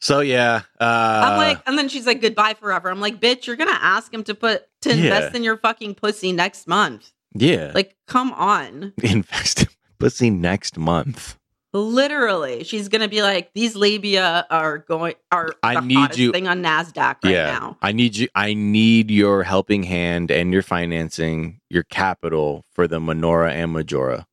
So 0.00 0.18
yeah, 0.20 0.62
uh, 0.80 0.84
I'm 1.24 1.36
like, 1.38 1.62
and 1.66 1.78
then 1.78 1.88
she's 1.88 2.06
like, 2.06 2.20
goodbye 2.20 2.54
forever. 2.54 2.90
I'm 2.90 3.00
like, 3.00 3.20
bitch, 3.20 3.46
you're 3.46 3.54
gonna 3.56 3.70
ask 3.80 4.12
him 4.12 4.24
to 4.24 4.34
put 4.34 4.64
to 4.82 4.90
invest 4.90 5.30
Yeah. 5.32 5.36
in 5.36 5.44
your 5.44 5.56
fucking 5.56 5.94
pussy 5.94 6.32
next 6.32 6.66
month. 6.66 7.12
yeah, 7.34 7.70
Like, 7.72 7.96
come 8.08 8.32
on. 8.32 8.94
invest 9.02 9.62
in 9.62 9.68
pussy 10.00 10.28
next 10.28 10.76
month. 10.76 11.38
Literally, 11.74 12.64
she's 12.64 12.88
gonna 12.88 13.08
be 13.08 13.22
like, 13.22 13.52
these 13.54 13.74
labia 13.74 14.46
are 14.50 14.78
going 14.78 15.14
are 15.30 15.48
I 15.62 15.74
the 15.76 15.80
need 15.80 15.94
hottest 15.94 16.18
you- 16.18 16.30
thing 16.32 16.46
on 16.46 16.62
Nasdaq 16.62 17.16
right 17.24 17.32
yeah, 17.32 17.46
now. 17.46 17.78
I 17.80 17.92
need 17.92 18.14
you. 18.16 18.28
I 18.34 18.52
need 18.54 19.10
your 19.10 19.42
helping 19.42 19.82
hand 19.84 20.30
and 20.30 20.52
your 20.52 20.62
financing, 20.62 21.60
your 21.70 21.82
capital 21.84 22.64
for 22.72 22.86
the 22.86 23.00
Minora 23.00 23.52
and 23.52 23.72
Majora. 23.72 24.26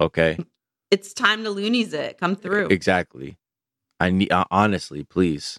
Okay, 0.00 0.38
It's 0.90 1.12
time 1.12 1.44
to 1.44 1.50
loonies 1.50 1.92
it. 1.92 2.16
Come 2.18 2.34
through. 2.36 2.68
exactly. 2.68 3.36
I 4.00 4.10
need 4.10 4.32
uh, 4.32 4.44
honestly, 4.50 5.04
please. 5.04 5.58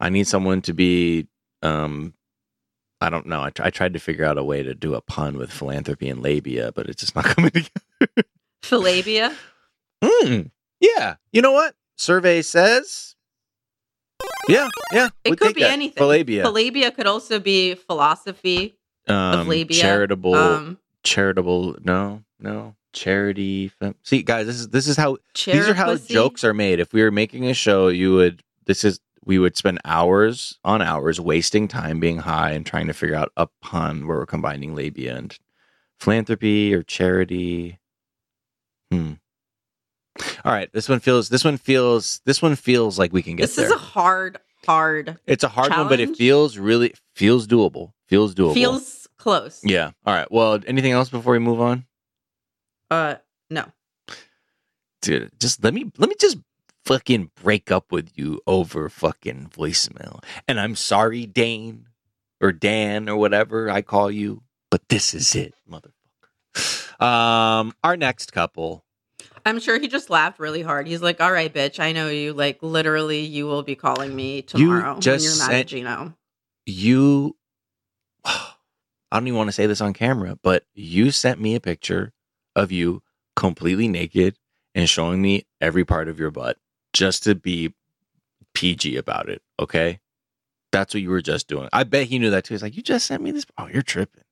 I 0.00 0.08
need 0.10 0.26
someone 0.28 0.62
to 0.62 0.72
be. 0.72 1.26
um 1.62 2.14
I 3.00 3.10
don't 3.10 3.26
know. 3.26 3.42
I, 3.42 3.50
tr- 3.50 3.64
I 3.64 3.70
tried 3.70 3.94
to 3.94 3.98
figure 3.98 4.24
out 4.24 4.38
a 4.38 4.44
way 4.44 4.62
to 4.62 4.76
do 4.76 4.94
a 4.94 5.00
pun 5.00 5.36
with 5.36 5.50
philanthropy 5.50 6.08
and 6.08 6.22
labia, 6.22 6.70
but 6.72 6.86
it's 6.88 7.00
just 7.00 7.16
not 7.16 7.24
coming 7.34 7.50
together. 7.50 8.28
Philabia. 8.62 9.34
Mm, 10.02 10.50
yeah. 10.80 11.16
You 11.32 11.42
know 11.42 11.52
what? 11.52 11.74
Survey 11.96 12.42
says. 12.42 13.14
Yeah, 14.48 14.68
yeah. 14.92 15.08
It 15.24 15.38
could 15.38 15.54
be 15.54 15.62
that. 15.62 15.72
anything. 15.72 15.96
Philabia. 15.96 16.42
Philabia 16.42 16.90
could 16.90 17.06
also 17.06 17.38
be 17.38 17.74
philosophy 17.74 18.76
um, 19.08 19.40
of 19.40 19.46
labia. 19.48 19.80
charitable, 19.80 20.34
Um, 20.34 20.78
charitable. 21.02 21.76
No, 21.84 22.22
no 22.40 22.74
charity. 22.92 23.70
See, 24.02 24.22
guys, 24.22 24.46
this 24.46 24.60
is 24.60 24.68
this 24.68 24.86
is 24.86 24.96
how 24.96 25.18
chair 25.34 25.54
these 25.54 25.68
are 25.68 25.74
how 25.74 25.96
jokes 25.96 26.44
are 26.44 26.54
made. 26.54 26.80
If 26.80 26.92
we 26.92 27.02
were 27.02 27.10
making 27.10 27.46
a 27.46 27.54
show, 27.54 27.88
you 27.88 28.14
would. 28.14 28.42
This 28.66 28.84
is 28.84 29.00
we 29.24 29.38
would 29.38 29.56
spend 29.56 29.80
hours 29.84 30.58
on 30.64 30.82
hours 30.82 31.20
wasting 31.20 31.68
time 31.68 32.00
being 32.00 32.18
high 32.18 32.50
and 32.52 32.66
trying 32.66 32.86
to 32.88 32.92
figure 32.92 33.16
out 33.16 33.32
a 33.36 33.48
pun 33.60 34.06
where 34.06 34.18
we're 34.18 34.26
combining 34.26 34.74
labia 34.74 35.16
and 35.16 35.36
philanthropy 35.98 36.74
or 36.74 36.82
charity. 36.82 37.78
Hmm. 38.90 39.14
All 40.44 40.52
right, 40.52 40.70
this 40.72 40.88
one 40.88 41.00
feels. 41.00 41.28
This 41.28 41.44
one 41.44 41.56
feels. 41.56 42.20
This 42.24 42.42
one 42.42 42.56
feels 42.56 42.98
like 42.98 43.12
we 43.12 43.22
can 43.22 43.36
get 43.36 43.44
This 43.44 43.56
there. 43.56 43.66
is 43.66 43.72
a 43.72 43.78
hard, 43.78 44.38
hard. 44.66 45.18
it's 45.26 45.44
a 45.44 45.48
hard 45.48 45.70
one, 45.70 45.88
but 45.88 46.00
it 46.00 46.16
feels 46.16 46.58
really 46.58 46.94
feels 47.14 47.46
doable. 47.46 47.92
Feels 48.08 48.34
doable. 48.34 48.54
Feels 48.54 49.08
close. 49.16 49.60
Yeah. 49.64 49.92
All 50.04 50.14
right. 50.14 50.30
Well, 50.30 50.60
anything 50.66 50.92
else 50.92 51.08
before 51.08 51.32
we 51.32 51.38
move 51.38 51.60
on? 51.60 51.86
Uh, 52.90 53.14
no. 53.48 53.64
Dude, 55.00 55.30
just 55.40 55.64
let 55.64 55.72
me 55.72 55.90
let 55.96 56.08
me 56.10 56.14
just 56.18 56.36
fucking 56.84 57.30
break 57.42 57.70
up 57.70 57.90
with 57.90 58.10
you 58.16 58.40
over 58.46 58.88
fucking 58.88 59.50
voicemail. 59.56 60.22
And 60.46 60.60
I'm 60.60 60.76
sorry, 60.76 61.24
Dane 61.26 61.86
or 62.40 62.52
Dan 62.52 63.08
or 63.08 63.16
whatever 63.16 63.70
I 63.70 63.82
call 63.82 64.10
you, 64.10 64.42
but 64.70 64.88
this 64.88 65.14
is 65.14 65.34
it, 65.34 65.54
motherfucker. 65.70 65.90
Um, 67.02 67.74
our 67.82 67.96
next 67.96 68.32
couple. 68.32 68.84
I'm 69.44 69.60
sure 69.60 69.78
he 69.78 69.88
just 69.88 70.10
laughed 70.10 70.38
really 70.38 70.62
hard. 70.62 70.86
He's 70.86 71.02
like, 71.02 71.20
"All 71.20 71.32
right, 71.32 71.52
bitch, 71.52 71.80
I 71.80 71.92
know 71.92 72.08
you. 72.08 72.32
Like, 72.32 72.58
literally, 72.62 73.20
you 73.20 73.46
will 73.46 73.62
be 73.62 73.74
calling 73.74 74.14
me 74.14 74.42
tomorrow 74.42 74.98
just 75.00 75.24
when 75.24 75.36
you're 75.36 75.48
mad 75.48 75.60
at 75.60 75.66
Gino." 75.66 76.14
You 76.66 77.36
I 78.24 78.54
don't 79.12 79.26
even 79.26 79.36
want 79.36 79.48
to 79.48 79.52
say 79.52 79.66
this 79.66 79.80
on 79.80 79.92
camera, 79.92 80.38
but 80.42 80.64
you 80.74 81.10
sent 81.10 81.40
me 81.40 81.54
a 81.54 81.60
picture 81.60 82.12
of 82.56 82.72
you 82.72 83.02
completely 83.36 83.88
naked 83.88 84.36
and 84.74 84.88
showing 84.88 85.20
me 85.20 85.44
every 85.60 85.84
part 85.84 86.08
of 86.08 86.18
your 86.18 86.30
butt 86.30 86.58
just 86.92 87.24
to 87.24 87.34
be 87.34 87.74
PG 88.54 88.96
about 88.96 89.28
it. 89.28 89.42
Okay, 89.60 90.00
that's 90.70 90.94
what 90.94 91.02
you 91.02 91.10
were 91.10 91.22
just 91.22 91.48
doing. 91.48 91.68
I 91.72 91.84
bet 91.84 92.06
he 92.06 92.18
knew 92.18 92.30
that 92.30 92.44
too. 92.44 92.54
He's 92.54 92.62
like, 92.62 92.76
you 92.76 92.82
just 92.82 93.06
sent 93.06 93.22
me 93.22 93.30
this. 93.30 93.44
Oh, 93.58 93.68
you're 93.68 93.82
tripping. 93.82 94.24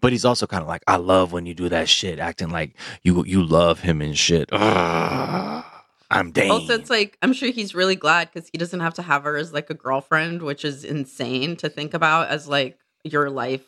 But 0.00 0.12
he's 0.12 0.24
also 0.24 0.46
kind 0.46 0.62
of 0.62 0.68
like, 0.68 0.82
I 0.86 0.96
love 0.96 1.32
when 1.32 1.46
you 1.46 1.54
do 1.54 1.68
that 1.68 1.88
shit, 1.88 2.18
acting 2.18 2.50
like 2.50 2.74
you 3.02 3.24
you 3.24 3.42
love 3.42 3.80
him 3.80 4.00
and 4.02 4.16
shit. 4.18 4.48
Ugh, 4.52 5.64
I'm 6.10 6.30
dang. 6.32 6.50
Also, 6.50 6.74
it's 6.74 6.90
like 6.90 7.16
I'm 7.22 7.32
sure 7.32 7.50
he's 7.50 7.74
really 7.74 7.96
glad 7.96 8.30
because 8.32 8.48
he 8.52 8.58
doesn't 8.58 8.80
have 8.80 8.94
to 8.94 9.02
have 9.02 9.24
her 9.24 9.36
as 9.36 9.52
like 9.52 9.70
a 9.70 9.74
girlfriend, 9.74 10.42
which 10.42 10.64
is 10.64 10.84
insane 10.84 11.56
to 11.56 11.68
think 11.68 11.94
about 11.94 12.28
as 12.28 12.48
like 12.48 12.78
your 13.04 13.30
life. 13.30 13.62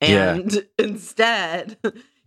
Yeah. 0.00 0.34
And 0.34 0.66
instead, 0.78 1.76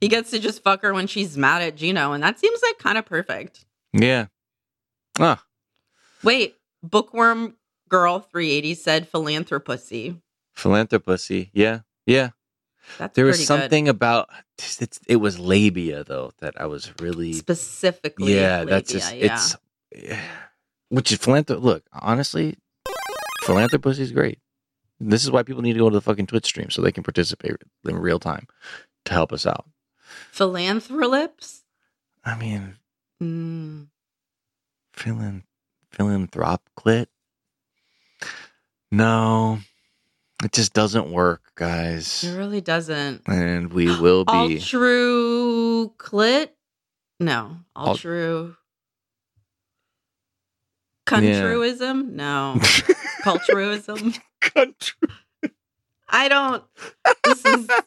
he 0.01 0.07
gets 0.07 0.31
to 0.31 0.39
just 0.39 0.61
fuck 0.63 0.81
her 0.81 0.93
when 0.93 1.07
she's 1.07 1.37
mad 1.37 1.61
at 1.61 1.75
Gino, 1.75 2.11
and 2.13 2.21
that 2.23 2.39
seems 2.39 2.61
like 2.61 2.77
kind 2.79 2.97
of 2.97 3.05
perfect. 3.05 3.65
yeah. 3.93 4.27
Ah, 5.19 5.43
Wait, 6.23 6.55
bookworm 6.83 7.55
girl 7.89 8.19
380 8.19 8.73
said 8.75 9.11
philanthropusy. 9.11 10.21
philanthropy. 10.53 11.49
Yeah, 11.53 11.79
yeah. 12.05 12.29
That's 12.97 13.15
There 13.15 13.25
was 13.25 13.45
something 13.45 13.87
about 13.87 14.29
it's, 14.57 14.99
it 15.07 15.17
was 15.17 15.37
labia 15.39 16.03
though 16.03 16.31
that 16.39 16.59
I 16.59 16.65
was 16.65 16.91
really 16.99 17.33
specifically. 17.33 18.35
yeah. 18.35 18.63
that's 18.65 18.91
just 18.91 19.15
yeah. 19.15 19.35
it's 19.35 19.55
which 20.89 21.11
is 21.11 21.19
philanthrop. 21.19 21.61
Look, 21.61 21.83
honestly, 21.93 22.57
philanthropy 23.43 23.89
is 24.01 24.11
great. 24.11 24.39
This 24.99 25.23
is 25.23 25.31
why 25.31 25.43
people 25.43 25.61
need 25.61 25.73
to 25.73 25.79
go 25.79 25.89
to 25.89 25.93
the 25.95 26.01
fucking 26.01 26.27
Twitch 26.27 26.45
stream 26.45 26.69
so 26.69 26.81
they 26.81 26.91
can 26.91 27.03
participate 27.03 27.55
in 27.87 27.95
real 27.97 28.19
time 28.19 28.47
to 29.05 29.13
help 29.13 29.31
us 29.31 29.45
out. 29.45 29.65
philanthropips. 30.31 31.63
I 32.25 32.35
mean, 32.35 32.75
Mm. 33.21 33.87
philan 34.95 35.43
philanthropclit. 35.93 37.07
No, 38.91 39.59
it 40.43 40.51
just 40.51 40.73
doesn't 40.73 41.11
work, 41.11 41.41
guys. 41.55 42.23
It 42.23 42.35
really 42.37 42.61
doesn't. 42.61 43.23
And 43.27 43.71
we 43.73 43.85
will 44.01 44.25
be 44.25 44.31
All 44.31 44.57
true 44.59 45.93
clit? 45.97 46.49
No. 47.19 47.57
All 47.75 47.89
Al- 47.89 47.97
true. 47.97 48.55
Contruism? 51.05 52.15
No. 52.15 52.55
Culturism? 53.23 54.17
Country. 54.41 55.09
I 56.07 56.27
don't. 56.27 56.63
This 57.23 57.45
is. 57.45 57.67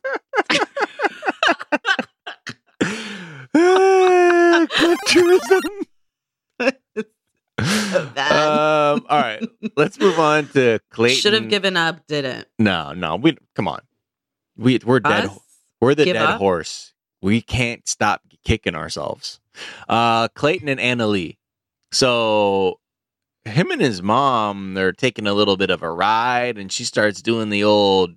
Ah, 3.54 4.66
Countryism. 4.70 5.62
Um, 7.58 9.06
all 9.08 9.18
right, 9.20 9.46
let's 9.76 9.98
move 9.98 10.18
on 10.18 10.48
to 10.48 10.80
Clayton. 10.90 11.20
Should 11.20 11.32
have 11.34 11.48
given 11.48 11.76
up, 11.76 12.06
didn't. 12.06 12.48
No, 12.58 12.92
no, 12.92 13.16
we 13.16 13.36
come 13.54 13.68
on. 13.68 13.80
We 14.56 14.80
we're 14.84 15.00
dead. 15.00 15.26
Us? 15.26 15.38
We're 15.80 15.94
the 15.94 16.04
give 16.04 16.14
dead 16.14 16.24
up? 16.24 16.38
horse. 16.38 16.94
We 17.20 17.40
can't 17.40 17.86
stop 17.86 18.22
kicking 18.44 18.74
ourselves. 18.74 19.40
Uh, 19.88 20.28
Clayton 20.28 20.68
and 20.68 20.80
Anali. 20.80 21.36
So 21.92 22.80
him 23.44 23.70
and 23.70 23.80
his 23.80 24.02
mom, 24.02 24.74
they're 24.74 24.92
taking 24.92 25.26
a 25.26 25.34
little 25.34 25.56
bit 25.56 25.70
of 25.70 25.82
a 25.82 25.90
ride, 25.90 26.58
and 26.58 26.70
she 26.70 26.84
starts 26.84 27.22
doing 27.22 27.50
the 27.50 27.64
old, 27.64 28.14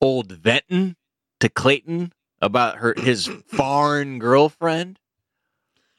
old 0.00 0.32
venting 0.32 0.96
to 1.40 1.48
Clayton 1.48 2.12
about 2.40 2.76
her 2.76 2.94
his 2.96 3.26
foreign 3.46 4.18
girlfriend. 4.18 4.98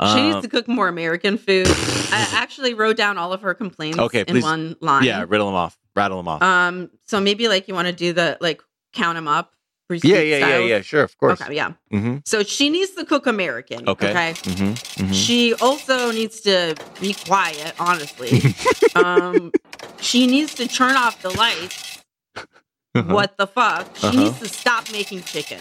She 0.02 0.22
needs 0.22 0.36
Um, 0.38 0.42
to 0.44 0.48
cook 0.48 0.68
more 0.68 0.88
American 0.88 1.38
food. 1.38 1.68
I 1.68 2.28
actually 2.34 2.74
wrote 2.74 2.96
down 2.98 3.18
all 3.18 3.34
of 3.34 3.42
her 3.42 3.54
complaints 3.54 4.00
Okay, 4.00 4.22
in 4.22 4.26
please. 4.28 4.44
one 4.44 4.76
line. 4.80 5.04
yeah, 5.04 5.26
riddle 5.28 5.48
them 5.48 5.56
off, 5.56 5.78
rattle 5.96 6.18
them 6.18 6.28
off. 6.28 6.42
Um. 6.42 6.90
So 7.06 7.20
maybe 7.20 7.48
like 7.48 7.68
you 7.68 7.74
want 7.74 7.88
to 7.88 7.94
do 7.94 8.14
the 8.14 8.38
like 8.40 8.62
count 8.94 9.16
them 9.18 9.28
up. 9.28 9.54
yeah, 9.90 10.20
yeah, 10.22 10.38
yeah, 10.38 10.58
yeah. 10.60 10.82
Sure, 10.82 11.04
of 11.04 11.18
course. 11.18 11.42
Okay. 11.42 11.56
Yeah. 11.56 11.74
Mm-hmm. 11.92 12.18
So 12.26 12.44
she 12.44 12.70
needs 12.70 12.92
to 12.92 13.04
cook 13.06 13.26
American. 13.28 13.90
Okay. 13.90 14.10
Okay. 14.12 14.32
Mm-hmm. 14.34 14.64
mm-hmm. 15.04 15.12
She 15.12 15.54
also 15.56 16.12
needs 16.12 16.42
to 16.42 16.76
be 17.02 17.14
quiet, 17.14 17.74
honestly. 17.80 18.54
um, 18.96 19.52
she 20.00 20.28
needs 20.28 20.54
to 20.56 20.68
turn 20.68 20.96
off 20.96 21.22
the 21.22 21.32
lights. 21.32 22.04
Uh-huh. 22.96 23.14
What 23.14 23.38
the 23.38 23.48
fuck? 23.48 23.96
She 23.98 24.08
Uh-huh. 24.08 24.18
needs 24.20 24.40
to 24.40 24.48
stop 24.48 24.92
making 24.92 25.24
chicken. 25.24 25.60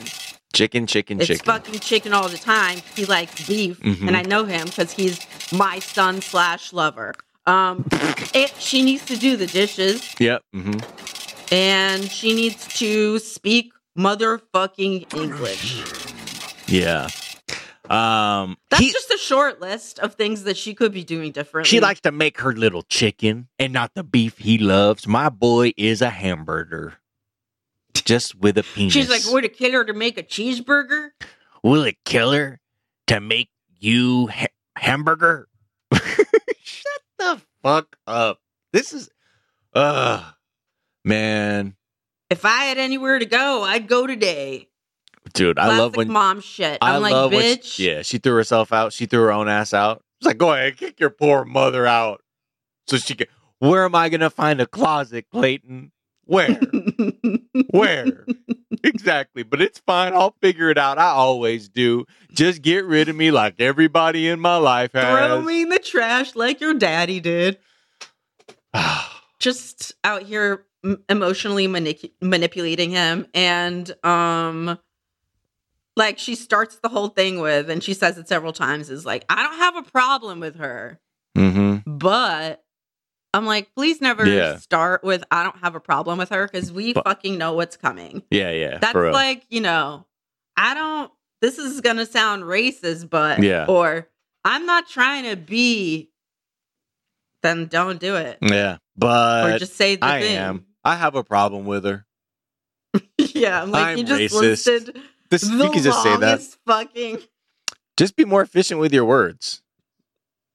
Chicken, 0.59 0.89
chicken, 0.89 1.19
It's 1.21 1.29
chicken. 1.29 1.45
fucking 1.45 1.79
chicken 1.79 2.13
all 2.13 2.29
the 2.29 2.37
time. 2.37 2.81
He 2.97 3.05
likes 3.07 3.47
beef, 3.47 3.79
Mhm. 3.79 4.09
and 4.09 4.17
I 4.17 4.23
know 4.23 4.45
him 4.45 4.67
because 4.67 4.91
he's 4.93 5.25
my 5.53 5.79
son 5.79 6.21
slash 6.21 6.73
lover. 6.73 7.15
Um, 7.47 7.87
it, 8.35 8.53
she 8.59 8.83
needs 8.83 9.05
to 9.07 9.17
do 9.17 9.37
the 9.37 9.47
dishes, 9.47 10.03
Yep. 10.19 10.43
Mm-hmm. 10.57 11.55
and 11.55 12.11
she 12.11 12.35
needs 12.35 12.67
to 12.79 13.21
speak 13.21 13.73
motherfucking 13.97 15.15
English. 15.15 15.81
Yeah. 16.67 17.09
Um. 17.89 18.57
That's 18.71 18.83
he- 18.83 18.91
just 18.93 19.11
a 19.11 19.17
short 19.17 19.61
list 19.61 19.99
of 20.01 20.15
things 20.17 20.43
that 20.43 20.57
she 20.57 20.75
could 20.75 20.93
be 20.93 21.05
doing 21.05 21.31
differently. 21.33 21.69
She 21.71 21.81
likes 21.81 22.01
to 22.03 22.11
make 22.13 22.41
her 22.41 22.53
little 22.53 22.83
chicken 22.83 23.47
and 23.61 23.73
not 23.73 23.95
the 23.95 24.03
beef 24.05 24.39
he 24.39 24.59
loves. 24.59 25.07
My 25.07 25.29
boy 25.31 25.73
is 25.77 26.03
a 26.03 26.11
hamburger. 26.11 26.95
Just 28.09 28.35
with 28.37 28.57
a 28.57 28.63
penis. 28.63 28.95
She's 28.95 29.11
like, 29.11 29.21
would 29.35 29.45
it 29.45 29.55
kill 29.55 29.73
her 29.73 29.85
to 29.85 29.93
make 29.93 30.17
a 30.17 30.23
cheeseburger? 30.23 31.11
Will 31.63 31.83
it 31.83 31.97
kill 32.07 32.33
her 32.33 32.59
to 33.09 33.21
make 33.21 33.51
you 33.79 34.29
ha- 34.29 34.47
hamburger? 34.77 35.47
Shut 35.95 37.03
the 37.19 37.43
fuck 37.63 37.97
up. 38.07 38.41
This 38.73 38.95
is, 38.95 39.11
uh, 39.75 40.25
man, 41.05 41.77
If 42.31 42.47
I 42.47 42.65
had 42.65 42.79
anywhere 42.79 43.19
to 43.19 43.27
go, 43.27 43.63
I'd 43.63 43.89
go 43.89 44.07
today. 44.07 44.69
dude, 45.35 45.59
I 45.59 45.77
love 45.77 45.95
when 45.97 46.11
mom 46.11 46.41
shit. 46.41 46.79
I 46.81 46.97
I'm 46.97 47.03
like, 47.03 47.13
love 47.13 47.33
bitch. 47.33 47.65
she, 47.65 47.91
yeah, 47.91 48.01
she 48.01 48.17
threw 48.17 48.35
herself 48.37 48.73
out. 48.73 48.95
She 48.95 49.05
threw 49.05 49.21
her 49.21 49.33
own 49.33 49.49
ass 49.51 49.75
out. 49.75 50.03
It's 50.21 50.27
like, 50.27 50.39
go 50.39 50.55
ahead, 50.55 50.79
kick 50.79 50.99
your 50.99 51.11
poor 51.11 51.45
mother 51.45 51.87
out, 51.87 52.23
so 52.87 52.97
she 52.97 53.15
can. 53.15 53.27
Where 53.59 53.85
am 53.85 53.95
I 53.95 54.09
gonna 54.09 54.31
find 54.31 54.63
a 54.63 54.67
closet, 54.67 55.27
Clayton? 55.31 55.93
Where? 56.29 56.61
Where? 57.71 58.27
exactly. 58.85 59.43
But 59.45 59.63
it's 59.63 59.79
fine. 59.79 60.13
I'll 60.13 60.37
figure 60.43 60.69
it 60.69 60.77
out. 60.77 60.99
I 60.99 61.09
always 61.09 61.71
do. 61.71 62.05
Just 62.33 62.61
get 62.61 62.85
rid 62.85 63.09
of 63.09 63.17
me 63.17 63.31
like 63.31 63.55
everybody 63.59 64.29
in 64.29 64.39
my 64.39 64.57
life 64.59 64.93
has. 64.93 65.27
Throw 65.27 65.41
me 65.41 65.63
in 65.63 65.71
the 65.71 65.79
trash 65.79 66.37
like 66.37 66.61
your 66.61 66.75
daddy 66.75 67.19
did. 67.21 67.59
Just 69.39 69.95
out 70.05 70.23
here 70.23 70.67
m- 70.85 71.03
emotionally 71.09 71.67
manic- 71.67 72.13
manipulating 72.21 72.91
him. 72.91 73.27
And, 73.33 73.91
um, 74.05 74.79
like 75.97 76.19
she 76.19 76.35
starts 76.35 76.79
the 76.83 76.91
whole 76.91 77.09
thing 77.09 77.41
with, 77.41 77.71
and 77.71 77.83
she 77.83 77.95
says 77.95 78.19
it 78.19 78.29
several 78.29 78.53
times, 78.53 78.91
is 78.91 79.07
like, 79.07 79.25
I 79.31 79.43
don't 79.43 79.59
have 79.59 79.77
a 79.77 79.83
problem 79.91 80.41
with 80.41 80.57
her, 80.57 81.01
mm-hmm. 81.37 81.79
but 81.91 82.63
I'm 83.35 83.45
like, 83.47 83.75
please 83.75 84.01
never 84.01 84.27
Yeah. 84.27 84.57
start 84.57 85.05
with, 85.05 85.23
I 85.31 85.43
don't 85.43 85.59
have 85.59 85.75
a 85.75 85.81
problem 85.81 86.19
with 86.19 86.31
her 86.31 86.47
because 86.47 86.73
we 86.73 86.93
But- 86.95 87.05
fucking 87.05 87.37
know 87.39 87.53
what's 87.53 87.77
coming. 87.77 88.23
Yeah, 88.31 88.51
yeah. 88.51 88.79
That's 88.79 88.95
like, 88.95 89.45
you 89.51 89.61
know, 89.61 90.07
I 90.57 90.75
don't, 90.75 91.11
this 91.41 91.59
is 91.59 91.81
going 91.83 91.99
to 91.99 92.07
sound 92.07 92.45
racist, 92.45 93.11
but, 93.11 93.43
Yeah. 93.43 93.67
or 93.69 94.09
I'm 94.45 94.65
not 94.67 94.89
trying 94.89 95.25
to 95.31 95.37
be, 95.37 96.11
then 97.43 97.67
don't 97.67 98.01
do 98.01 98.17
it. 98.17 98.39
yeah. 98.41 98.79
But 98.97 99.51
or 99.55 99.59
just 99.59 99.77
say 99.77 99.95
the 99.97 100.05
I 100.07 100.21
thing. 100.21 100.37
am. 100.37 100.67
I 100.85 100.97
have 100.97 101.15
a 101.15 101.23
problem 101.23 101.67
with 101.67 101.85
her. 101.85 102.07
yeah, 103.19 103.63
I'm 103.63 103.71
like, 103.71 103.87
I'm 103.89 103.99
you 103.99 104.05
just 104.05 104.35
racist. 104.35 104.41
listed 104.41 105.01
This 105.31 105.43
the 105.43 105.55
you 105.65 105.71
can 105.71 105.83
just 105.83 106.03
say 106.03 106.17
that. 106.17 106.41
fucking. 106.67 107.19
Just 107.97 108.17
be 108.17 108.25
more 108.25 108.43
efficient 108.43 108.81
with 108.81 108.93
your 108.93 109.05
words. 109.05 109.63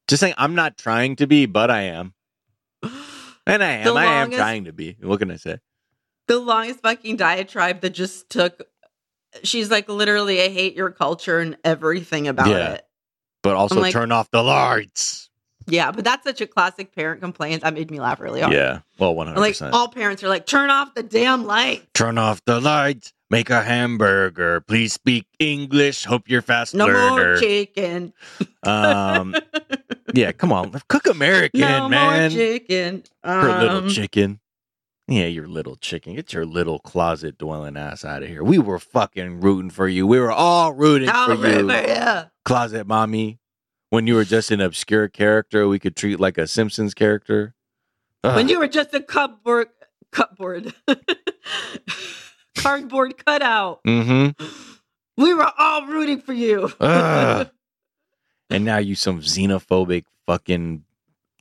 Just 0.09 0.19
saying, 0.21 0.33
I'm 0.37 0.55
not 0.55 0.77
trying 0.77 1.15
to 1.17 1.27
be, 1.27 1.45
but 1.45 1.69
I 1.71 1.81
am, 1.83 2.13
and 3.47 3.63
I 3.63 3.71
am. 3.71 3.85
The 3.85 3.93
I 3.93 4.05
am 4.05 4.31
trying 4.31 4.65
to 4.65 4.73
be. 4.73 4.97
What 5.01 5.19
can 5.19 5.31
I 5.31 5.37
say? 5.37 5.57
the 6.27 6.39
longest 6.39 6.79
fucking 6.81 7.17
diatribe 7.17 7.81
that 7.81 7.89
just 7.89 8.29
took. 8.29 8.63
She's 9.43 9.69
like, 9.69 9.89
literally, 9.89 10.41
I 10.41 10.47
hate 10.49 10.73
your 10.75 10.89
culture 10.91 11.39
and 11.39 11.57
everything 11.65 12.27
about 12.29 12.47
Yeah. 12.47 12.73
it. 12.75 12.85
But 13.41 13.55
also 13.55 13.81
like- 13.81 13.91
turn 13.91 14.11
off 14.11 14.31
the 14.31 14.41
lights. 14.43 15.29
Yeah, 15.67 15.91
but 15.91 16.03
that's 16.03 16.23
such 16.23 16.39
a 16.41 16.47
classic 16.47 16.93
parent 16.95 17.21
complaint. 17.21 17.63
That 17.63 17.73
made 17.73 17.89
me 17.89 17.99
laugh 17.99 18.19
really 18.19 18.41
hard. 18.41 18.53
Yeah. 18.53 18.79
Well, 18.99 19.15
one 19.15 19.27
hundred 19.27 19.39
Like 19.41 19.51
percent. 19.53 19.73
all 19.73 19.87
parents 19.89 20.21
are 20.23 20.27
like, 20.29 20.45
turn 20.45 20.69
off 20.69 20.93
the 20.93 21.03
damn 21.03 21.45
light. 21.45 21.85
Turn 21.93 22.17
off 22.17 22.43
the 22.45 22.59
lights. 22.61 23.13
Make 23.29 23.49
a 23.49 23.63
hamburger. 23.63 24.61
Please 24.61 24.93
speak 24.93 25.25
English. 25.39 26.03
Hope 26.05 26.23
you're 26.27 26.41
fast 26.41 26.73
No 26.75 26.85
learner. 26.87 27.09
more 27.31 27.37
chicken. 27.37 28.13
um. 28.63 29.35
Yeah. 30.13 30.31
Come 30.31 30.51
on. 30.53 30.71
Cook 30.87 31.07
American, 31.07 31.59
no 31.61 31.89
man. 31.89 32.31
more 32.31 32.39
chicken. 32.39 33.03
Her 33.23 33.59
little 33.61 33.77
Um, 33.77 33.89
chicken. 33.89 34.39
Yeah, 35.07 35.25
your 35.25 35.47
little 35.47 35.75
chicken. 35.75 36.15
Get 36.15 36.31
your 36.31 36.45
little 36.45 36.79
closet 36.79 37.37
dwelling 37.37 37.75
ass 37.75 38.05
out 38.05 38.23
of 38.23 38.29
here. 38.29 38.41
We 38.43 38.57
were 38.57 38.79
fucking 38.79 39.41
rooting 39.41 39.69
for 39.69 39.87
you. 39.87 40.07
We 40.07 40.17
were 40.19 40.31
all 40.31 40.71
rooting 40.73 41.09
for 41.09 41.33
you. 41.35 41.69
yeah. 41.69 42.25
Closet 42.45 42.87
mommy. 42.87 43.39
When 43.89 44.07
you 44.07 44.15
were 44.15 44.23
just 44.23 44.49
an 44.49 44.61
obscure 44.61 45.07
character, 45.09 45.67
we 45.67 45.77
could 45.77 45.95
treat 45.95 46.19
like 46.19 46.37
a 46.37 46.47
Simpsons 46.47 46.93
character. 46.93 47.53
when 48.21 48.47
you 48.47 48.59
were 48.59 48.67
just 48.69 48.93
a 48.93 49.01
cupboard, 49.01 49.67
cupboard, 50.11 50.73
cardboard 52.57 53.23
cutout. 53.25 53.81
Mm-hmm. 53.85 54.45
We 55.21 55.33
were 55.33 55.51
all 55.57 55.85
rooting 55.87 56.21
for 56.21 56.33
you. 56.33 56.71
And 58.53 58.65
now 58.65 58.77
you 58.77 58.95
some 58.95 59.21
xenophobic 59.21 60.05
fucking 60.25 60.83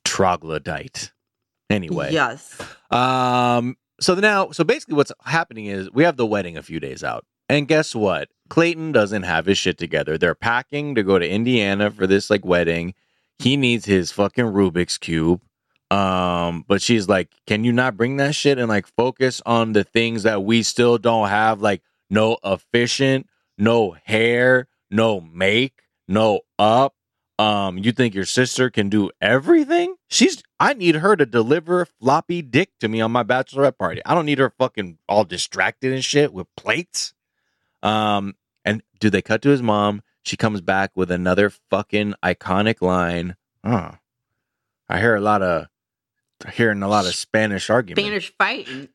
troglodyte. 0.04 1.12
Anyway. 1.70 2.12
Yes. 2.12 2.60
Um. 2.90 3.76
So 4.00 4.14
now, 4.14 4.50
so 4.50 4.64
basically, 4.64 4.96
what's 4.96 5.12
happening 5.24 5.66
is 5.66 5.90
we 5.92 6.02
have 6.04 6.16
the 6.16 6.26
wedding 6.26 6.56
a 6.56 6.62
few 6.62 6.80
days 6.80 7.04
out, 7.04 7.24
and 7.48 7.68
guess 7.68 7.94
what? 7.94 8.28
Clayton 8.48 8.92
doesn't 8.92 9.22
have 9.22 9.46
his 9.46 9.58
shit 9.58 9.78
together. 9.78 10.18
They're 10.18 10.34
packing 10.34 10.94
to 10.96 11.02
go 11.02 11.18
to 11.18 11.28
Indiana 11.28 11.90
for 11.90 12.06
this 12.06 12.28
like 12.28 12.44
wedding. 12.44 12.94
He 13.38 13.56
needs 13.56 13.84
his 13.84 14.10
fucking 14.10 14.44
Rubik's 14.44 14.98
cube. 14.98 15.40
Um, 15.90 16.64
but 16.66 16.82
she's 16.82 17.08
like, 17.08 17.30
"Can 17.46 17.64
you 17.64 17.72
not 17.72 17.96
bring 17.96 18.16
that 18.16 18.34
shit 18.34 18.58
and 18.58 18.68
like 18.68 18.86
focus 18.86 19.40
on 19.46 19.72
the 19.72 19.84
things 19.84 20.24
that 20.24 20.42
we 20.42 20.62
still 20.62 20.98
don't 20.98 21.28
have? 21.28 21.60
Like, 21.60 21.82
no 22.10 22.38
efficient, 22.44 23.28
no 23.56 23.96
hair, 24.04 24.68
no 24.90 25.20
make, 25.20 25.82
no 26.08 26.40
up. 26.58 26.94
Um, 27.38 27.78
you 27.78 27.92
think 27.92 28.14
your 28.14 28.24
sister 28.26 28.70
can 28.70 28.88
do 28.88 29.10
everything? 29.20 29.96
She's 30.08 30.42
I 30.60 30.74
need 30.74 30.96
her 30.96 31.16
to 31.16 31.26
deliver 31.26 31.86
floppy 31.86 32.42
dick 32.42 32.70
to 32.80 32.88
me 32.88 33.00
on 33.00 33.10
my 33.10 33.24
bachelorette 33.24 33.78
party. 33.78 34.02
I 34.04 34.14
don't 34.14 34.26
need 34.26 34.38
her 34.38 34.50
fucking 34.50 34.98
all 35.08 35.24
distracted 35.24 35.92
and 35.92 36.04
shit 36.04 36.32
with 36.32 36.46
plates. 36.56 37.14
Um, 37.82 38.36
and 38.64 38.82
do 39.00 39.10
they 39.10 39.22
cut 39.22 39.42
to 39.42 39.48
his 39.48 39.62
mom? 39.62 40.02
She 40.22 40.36
comes 40.36 40.60
back 40.60 40.92
with 40.94 41.10
another 41.10 41.50
fucking 41.50 42.14
iconic 42.22 42.80
line. 42.80 43.34
Oh, 43.64 43.96
I 44.88 45.00
hear 45.00 45.16
a 45.16 45.20
lot 45.20 45.42
of 45.42 45.66
hearing 46.52 46.82
a 46.82 46.88
lot 46.88 47.06
of 47.06 47.14
Spanish 47.14 47.70
arguments. 47.70 48.02
Spanish 48.02 48.32
fighting. 48.36 48.88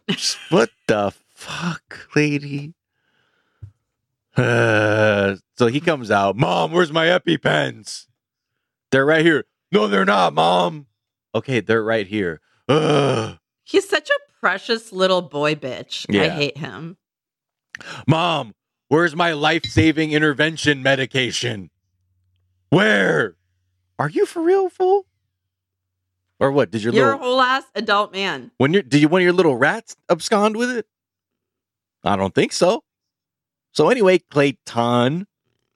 What 0.49 0.69
the 0.87 1.11
fuck, 1.33 2.07
lady? 2.15 2.73
Uh, 4.35 5.35
so 5.57 5.67
he 5.67 5.79
comes 5.79 6.11
out, 6.11 6.37
Mom, 6.37 6.71
where's 6.71 6.91
my 6.91 7.07
EpiPens? 7.07 8.07
They're 8.91 9.05
right 9.05 9.25
here. 9.25 9.45
No, 9.71 9.87
they're 9.87 10.05
not, 10.05 10.33
Mom. 10.33 10.87
Okay, 11.35 11.59
they're 11.59 11.83
right 11.83 12.07
here. 12.07 12.39
Ugh. 12.69 13.37
He's 13.63 13.87
such 13.87 14.09
a 14.09 14.19
precious 14.39 14.91
little 14.91 15.21
boy 15.21 15.55
bitch. 15.55 16.05
I 16.15 16.29
hate 16.29 16.57
him. 16.57 16.97
Mom, 18.07 18.55
where's 18.87 19.15
my 19.15 19.33
life 19.33 19.65
saving 19.65 20.11
intervention 20.11 20.81
medication? 20.81 21.69
Where? 22.69 23.35
Are 23.99 24.09
you 24.09 24.25
for 24.25 24.41
real, 24.41 24.69
fool? 24.69 25.05
Or 26.39 26.51
what? 26.51 26.71
Did 26.71 26.83
your 26.83 26.93
You're 26.93 27.05
little 27.05 27.19
a 27.19 27.23
whole 27.23 27.41
ass 27.41 27.63
adult 27.75 28.13
man. 28.13 28.51
when 28.57 28.73
you 28.73 28.83
did 28.83 29.01
you 29.01 29.07
one 29.07 29.21
of 29.21 29.23
your 29.23 29.33
little 29.33 29.55
rats 29.55 29.95
abscond 30.09 30.55
with 30.55 30.69
it? 30.69 30.85
I 32.03 32.15
don't 32.15 32.33
think 32.35 32.53
so. 32.53 32.83
So 33.71 33.89
anyway, 33.89 34.19
Clayton, 34.19 35.27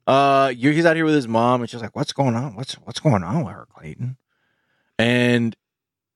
uh, 0.06 0.48
he's 0.48 0.84
out 0.84 0.96
here 0.96 1.04
with 1.04 1.14
his 1.14 1.28
mom, 1.28 1.60
and 1.60 1.70
she's 1.70 1.80
like, 1.80 1.94
"What's 1.94 2.12
going 2.12 2.34
on? 2.34 2.56
What's 2.56 2.74
what's 2.74 3.00
going 3.00 3.22
on 3.22 3.44
with 3.44 3.54
her, 3.54 3.66
Clayton?" 3.74 4.16
And 4.98 5.56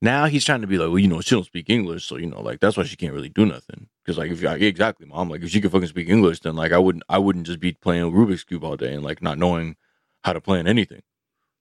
now 0.03 0.27
he's 0.27 0.45
trying 0.45 0.61
to 0.61 0.67
be 0.67 0.79
like, 0.79 0.89
"Well, 0.89 0.99
you 0.99 1.09
know, 1.09 1.21
she 1.21 1.35
don't 1.35 1.45
speak 1.45 1.71
English, 1.71 2.07
so 2.07 2.17
you 2.17 2.27
know, 2.27 2.41
like 2.41 2.61
that's 2.61 2.77
why 2.77 2.85
she 2.85 2.97
can't 2.97 3.15
really 3.15 3.29
do 3.29 3.47
nothing." 3.47 3.89
Because 4.05 4.19
like, 4.19 4.31
if 4.31 4.43
you 4.43 4.49
exactly, 4.49 5.07
mom, 5.07 5.31
like 5.31 5.43
if 5.43 5.51
she 5.51 5.61
could 5.61 5.73
fucking 5.73 5.89
speak 5.89 6.09
English, 6.09 6.41
then 6.41 6.57
like 6.57 6.73
I 6.73 6.79
wouldn't, 6.79 7.05
I 7.09 7.19
wouldn't 7.19 7.47
just 7.47 7.61
be 7.61 7.73
playing 7.73 8.13
Rubik's 8.13 8.45
cube 8.45 8.65
all 8.65 8.77
day 8.77 8.93
and 8.95 9.03
like 9.05 9.23
not 9.23 9.39
knowing 9.39 9.77
how 10.23 10.33
to 10.33 10.41
plan 10.41 10.67
anything. 10.67 11.03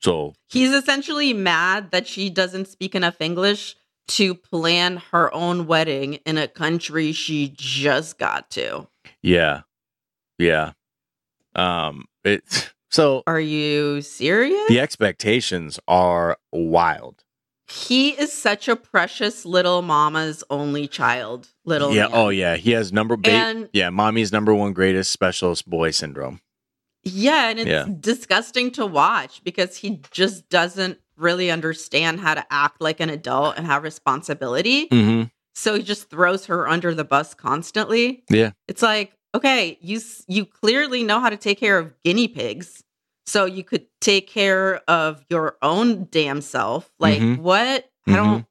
So 0.01 0.33
He's 0.47 0.71
essentially 0.71 1.33
mad 1.33 1.91
that 1.91 2.07
she 2.07 2.29
doesn't 2.29 2.67
speak 2.67 2.93
enough 2.95 3.21
English 3.21 3.75
to 4.07 4.35
plan 4.35 4.97
her 5.11 5.33
own 5.33 5.65
wedding 5.65 6.15
in 6.25 6.37
a 6.37 6.47
country 6.47 7.11
she 7.11 7.51
just 7.55 8.19
got 8.19 8.51
to. 8.51 8.87
yeah, 9.23 9.61
yeah, 10.37 10.73
um, 11.55 12.05
it's 12.23 12.69
so 12.91 13.23
Are 13.27 13.39
you 13.39 14.01
serious? 14.01 14.67
the 14.67 14.79
expectations 14.79 15.79
are 15.87 16.37
wild. 16.51 17.23
He 17.67 18.09
is 18.11 18.31
such 18.31 18.67
a 18.67 18.75
precious 18.75 19.43
little 19.43 19.81
mama's 19.81 20.43
only 20.51 20.87
child. 20.87 21.49
Little 21.65 21.93
yeah. 21.95 22.03
man. 22.03 22.11
Oh 22.13 22.29
yeah. 22.29 22.57
He 22.57 22.71
has 22.71 22.93
number. 22.93 23.17
Ba- 23.17 23.31
And- 23.31 23.69
yeah. 23.73 23.89
Mommy's 23.89 24.31
number 24.31 24.53
one 24.53 24.71
greatest 24.73 25.11
specialist 25.11 25.67
boy 25.67 25.89
syndrome. 25.91 26.41
Yeah, 27.03 27.49
and 27.49 27.59
it's 27.59 27.67
Yeah. 27.69 27.85
disgusting 27.99 28.71
to 28.71 28.85
watch 28.85 29.43
because 29.43 29.77
he 29.77 30.01
just 30.11 30.47
doesn't 30.49 30.99
really 31.17 31.49
understand 31.51 32.19
how 32.19 32.33
to 32.33 32.45
act 32.51 32.81
like 32.81 32.99
an 32.99 33.09
adult 33.09 33.57
and 33.57 33.65
have 33.65 33.83
responsibility. 33.83 34.87
Mm-hmm. 34.89 35.23
So 35.53 35.75
he 35.75 35.83
just 35.83 36.09
throws 36.09 36.47
her 36.47 36.67
under 36.67 36.93
the 36.93 37.05
bus 37.05 37.33
constantly. 37.33 38.23
Yeah. 38.29 38.51
It's 38.67 38.81
like, 38.81 39.13
okay, 39.35 39.77
you 39.81 39.99
you 40.27 40.45
clearly 40.45 41.03
know 41.03 41.19
how 41.19 41.29
to 41.29 41.37
take 41.37 41.59
care 41.59 41.77
of 41.77 41.93
guinea 42.03 42.27
pigs. 42.27 42.83
So 43.27 43.45
you 43.45 43.63
could 43.63 43.85
take 44.01 44.27
care 44.27 44.81
of 44.87 45.23
your 45.29 45.57
own 45.61 46.07
damn 46.11 46.41
self. 46.41 46.91
Like 46.99 47.19
Mhm. 47.19 47.39
what? 47.39 47.89
I 48.07 48.11
Mhm. 48.11 48.15
don't 48.15 48.45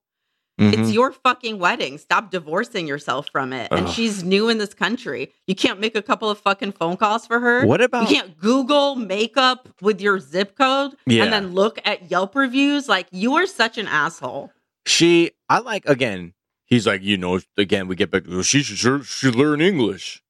Mm-hmm. 0.61 0.81
it's 0.83 0.93
your 0.93 1.11
fucking 1.11 1.59
wedding. 1.59 1.99
Stop 1.99 2.31
divorcing 2.31 2.87
yourself 2.87 3.27
from 3.33 3.53
it. 3.53 3.67
And 3.73 3.89
she's 3.89 4.23
new 4.23 4.49
in 4.49 4.59
this 4.59 4.73
country. 4.73 5.33
You 5.49 5.55
can't 5.57 5.81
make 5.81 5.97
a 5.97 6.03
couple 6.03 6.31
of 6.31 6.39
fucking 6.39 6.73
phone 6.73 6.97
calls 6.97 7.27
for 7.27 7.41
her. 7.41 7.67
What 7.67 7.81
about? 7.81 8.09
You 8.09 8.15
can't 8.17 8.39
Google 8.39 8.95
makeup 8.95 9.69
with 9.81 10.01
your 10.01 10.21
zip 10.21 10.57
code 10.57 10.93
Yeah. 11.07 11.25
and 11.25 11.33
then 11.33 11.55
look 11.55 11.81
at 11.85 12.09
Yelp 12.09 12.37
reviews. 12.37 12.89
Like 12.89 13.09
you 13.11 13.35
are 13.35 13.47
such 13.47 13.79
an 13.79 13.89
asshole. 13.89 14.53
She. 14.87 15.33
I 15.49 15.59
like 15.59 15.87
again. 15.89 16.35
He's 16.67 16.87
like, 16.87 17.03
you 17.03 17.17
know, 17.17 17.41
again, 17.57 17.87
we 17.89 17.95
get 17.97 18.11
back. 18.13 18.23
She 18.43 18.63
should 18.63 19.05
should 19.07 19.35
learn 19.35 19.61
English. 19.61 20.23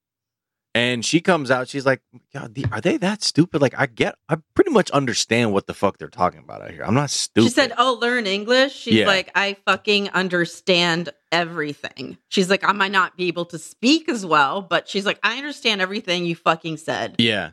And 0.77 1.05
she 1.05 1.21
comes 1.21 1.53
out. 1.53 1.69
She's 1.69 1.87
like, 1.87 2.01
God, 2.33 2.59
are 2.73 2.81
they 2.81 2.97
that 2.97 3.23
stupid? 3.23 3.63
Like, 3.63 3.79
I 3.79 3.87
get. 3.87 4.17
I 4.29 4.39
pretty 4.55 4.73
much 4.73 4.91
understand 4.91 5.53
what 5.53 5.69
the 5.69 5.75
fuck 5.75 5.99
they're 5.99 6.09
talking 6.09 6.41
about 6.41 6.63
out 6.63 6.73
here. 6.73 6.83
I'm 6.85 6.95
not 6.95 7.11
stupid. 7.11 7.47
She 7.49 7.55
said, 7.55 7.73
"Oh, 7.79 7.97
learn 8.01 8.27
English." 8.27 8.75
She's 8.75 8.95
Yeah. 8.95 9.07
like, 9.07 9.31
"I 9.37 9.57
fucking 9.67 10.09
understand 10.11 11.11
everything." 11.31 12.19
She's 12.29 12.51
like, 12.51 12.65
"I 12.65 12.73
might 12.73 12.91
not 12.91 13.17
be 13.17 13.29
able 13.29 13.45
to 13.47 13.59
speak 13.59 14.09
as 14.09 14.27
well, 14.27 14.63
but 14.63 14.89
she's 14.89 15.07
like, 15.07 15.21
I 15.23 15.37
understand 15.39 15.81
everything 15.81 16.27
you 16.27 16.35
fucking 16.35 16.79
said." 16.79 17.15
Yeah. 17.19 17.53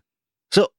So, 0.51 0.69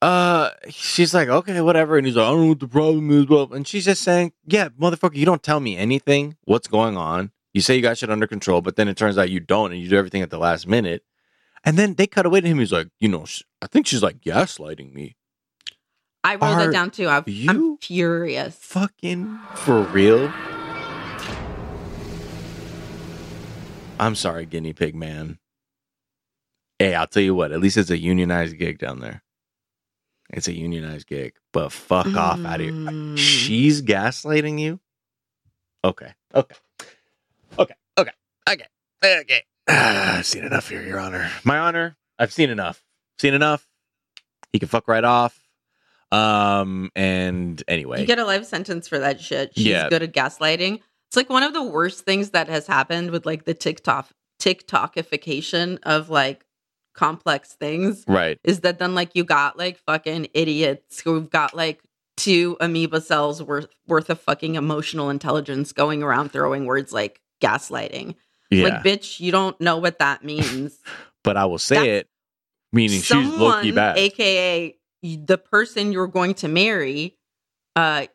uh, 0.00 0.50
she's 0.70 1.12
like, 1.12 1.28
okay, 1.28 1.60
whatever. 1.60 1.98
And 1.98 2.06
he's 2.06 2.16
like, 2.16 2.26
I 2.26 2.30
don't 2.30 2.40
know 2.40 2.48
what 2.48 2.60
the 2.60 2.68
problem 2.68 3.10
is. 3.10 3.26
Well, 3.28 3.52
and 3.52 3.68
she's 3.68 3.84
just 3.84 4.00
saying, 4.02 4.32
yeah, 4.46 4.70
motherfucker, 4.70 5.16
you 5.16 5.26
don't 5.26 5.42
tell 5.42 5.60
me 5.60 5.76
anything. 5.76 6.36
What's 6.44 6.66
going 6.66 6.96
on? 6.96 7.30
You 7.52 7.60
say 7.60 7.76
you 7.76 7.82
got 7.82 7.98
shit 7.98 8.08
under 8.10 8.26
control, 8.26 8.62
but 8.62 8.76
then 8.76 8.88
it 8.88 8.96
turns 8.96 9.18
out 9.18 9.28
you 9.28 9.38
don't, 9.38 9.72
and 9.72 9.80
you 9.82 9.88
do 9.90 9.98
everything 9.98 10.22
at 10.22 10.30
the 10.30 10.38
last 10.38 10.66
minute. 10.66 11.04
And 11.64 11.78
then 11.78 11.94
they 11.94 12.06
cut 12.06 12.26
away 12.26 12.40
to 12.40 12.48
him. 12.48 12.58
He's 12.58 12.72
like, 12.72 12.88
you 12.98 13.08
know, 13.08 13.24
I 13.60 13.66
think 13.66 13.86
she's 13.86 14.02
like 14.02 14.20
gaslighting 14.20 14.92
me. 14.92 15.16
I 16.24 16.36
wrote 16.36 16.42
Are 16.42 16.68
it 16.70 16.72
down 16.72 16.90
too. 16.90 17.08
I'm, 17.08 17.24
I'm 17.48 17.76
furious. 17.78 18.56
Fucking 18.56 19.38
for 19.54 19.82
real? 19.82 20.32
I'm 23.98 24.14
sorry, 24.14 24.46
guinea 24.46 24.72
pig 24.72 24.94
man. 24.94 25.38
Hey, 26.78 26.94
I'll 26.94 27.06
tell 27.06 27.22
you 27.22 27.34
what, 27.34 27.52
at 27.52 27.60
least 27.60 27.76
it's 27.76 27.90
a 27.90 27.98
unionized 27.98 28.58
gig 28.58 28.78
down 28.78 28.98
there. 28.98 29.22
It's 30.30 30.48
a 30.48 30.52
unionized 30.52 31.06
gig, 31.06 31.34
but 31.52 31.70
fuck 31.70 32.16
off 32.16 32.44
out 32.44 32.60
of 32.60 32.60
here. 32.60 32.72
Mm. 32.72 33.18
She's 33.18 33.82
gaslighting 33.82 34.58
you? 34.58 34.80
Okay. 35.84 36.12
Okay. 36.34 36.56
Okay. 37.58 37.74
Okay. 37.98 38.12
Okay. 38.48 38.66
Okay. 39.20 39.42
Ah, 39.74 40.18
I've 40.18 40.26
seen 40.26 40.44
enough 40.44 40.68
here, 40.68 40.82
Your 40.82 40.98
Honor. 41.00 41.30
My 41.44 41.58
Honor, 41.58 41.96
I've 42.18 42.32
seen 42.32 42.50
enough. 42.50 42.84
Seen 43.18 43.32
enough. 43.32 43.66
He 44.52 44.58
can 44.58 44.68
fuck 44.68 44.86
right 44.86 45.04
off. 45.04 45.40
Um, 46.10 46.90
and 46.94 47.62
anyway. 47.66 48.00
You 48.00 48.06
get 48.06 48.18
a 48.18 48.24
life 48.26 48.44
sentence 48.44 48.86
for 48.86 48.98
that 48.98 49.18
shit. 49.20 49.52
She's 49.56 49.66
Yeah. 49.66 49.88
good 49.88 50.02
at 50.02 50.12
gaslighting. 50.12 50.80
It's 51.08 51.16
like 51.16 51.30
one 51.30 51.42
of 51.42 51.54
the 51.54 51.62
worst 51.62 52.04
things 52.04 52.30
that 52.30 52.48
has 52.48 52.66
happened 52.66 53.10
with 53.12 53.24
like 53.24 53.44
the 53.44 53.54
TikTok 53.54 54.08
TikTokification 54.38 55.78
of 55.84 56.10
like 56.10 56.44
complex 56.94 57.54
things 57.54 58.04
right. 58.06 58.38
is 58.44 58.60
that 58.60 58.78
then 58.78 58.94
like 58.94 59.12
you 59.14 59.24
got 59.24 59.56
like 59.56 59.78
fucking 59.78 60.26
idiots 60.34 61.00
who've 61.00 61.30
got 61.30 61.54
like 61.56 61.80
two 62.18 62.56
amoeba 62.60 63.00
cells 63.00 63.42
worth 63.42 63.68
worth 63.86 64.10
of 64.10 64.20
fucking 64.20 64.56
emotional 64.56 65.08
intelligence 65.08 65.72
going 65.72 66.02
around 66.02 66.30
throwing 66.30 66.66
words 66.66 66.92
like 66.92 67.20
gaslighting. 67.40 68.14
Yeah. 68.52 68.64
Like 68.64 68.82
bitch, 68.84 69.20
you 69.20 69.32
don't 69.32 69.58
know 69.60 69.78
what 69.78 69.98
that 69.98 70.24
means. 70.24 70.78
but 71.24 71.36
I 71.36 71.44
will 71.46 71.58
say 71.58 71.76
That's- 71.76 72.00
it, 72.02 72.08
meaning 72.72 73.00
she's 73.00 73.12
low 73.12 73.30
Someone, 73.30 73.62
key 73.62 73.72
bad. 73.72 73.98
aka 73.98 74.76
the 75.02 75.38
person 75.38 75.92
you're 75.92 76.06
going 76.06 76.34
to 76.34 76.48
marry, 76.48 77.16
uh, 77.74 78.06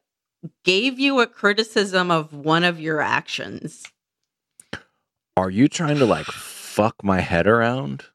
gave 0.63 0.99
you 0.99 1.19
a 1.19 1.27
criticism 1.27 2.11
of 2.11 2.33
one 2.33 2.63
of 2.63 2.79
your 2.79 3.01
actions. 3.01 3.83
Are 5.35 5.49
you 5.49 5.67
trying 5.67 5.97
to 5.97 6.05
like 6.05 6.25
fuck 6.27 7.03
my 7.03 7.19
head 7.19 7.45
around 7.45 8.05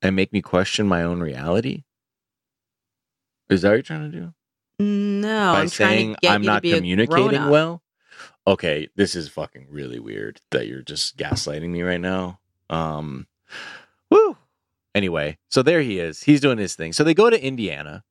and 0.00 0.14
make 0.14 0.32
me 0.32 0.40
question 0.40 0.86
my 0.86 1.02
own 1.02 1.20
reality? 1.20 1.84
Is 3.50 3.62
that 3.62 3.68
what 3.70 3.74
you're 3.74 3.82
trying 3.82 4.10
to 4.10 4.16
do? 4.16 4.34
No, 4.78 5.52
By 5.52 5.60
I'm 5.62 5.68
trying 5.68 5.68
saying 5.70 6.14
to 6.14 6.20
get 6.22 6.32
I'm 6.32 6.42
you 6.42 6.46
not 6.46 6.56
to 6.56 6.60
be 6.60 6.72
communicating 6.72 7.48
well? 7.48 7.82
Okay, 8.48 8.88
this 8.96 9.14
is 9.14 9.28
fucking 9.28 9.66
really 9.70 9.98
weird 9.98 10.40
that 10.50 10.66
you're 10.66 10.82
just 10.82 11.16
gaslighting 11.16 11.68
me 11.68 11.82
right 11.82 12.00
now. 12.00 12.40
Um, 12.70 13.26
woo. 14.10 14.36
Anyway, 14.94 15.38
so 15.50 15.62
there 15.62 15.82
he 15.82 15.98
is. 15.98 16.22
He's 16.22 16.40
doing 16.40 16.58
his 16.58 16.74
thing. 16.74 16.92
So 16.92 17.04
they 17.04 17.14
go 17.14 17.30
to 17.30 17.40
Indiana, 17.44 18.02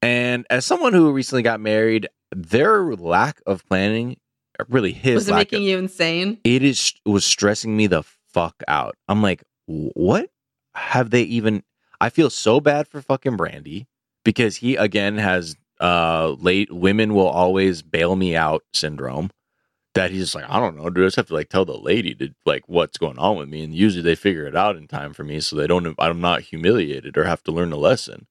and 0.00 0.46
as 0.48 0.64
someone 0.64 0.92
who 0.94 1.12
recently 1.12 1.42
got 1.42 1.60
married, 1.60 2.08
their 2.34 2.94
lack 2.94 3.42
of 3.44 3.66
planning, 3.68 4.16
really 4.68 4.92
his 4.92 5.14
Was 5.16 5.28
it 5.28 5.34
making 5.34 5.62
of, 5.62 5.68
you 5.68 5.78
insane? 5.78 6.38
it 6.44 6.62
is 6.62 6.94
was 7.04 7.24
stressing 7.24 7.76
me 7.76 7.86
the 7.88 8.04
fuck 8.32 8.62
out. 8.68 8.96
I'm 9.08 9.20
like, 9.20 9.42
what 9.66 10.30
have 10.74 11.10
they 11.10 11.22
even? 11.22 11.64
I 12.00 12.08
feel 12.08 12.30
so 12.30 12.60
bad 12.60 12.88
for 12.88 13.02
fucking 13.02 13.36
Brandy 13.36 13.86
because 14.24 14.56
he 14.56 14.76
again 14.76 15.18
has 15.18 15.56
uh 15.80 16.36
late 16.38 16.72
women 16.72 17.14
will 17.14 17.28
always 17.28 17.82
bail 17.82 18.16
me 18.16 18.36
out 18.36 18.62
syndrome. 18.72 19.30
That 19.94 20.10
he's 20.10 20.22
just 20.22 20.34
like, 20.34 20.48
I 20.48 20.58
don't 20.58 20.76
know, 20.76 20.88
dude. 20.88 21.04
I 21.04 21.06
just 21.08 21.16
have 21.16 21.26
to 21.26 21.34
like 21.34 21.50
tell 21.50 21.66
the 21.66 21.76
lady 21.76 22.14
to 22.14 22.34
like 22.46 22.66
what's 22.66 22.96
going 22.96 23.18
on 23.18 23.36
with 23.36 23.48
me, 23.48 23.62
and 23.62 23.74
usually 23.74 24.02
they 24.02 24.14
figure 24.14 24.46
it 24.46 24.56
out 24.56 24.76
in 24.76 24.88
time 24.88 25.12
for 25.12 25.22
me, 25.22 25.40
so 25.40 25.56
they 25.56 25.66
don't. 25.66 25.94
I'm 25.98 26.20
not 26.20 26.42
humiliated 26.42 27.18
or 27.18 27.24
have 27.24 27.42
to 27.44 27.52
learn 27.52 27.72
a 27.72 27.76
lesson. 27.76 28.26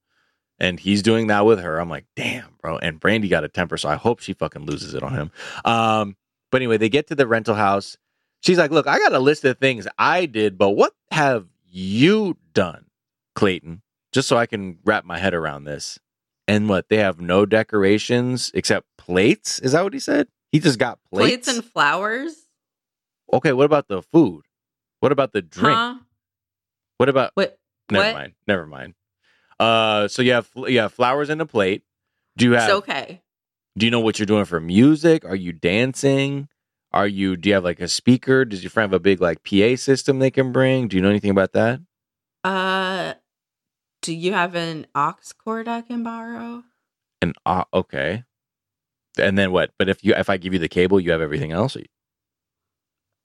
And 0.59 0.79
he's 0.79 1.01
doing 1.01 1.27
that 1.27 1.45
with 1.45 1.59
her. 1.59 1.79
I'm 1.79 1.89
like, 1.89 2.05
damn, 2.15 2.55
bro. 2.61 2.77
And 2.77 2.99
Brandy 2.99 3.27
got 3.27 3.43
a 3.43 3.47
temper, 3.47 3.77
so 3.77 3.89
I 3.89 3.95
hope 3.95 4.19
she 4.19 4.33
fucking 4.33 4.67
loses 4.67 4.93
it 4.93 5.01
on 5.01 5.13
him. 5.13 5.31
Um, 5.65 6.15
but 6.51 6.61
anyway, 6.61 6.77
they 6.77 6.89
get 6.89 7.07
to 7.07 7.15
the 7.15 7.25
rental 7.25 7.55
house. 7.55 7.97
She's 8.41 8.57
like, 8.57 8.71
Look, 8.71 8.87
I 8.87 8.99
got 8.99 9.13
a 9.13 9.19
list 9.19 9.45
of 9.45 9.57
things 9.57 9.87
I 9.97 10.25
did, 10.25 10.57
but 10.57 10.71
what 10.71 10.93
have 11.11 11.47
you 11.67 12.37
done, 12.53 12.85
Clayton? 13.35 13.81
Just 14.11 14.27
so 14.27 14.37
I 14.37 14.45
can 14.45 14.77
wrap 14.83 15.05
my 15.05 15.17
head 15.17 15.33
around 15.33 15.63
this. 15.63 15.97
And 16.47 16.67
what? 16.67 16.89
They 16.89 16.97
have 16.97 17.21
no 17.21 17.45
decorations 17.45 18.51
except 18.53 18.85
plates? 18.97 19.59
Is 19.59 19.71
that 19.71 19.83
what 19.83 19.93
he 19.93 19.99
said? 19.99 20.27
He 20.51 20.59
just 20.59 20.79
got 20.79 20.99
plates. 21.11 21.29
Plates 21.29 21.47
and 21.47 21.63
flowers? 21.65 22.35
okay, 23.33 23.53
what 23.53 23.65
about 23.65 23.87
the 23.87 24.01
food? 24.01 24.43
What 24.99 25.11
about 25.11 25.31
the 25.31 25.41
drink? 25.41 25.77
Huh? 25.77 25.95
What 26.97 27.09
about 27.09 27.31
What? 27.35 27.57
Never 27.89 28.05
what? 28.07 28.13
mind. 28.13 28.33
Never 28.47 28.67
mind. 28.67 28.93
Uh 29.59 30.07
so 30.07 30.21
you 30.21 30.33
have 30.33 30.49
you 30.55 30.79
have 30.79 30.93
flowers 30.93 31.29
in 31.29 31.39
a 31.41 31.45
plate. 31.45 31.83
Do 32.37 32.45
you 32.45 32.51
have 32.53 32.63
It's 32.69 32.77
okay. 32.79 33.21
do 33.77 33.85
you 33.85 33.91
know 33.91 33.99
what 33.99 34.19
you're 34.19 34.25
doing 34.25 34.45
for 34.45 34.59
music? 34.59 35.23
Are 35.25 35.35
you 35.35 35.53
dancing? 35.53 36.47
Are 36.91 37.07
you 37.07 37.37
do 37.37 37.49
you 37.49 37.55
have 37.55 37.63
like 37.63 37.79
a 37.79 37.87
speaker? 37.87 38.43
Does 38.45 38.63
your 38.63 38.69
friend 38.69 38.91
have 38.91 38.99
a 38.99 39.01
big 39.01 39.21
like 39.21 39.43
PA 39.43 39.75
system 39.77 40.19
they 40.19 40.31
can 40.31 40.51
bring? 40.51 40.87
Do 40.87 40.97
you 40.97 41.01
know 41.01 41.09
anything 41.09 41.31
about 41.31 41.53
that? 41.53 41.79
Uh, 42.43 43.13
do 44.01 44.13
you 44.13 44.33
have 44.33 44.55
an 44.55 44.87
aux 44.95 45.15
cord 45.43 45.67
I 45.67 45.81
can 45.81 46.03
borrow? 46.03 46.63
An 47.21 47.33
uh, 47.45 47.63
okay. 47.73 48.23
And 49.17 49.37
then 49.37 49.51
what? 49.51 49.71
But 49.77 49.89
if 49.89 50.03
you 50.03 50.13
if 50.15 50.29
I 50.29 50.37
give 50.37 50.53
you 50.53 50.59
the 50.59 50.69
cable, 50.69 50.99
you 50.99 51.11
have 51.11 51.21
everything 51.21 51.51
else. 51.51 51.75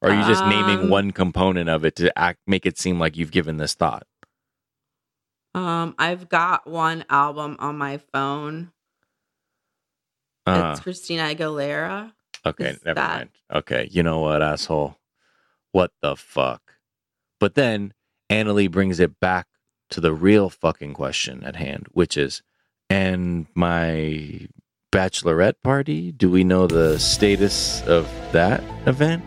Or 0.02 0.10
are 0.10 0.14
you 0.14 0.26
just 0.26 0.44
naming 0.44 0.80
Um, 0.80 0.88
one 0.90 1.10
component 1.10 1.68
of 1.68 1.84
it 1.84 1.96
to 1.96 2.16
act 2.18 2.40
make 2.46 2.66
it 2.66 2.78
seem 2.78 2.98
like 2.98 3.16
you've 3.16 3.30
given 3.30 3.56
this 3.56 3.74
thought? 3.74 4.06
Um, 5.54 5.94
I've 5.98 6.28
got 6.28 6.66
one 6.66 7.04
album 7.08 7.56
on 7.60 7.78
my 7.78 7.98
phone. 8.12 8.72
Uh, 10.44 10.70
it's 10.72 10.80
Christina 10.80 11.22
Aguilera. 11.22 12.12
okay, 12.44 12.70
is 12.70 12.84
never 12.84 12.94
that- 13.00 13.16
mind. 13.16 13.30
Okay, 13.52 13.88
you 13.90 14.02
know 14.02 14.20
what, 14.20 14.42
asshole? 14.42 14.96
What 15.72 15.92
the 16.02 16.14
fuck? 16.16 16.74
But 17.40 17.54
then 17.54 17.94
Anali 18.30 18.70
brings 18.70 19.00
it 19.00 19.18
back 19.18 19.46
to 19.90 20.00
the 20.00 20.12
real 20.12 20.48
fucking 20.50 20.94
question 20.94 21.42
at 21.42 21.56
hand, 21.56 21.86
which 21.92 22.16
is, 22.16 22.42
and 22.90 23.46
my 23.54 24.46
bachelorette 24.92 25.62
party? 25.62 26.12
Do 26.12 26.30
we 26.30 26.44
know 26.44 26.66
the 26.66 26.98
status 26.98 27.82
of 27.86 28.10
that 28.32 28.62
event? 28.86 29.24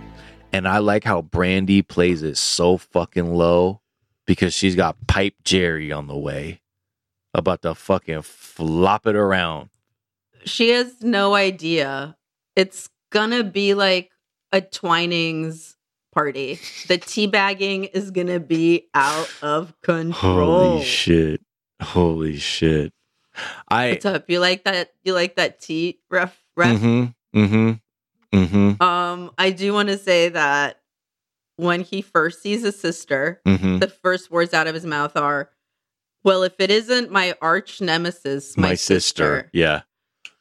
And 0.51 0.68
I 0.68 0.80
like 0.80 1.03
how 1.03 1.22
Brandy 1.22 1.82
plays 1.82 2.24
it 2.24 2.38
so 2.38 2.78
fucking 2.78 3.34
low 3.34 3.82
because 4.26 4.53
she's 4.53 4.76
got 4.76 4.95
Pipe 5.07 5.36
Jerry 5.43 5.91
on 5.91 6.07
the 6.07 6.18
way, 6.18 6.62
about 7.34 7.62
to 7.64 7.76
fucking 7.76 8.24
flop 8.24 9.07
it 9.07 9.16
around. 9.16 9.70
She 10.45 10.70
has 10.70 11.01
no 11.01 11.36
idea. 11.36 12.16
It's 12.55 12.89
gonna 13.12 13.43
be 13.43 13.74
like 13.74 14.12
a 14.51 14.62
Twinings 14.62 15.76
party. 16.14 16.55
The 16.88 16.97
teabagging 16.97 17.89
is 17.93 18.12
gonna 18.12 18.39
be 18.39 18.88
out 18.93 19.32
of 19.41 19.74
control. 19.82 20.70
Holy 20.72 20.84
shit! 20.84 21.41
Holy 21.82 22.38
shit! 22.38 22.93
I 23.68 23.92
What's 23.92 24.06
up? 24.06 24.30
You 24.30 24.40
like 24.40 24.64
that? 24.66 24.94
You 25.04 25.14
like 25.14 25.36
that 25.36 25.60
tea 25.62 26.00
ref? 26.10 26.38
Ref? 26.58 26.80
Mm-hmm. 26.80 27.40
Mm-hmm. 27.40 28.38
Mm-hmm. 28.38 28.82
Um, 28.84 29.32
I 29.38 29.52
do 29.52 29.74
want 29.74 29.90
to 29.90 29.98
say 29.98 30.30
that 30.30 30.82
when 31.56 31.82
he 31.82 32.02
first 32.02 32.42
sees 32.42 32.64
his 32.64 32.80
sister, 32.80 33.42
Mm-hmm. 33.46 33.80
the 33.80 33.88
first 33.88 34.30
words 34.32 34.54
out 34.54 34.68
of 34.68 34.74
his 34.74 34.86
mouth 34.86 35.16
are, 35.18 35.50
"Well, 36.24 36.44
if 36.44 36.54
it 36.60 36.70
isn't 36.72 37.12
my 37.12 37.36
arch 37.42 37.82
nemesis, 37.82 38.56
my, 38.58 38.70
My 38.70 38.74
sister. 38.76 39.50
Yeah. 39.54 39.82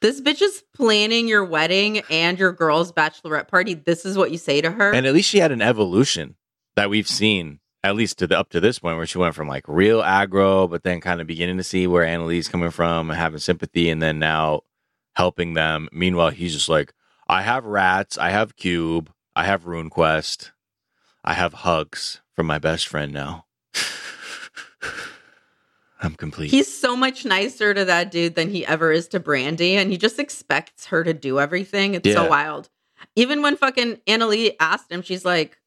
This 0.01 0.21
bitch 0.21 0.41
is 0.41 0.63
planning 0.73 1.27
your 1.27 1.43
wedding 1.43 1.99
and 2.09 2.39
your 2.39 2.53
girl's 2.53 2.93
bachelorette 2.93 3.49
party. 3.49 3.73
This 3.73 4.05
is 4.05 4.17
what 4.17 4.31
you 4.31 4.37
say 4.37 4.61
to 4.61 4.71
her. 4.71 4.93
And 4.93 5.05
at 5.05 5.13
least 5.13 5.29
she 5.29 5.39
had 5.39 5.51
an 5.51 5.61
evolution 5.61 6.35
that 6.77 6.89
we've 6.89 7.07
seen, 7.07 7.59
at 7.83 7.95
least 7.95 8.17
to 8.19 8.27
the 8.27 8.37
up 8.37 8.49
to 8.49 8.59
this 8.59 8.79
point, 8.79 8.97
where 8.97 9.05
she 9.05 9.17
went 9.17 9.35
from 9.35 9.47
like 9.47 9.63
real 9.67 10.01
aggro, 10.01 10.69
but 10.69 10.83
then 10.83 10.99
kind 11.01 11.21
of 11.21 11.27
beginning 11.27 11.57
to 11.57 11.63
see 11.63 11.87
where 11.87 12.05
Anali's 12.05 12.47
coming 12.47 12.71
from 12.71 13.09
and 13.09 13.17
having 13.19 13.39
sympathy, 13.39 13.89
and 13.89 14.01
then 14.01 14.19
now 14.19 14.61
helping 15.15 15.53
them. 15.53 15.87
Meanwhile, 15.91 16.29
he's 16.31 16.53
just 16.53 16.69
like, 16.69 16.93
I 17.27 17.41
have 17.41 17.65
rats, 17.65 18.17
I 18.17 18.29
have 18.31 18.55
cube, 18.55 19.11
I 19.35 19.45
have 19.45 19.63
RuneQuest, 19.65 20.51
I 21.23 21.33
have 21.33 21.53
hugs 21.53 22.21
from 22.35 22.47
my 22.47 22.59
best 22.59 22.87
friend 22.87 23.13
now. 23.13 23.45
I'm 26.01 26.15
complete. 26.15 26.49
He's 26.49 26.73
so 26.73 26.95
much 26.95 27.25
nicer 27.25 27.73
to 27.73 27.83
that 27.85 28.09
dude 28.09 28.35
than 28.35 28.49
he 28.49 28.65
ever 28.65 28.91
is 28.91 29.07
to 29.09 29.19
Brandy, 29.19 29.75
and 29.75 29.91
he 29.91 29.97
just 29.97 30.17
expects 30.17 30.85
her 30.87 31.03
to 31.03 31.13
do 31.13 31.39
everything. 31.39 31.93
It's 31.93 32.07
Yeah. 32.07 32.13
so 32.15 32.29
wild. 32.29 32.69
Even 33.15 33.41
when 33.41 33.57
fucking 33.57 33.97
Anali 34.07 34.55
asked 34.61 34.91
him, 34.91 35.01
she's 35.01 35.25
like, 35.25 35.57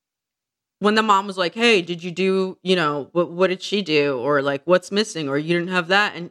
when 0.82 0.94
the 0.96 1.02
mom 1.02 1.26
was 1.26 1.38
like, 1.38 1.54
"Hey, 1.54 1.80
did 1.82 2.02
you 2.02 2.10
do? 2.10 2.58
You 2.62 2.76
know, 2.76 3.08
what? 3.12 3.30
What 3.30 3.48
did 3.48 3.62
she 3.62 3.82
do? 3.82 4.18
Or 4.18 4.42
like, 4.42 4.62
what's 4.64 4.90
missing? 4.92 5.28
Or 5.28 5.38
you 5.38 5.54
didn't 5.58 5.72
have 5.72 5.88
that?" 5.88 6.14
And 6.16 6.30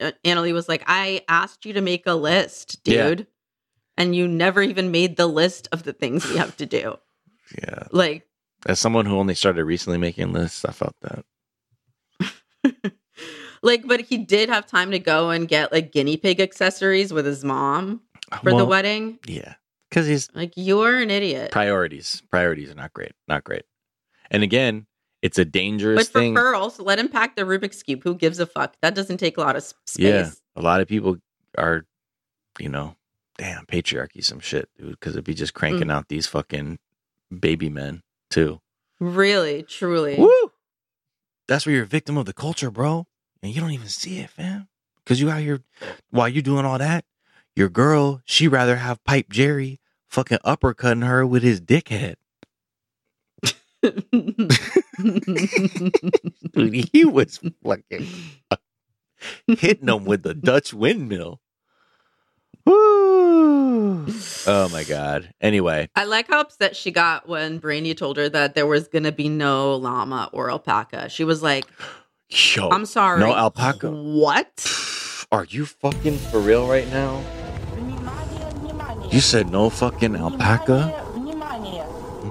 uh, 0.00 0.12
Anali 0.24 0.52
was 0.52 0.68
like, 0.68 0.82
"I 0.86 1.22
asked 1.28 1.64
you 1.64 1.72
to 1.74 1.80
make 1.80 2.06
a 2.06 2.14
list, 2.14 2.80
Yeah. 2.84 3.08
dude, 3.08 3.26
and 3.96 4.14
you 4.16 4.26
never 4.28 4.60
even 4.62 4.90
made 4.90 5.16
the 5.16 5.26
list 5.26 5.68
of 5.72 5.84
the 5.84 5.92
things 5.92 6.26
we 6.28 6.36
have 6.36 6.56
to 6.58 6.66
do. 6.66 6.96
yeah. 7.62 7.84
Like, 7.90 8.26
As 8.66 8.78
someone 8.80 9.06
who 9.06 9.16
only 9.18 9.34
started 9.34 9.64
recently 9.64 9.98
making 9.98 10.32
lists, 10.32 10.64
I 10.64 10.72
felt 10.72 10.96
that. 11.02 11.24
like, 13.62 13.86
but 13.86 14.00
he 14.00 14.18
did 14.18 14.48
have 14.48 14.66
time 14.66 14.90
to 14.90 14.98
go 14.98 15.30
and 15.30 15.46
get 15.48 15.72
like 15.72 15.92
guinea 15.92 16.16
pig 16.16 16.40
accessories 16.40 17.12
with 17.12 17.26
his 17.26 17.44
mom 17.44 18.00
for 18.42 18.50
the 18.56 18.64
wedding. 18.64 19.18
Yeah. 19.26 19.54
Because 19.90 20.06
he's 20.06 20.28
Like, 20.34 20.52
you're 20.56 20.98
an 21.00 21.10
idiot. 21.10 21.50
priorities. 21.52 22.22
Priorities 22.30 22.70
are 22.70 22.74
not 22.74 22.92
great. 22.94 23.12
Not 23.28 23.44
great. 23.44 23.62
And 24.32 24.42
again, 24.42 24.86
it's 25.22 25.38
a 25.38 25.44
dangerous 25.44 25.98
But 26.08 26.12
for 26.12 26.18
thing. 26.20 26.34
pearls, 26.34 26.80
let 26.80 26.98
him 26.98 27.08
pack 27.08 27.36
the 27.36 27.42
Rubik's 27.42 27.82
cube. 27.84 28.02
Who 28.02 28.16
gives 28.16 28.40
a 28.40 28.46
fuck? 28.46 28.74
That 28.82 28.94
doesn't 28.96 29.18
take 29.18 29.36
a 29.36 29.40
lot 29.40 29.54
of 29.54 29.62
space. 29.62 29.98
yeah. 29.98 30.30
A 30.56 30.60
lot 30.62 30.80
of 30.80 30.88
people 30.88 31.18
are, 31.56 31.84
you 32.58 32.68
know, 32.68 32.96
damn 33.38 33.64
patriarchy, 33.66 34.24
some 34.24 34.40
shit, 34.40 34.68
dude. 34.76 34.90
Because 34.98 35.14
it'd 35.14 35.24
be 35.24 35.34
just 35.34 35.54
cranking 35.54 35.88
Mm. 35.88 35.92
out 35.92 36.08
these 36.08 36.26
fucking 36.26 36.78
baby 37.38 37.68
men 37.68 38.02
too. 38.30 38.60
Really, 38.98 39.62
truly. 39.62 40.16
Woo! 40.16 40.52
That's 41.48 41.66
where 41.66 41.74
you're 41.74 41.84
a 41.84 41.86
victim 41.86 42.16
of 42.16 42.26
the 42.26 42.32
culture, 42.32 42.70
bro. 42.70 43.06
And 43.42 43.54
you 43.54 43.60
don't 43.60 43.72
even 43.72 43.88
see 43.88 44.18
it, 44.20 44.30
fam. 44.30 44.68
Because 45.04 45.20
you 45.20 45.30
out 45.30 45.40
here, 45.40 45.60
while 46.10 46.28
you're 46.28 46.42
doing 46.42 46.64
all 46.64 46.78
that, 46.78 47.04
your 47.56 47.68
girl, 47.68 48.22
she 48.24 48.46
rather 48.48 48.76
have 48.76 49.02
Pipe 49.04 49.28
Jerry 49.30 49.80
fucking 50.08 50.38
uppercutting 50.44 51.04
her 51.04 51.26
with 51.26 51.42
his 51.42 51.60
dickhead. 51.60 52.14
Dude, 56.52 56.88
he 56.92 57.04
was 57.04 57.40
fucking 57.64 58.06
hitting 59.46 59.86
them 59.86 60.04
with 60.04 60.22
the 60.22 60.34
Dutch 60.34 60.72
windmill. 60.72 61.40
Woo! 62.64 64.06
Oh 64.46 64.68
my 64.70 64.84
god. 64.84 65.32
Anyway, 65.40 65.88
I 65.96 66.04
like 66.04 66.28
how 66.28 66.40
upset 66.40 66.76
she 66.76 66.92
got 66.92 67.28
when 67.28 67.58
Brandy 67.58 67.94
told 67.94 68.16
her 68.18 68.28
that 68.28 68.54
there 68.54 68.66
was 68.66 68.86
going 68.86 69.02
to 69.02 69.12
be 69.12 69.28
no 69.28 69.74
llama 69.74 70.30
or 70.32 70.48
alpaca. 70.50 71.08
She 71.08 71.24
was 71.24 71.42
like, 71.42 71.64
yo, 72.28 72.68
I'm 72.70 72.86
sorry. 72.86 73.18
No 73.18 73.34
alpaca. 73.34 73.90
What? 73.90 75.26
Are 75.32 75.44
you 75.44 75.66
fucking 75.66 76.18
for 76.18 76.38
real 76.38 76.68
right 76.68 76.88
now? 76.90 77.20
You 79.10 79.20
said 79.20 79.50
no 79.50 79.68
fucking 79.68 80.14
alpaca? 80.14 81.01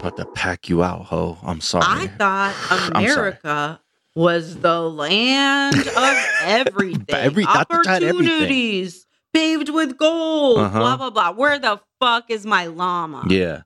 About 0.02 0.18
to 0.18 0.26
pack 0.26 0.68
you 0.68 0.82
out, 0.84 1.06
ho. 1.06 1.38
I'm 1.44 1.62
sorry. 1.62 1.86
I 1.88 2.08
thought. 2.08 2.92
America 2.96 3.80
was 4.16 4.58
the 4.58 4.82
land 4.82 5.76
of 5.76 6.26
everything. 6.42 7.06
Every-. 7.10 7.46
Opportunities 7.46 9.06
paved 9.32 9.70
with 9.70 9.98
gold. 10.00 10.58
Uh-huh. 10.58 10.80
Blah 10.80 10.98
blah 10.98 11.10
blah. 11.12 11.32
Where 11.34 11.60
the 11.60 11.80
fuck 12.00 12.32
is 12.32 12.48
my 12.48 12.66
llama? 12.66 13.26
yeah. 13.30 13.62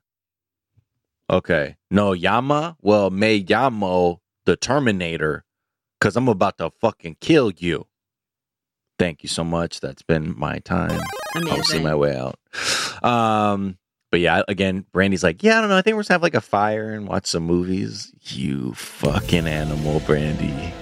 Okay. 1.30 1.76
No, 1.90 2.12
Yama? 2.12 2.76
Well, 2.82 3.08
may 3.10 3.42
Yamo 3.42 4.18
the 4.44 4.56
Terminator 4.56 5.44
because 5.98 6.16
I'm 6.16 6.28
about 6.28 6.58
to 6.58 6.70
fucking 6.82 7.16
kill 7.20 7.50
you. 7.50 7.86
Thank 8.98 9.22
you 9.22 9.28
so 9.30 9.42
much. 9.42 9.80
That's 9.80 10.02
been 10.02 10.38
my 10.38 10.58
time. 10.58 11.00
I'll 11.34 11.62
see 11.64 11.80
my 11.80 11.94
way 11.94 12.16
out. 12.16 12.38
Um, 13.02 13.78
but 14.16 14.22
yeah, 14.22 14.40
again, 14.48 14.86
Brandy's 14.92 15.22
like, 15.22 15.42
yeah, 15.42 15.58
I 15.58 15.60
don't 15.60 15.68
know. 15.68 15.76
I 15.76 15.82
think 15.82 15.94
we're 15.94 16.00
just 16.00 16.08
gonna 16.08 16.14
have 16.14 16.22
like 16.22 16.34
a 16.34 16.40
fire 16.40 16.94
and 16.94 17.06
watch 17.06 17.26
some 17.26 17.42
movies. 17.42 18.10
You 18.22 18.72
fucking 18.72 19.46
animal, 19.46 20.00
Brandy. 20.06 20.72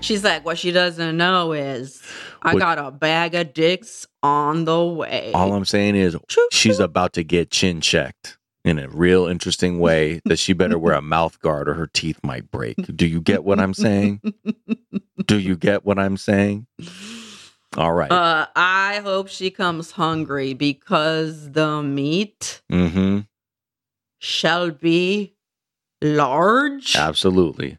She's 0.00 0.24
like, 0.24 0.46
what 0.46 0.56
she 0.56 0.70
doesn't 0.70 1.18
know 1.18 1.52
is 1.52 2.02
I 2.40 2.54
What- 2.54 2.60
got 2.60 2.78
a 2.78 2.90
bag 2.90 3.34
of 3.34 3.52
dicks 3.52 4.06
on 4.22 4.64
the 4.64 4.82
way. 4.82 5.30
All 5.34 5.52
I'm 5.52 5.66
saying 5.66 5.94
is 5.96 6.16
Choo 6.26 6.48
she's 6.50 6.80
about 6.80 7.12
to 7.12 7.22
get 7.22 7.50
chin 7.50 7.82
checked 7.82 8.38
in 8.64 8.78
a 8.78 8.88
real 8.88 9.26
interesting 9.26 9.78
way 9.78 10.22
that 10.24 10.38
she 10.38 10.54
better 10.54 10.78
wear 10.78 10.94
a 10.94 11.02
mouth 11.16 11.38
guard 11.40 11.68
or 11.68 11.74
her 11.74 11.86
teeth 11.86 12.18
might 12.22 12.50
break. 12.50 12.76
Do 12.96 13.06
you 13.06 13.20
get 13.20 13.44
what 13.44 13.60
I'm 13.60 13.74
saying? 13.74 14.22
Do 15.26 15.38
you 15.38 15.54
get 15.54 15.84
what 15.84 15.98
I'm 15.98 16.16
saying? 16.16 16.66
All 17.76 17.92
right. 17.92 18.10
Uh, 18.10 18.46
I 18.56 19.00
hope 19.04 19.28
she 19.28 19.50
comes 19.50 19.92
hungry 19.92 20.54
because 20.54 21.52
the 21.52 21.82
meat 21.82 22.62
mm-hmm. 22.70 23.20
shall 24.18 24.70
be 24.70 25.34
large 26.02 26.96
Absolutely. 26.96 27.78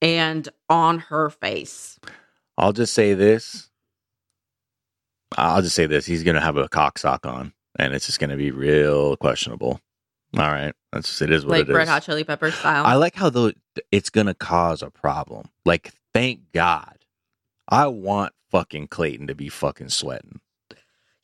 and 0.00 0.48
on 0.68 1.00
her 1.00 1.30
face. 1.30 1.98
I'll 2.56 2.72
just 2.72 2.94
say 2.94 3.14
this. 3.14 3.68
I'll 5.36 5.62
just 5.62 5.74
say 5.74 5.86
this. 5.86 6.06
He's 6.06 6.22
gonna 6.22 6.40
have 6.40 6.56
a 6.56 6.68
cock 6.68 6.98
sock 6.98 7.26
on, 7.26 7.52
and 7.78 7.92
it's 7.92 8.06
just 8.06 8.20
gonna 8.20 8.36
be 8.36 8.50
real 8.50 9.16
questionable. 9.16 9.80
All 10.36 10.50
right, 10.50 10.72
that's 10.92 11.08
just, 11.08 11.22
it 11.22 11.30
is 11.30 11.44
what 11.44 11.58
it 11.58 11.62
is. 11.62 11.68
like 11.68 11.68
it 11.68 11.72
is. 11.72 11.76
Red 11.76 11.88
Hot 11.88 12.02
Chili 12.02 12.24
Pepper 12.24 12.50
style. 12.50 12.86
I 12.86 12.94
like 12.94 13.14
how 13.14 13.28
though 13.28 13.52
it's 13.90 14.08
gonna 14.08 14.34
cause 14.34 14.82
a 14.82 14.90
problem. 14.90 15.48
Like, 15.64 15.92
thank 16.14 16.52
God. 16.52 16.95
I 17.68 17.86
want 17.88 18.32
fucking 18.50 18.88
Clayton 18.88 19.26
to 19.28 19.34
be 19.34 19.48
fucking 19.48 19.88
sweating. 19.88 20.40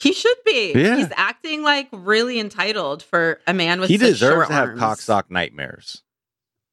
he 0.01 0.12
should 0.12 0.36
be. 0.45 0.72
Yeah. 0.74 0.97
He's 0.97 1.12
acting 1.16 1.62
like 1.62 1.88
really 1.93 2.38
entitled 2.40 3.03
for 3.03 3.40
a 3.47 3.55
man 3.55 3.80
with 3.80 3.90
he 3.90 3.97
deserves 3.97 4.49
to 4.49 4.53
have 4.55 4.68
arms. 4.70 4.80
cock 4.80 5.01
sock 5.01 5.30
nightmares. 5.30 6.03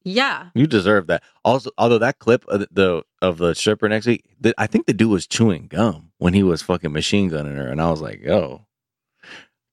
Yeah. 0.03 0.49
You 0.55 0.65
deserve 0.65 1.07
that. 1.07 1.21
Also, 1.45 1.69
although 1.77 1.97
that 1.99 2.19
clip 2.19 2.45
of 2.47 2.65
the, 2.71 3.03
of 3.21 3.37
the 3.37 3.53
stripper 3.53 3.87
next 3.89 4.07
week, 4.07 4.23
the, 4.39 4.53
I 4.57 4.65
think 4.65 4.85
the 4.87 4.93
dude 4.93 5.11
was 5.11 5.27
chewing 5.27 5.67
gum 5.67 6.11
when 6.17 6.33
he 6.33 6.41
was 6.41 6.61
fucking 6.61 6.91
machine 6.93 7.27
gunning 7.27 7.57
her, 7.57 7.67
and 7.67 7.81
I 7.81 7.91
was 7.91 8.01
like, 8.01 8.21
"Yo, 8.21 8.65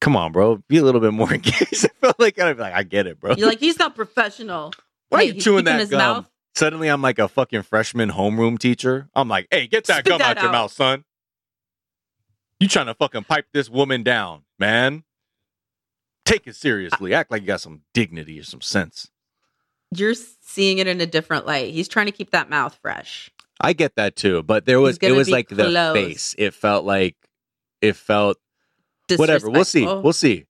come 0.01 0.17
on, 0.17 0.33
bro, 0.33 0.57
be 0.69 0.79
a 0.79 0.83
little 0.83 1.01
bit 1.01 1.13
more 1.13 1.33
engaged." 1.33 1.85
I 1.85 1.89
felt 2.01 2.19
like 2.21 2.39
I'd 2.41 2.55
be 2.57 2.63
like, 2.63 2.75
"I 2.75 2.83
get 2.83 3.07
it, 3.07 3.21
bro." 3.21 3.35
You're 3.37 3.49
like, 3.49 3.61
he's 3.61 3.79
not 3.79 3.95
professional. 3.95 4.73
Why 5.09 5.21
are 5.21 5.23
you 5.23 5.35
chewing 5.35 5.65
that 5.65 5.79
his 5.81 5.91
gum? 5.91 5.99
mouth- 5.99 6.31
Suddenly, 6.57 6.89
I'm 6.89 7.03
like 7.03 7.19
a 7.19 7.29
fucking 7.29 7.63
freshman 7.63 8.11
homeroom 8.11 8.59
teacher. 8.59 9.11
I'm 9.15 9.29
like, 9.29 9.47
"Hey, 9.51 9.67
get 9.67 9.85
that 9.85 9.99
Spit 9.99 10.07
gum 10.07 10.19
that 10.21 10.39
out 10.39 10.43
your 10.43 10.53
mouth, 10.53 10.73
son." 10.73 11.05
You 12.59 12.67
trying 12.67 12.87
to 12.87 12.95
fucking 12.95 13.25
pipe 13.25 13.47
this 13.53 13.69
woman 13.69 14.03
down, 14.03 14.45
man? 14.59 15.05
Take 16.25 16.47
it 16.47 16.57
seriously. 16.57 17.13
Act 17.13 17.31
like 17.31 17.43
you 17.43 17.47
got 17.47 17.61
some 17.61 17.83
dignity 17.93 18.41
or 18.41 18.43
some 18.43 18.63
sense. 18.63 19.11
You're 19.95 20.15
seeing 20.15 20.79
it 20.79 20.87
in 20.87 20.99
a 21.03 21.07
different 21.07 21.47
light. 21.47 21.75
He's 21.75 21.89
trying 21.89 22.07
to 22.07 22.13
keep 22.13 22.31
that 22.31 22.49
mouth 22.49 22.75
fresh. 22.81 23.31
I 23.61 23.75
get 23.75 23.97
that 23.97 24.17
too, 24.17 24.43
but 24.43 24.65
there 24.65 24.81
was 24.81 24.97
it 25.03 25.13
was 25.13 25.29
like 25.29 25.49
the 25.49 25.71
face. 25.95 26.35
It 26.39 26.55
felt 26.55 26.87
like 26.87 27.17
it 27.83 27.97
felt 27.97 28.39
whatever. 29.17 29.51
We'll 29.51 29.65
see. 29.65 29.85
We'll 29.85 30.15
see. 30.15 30.47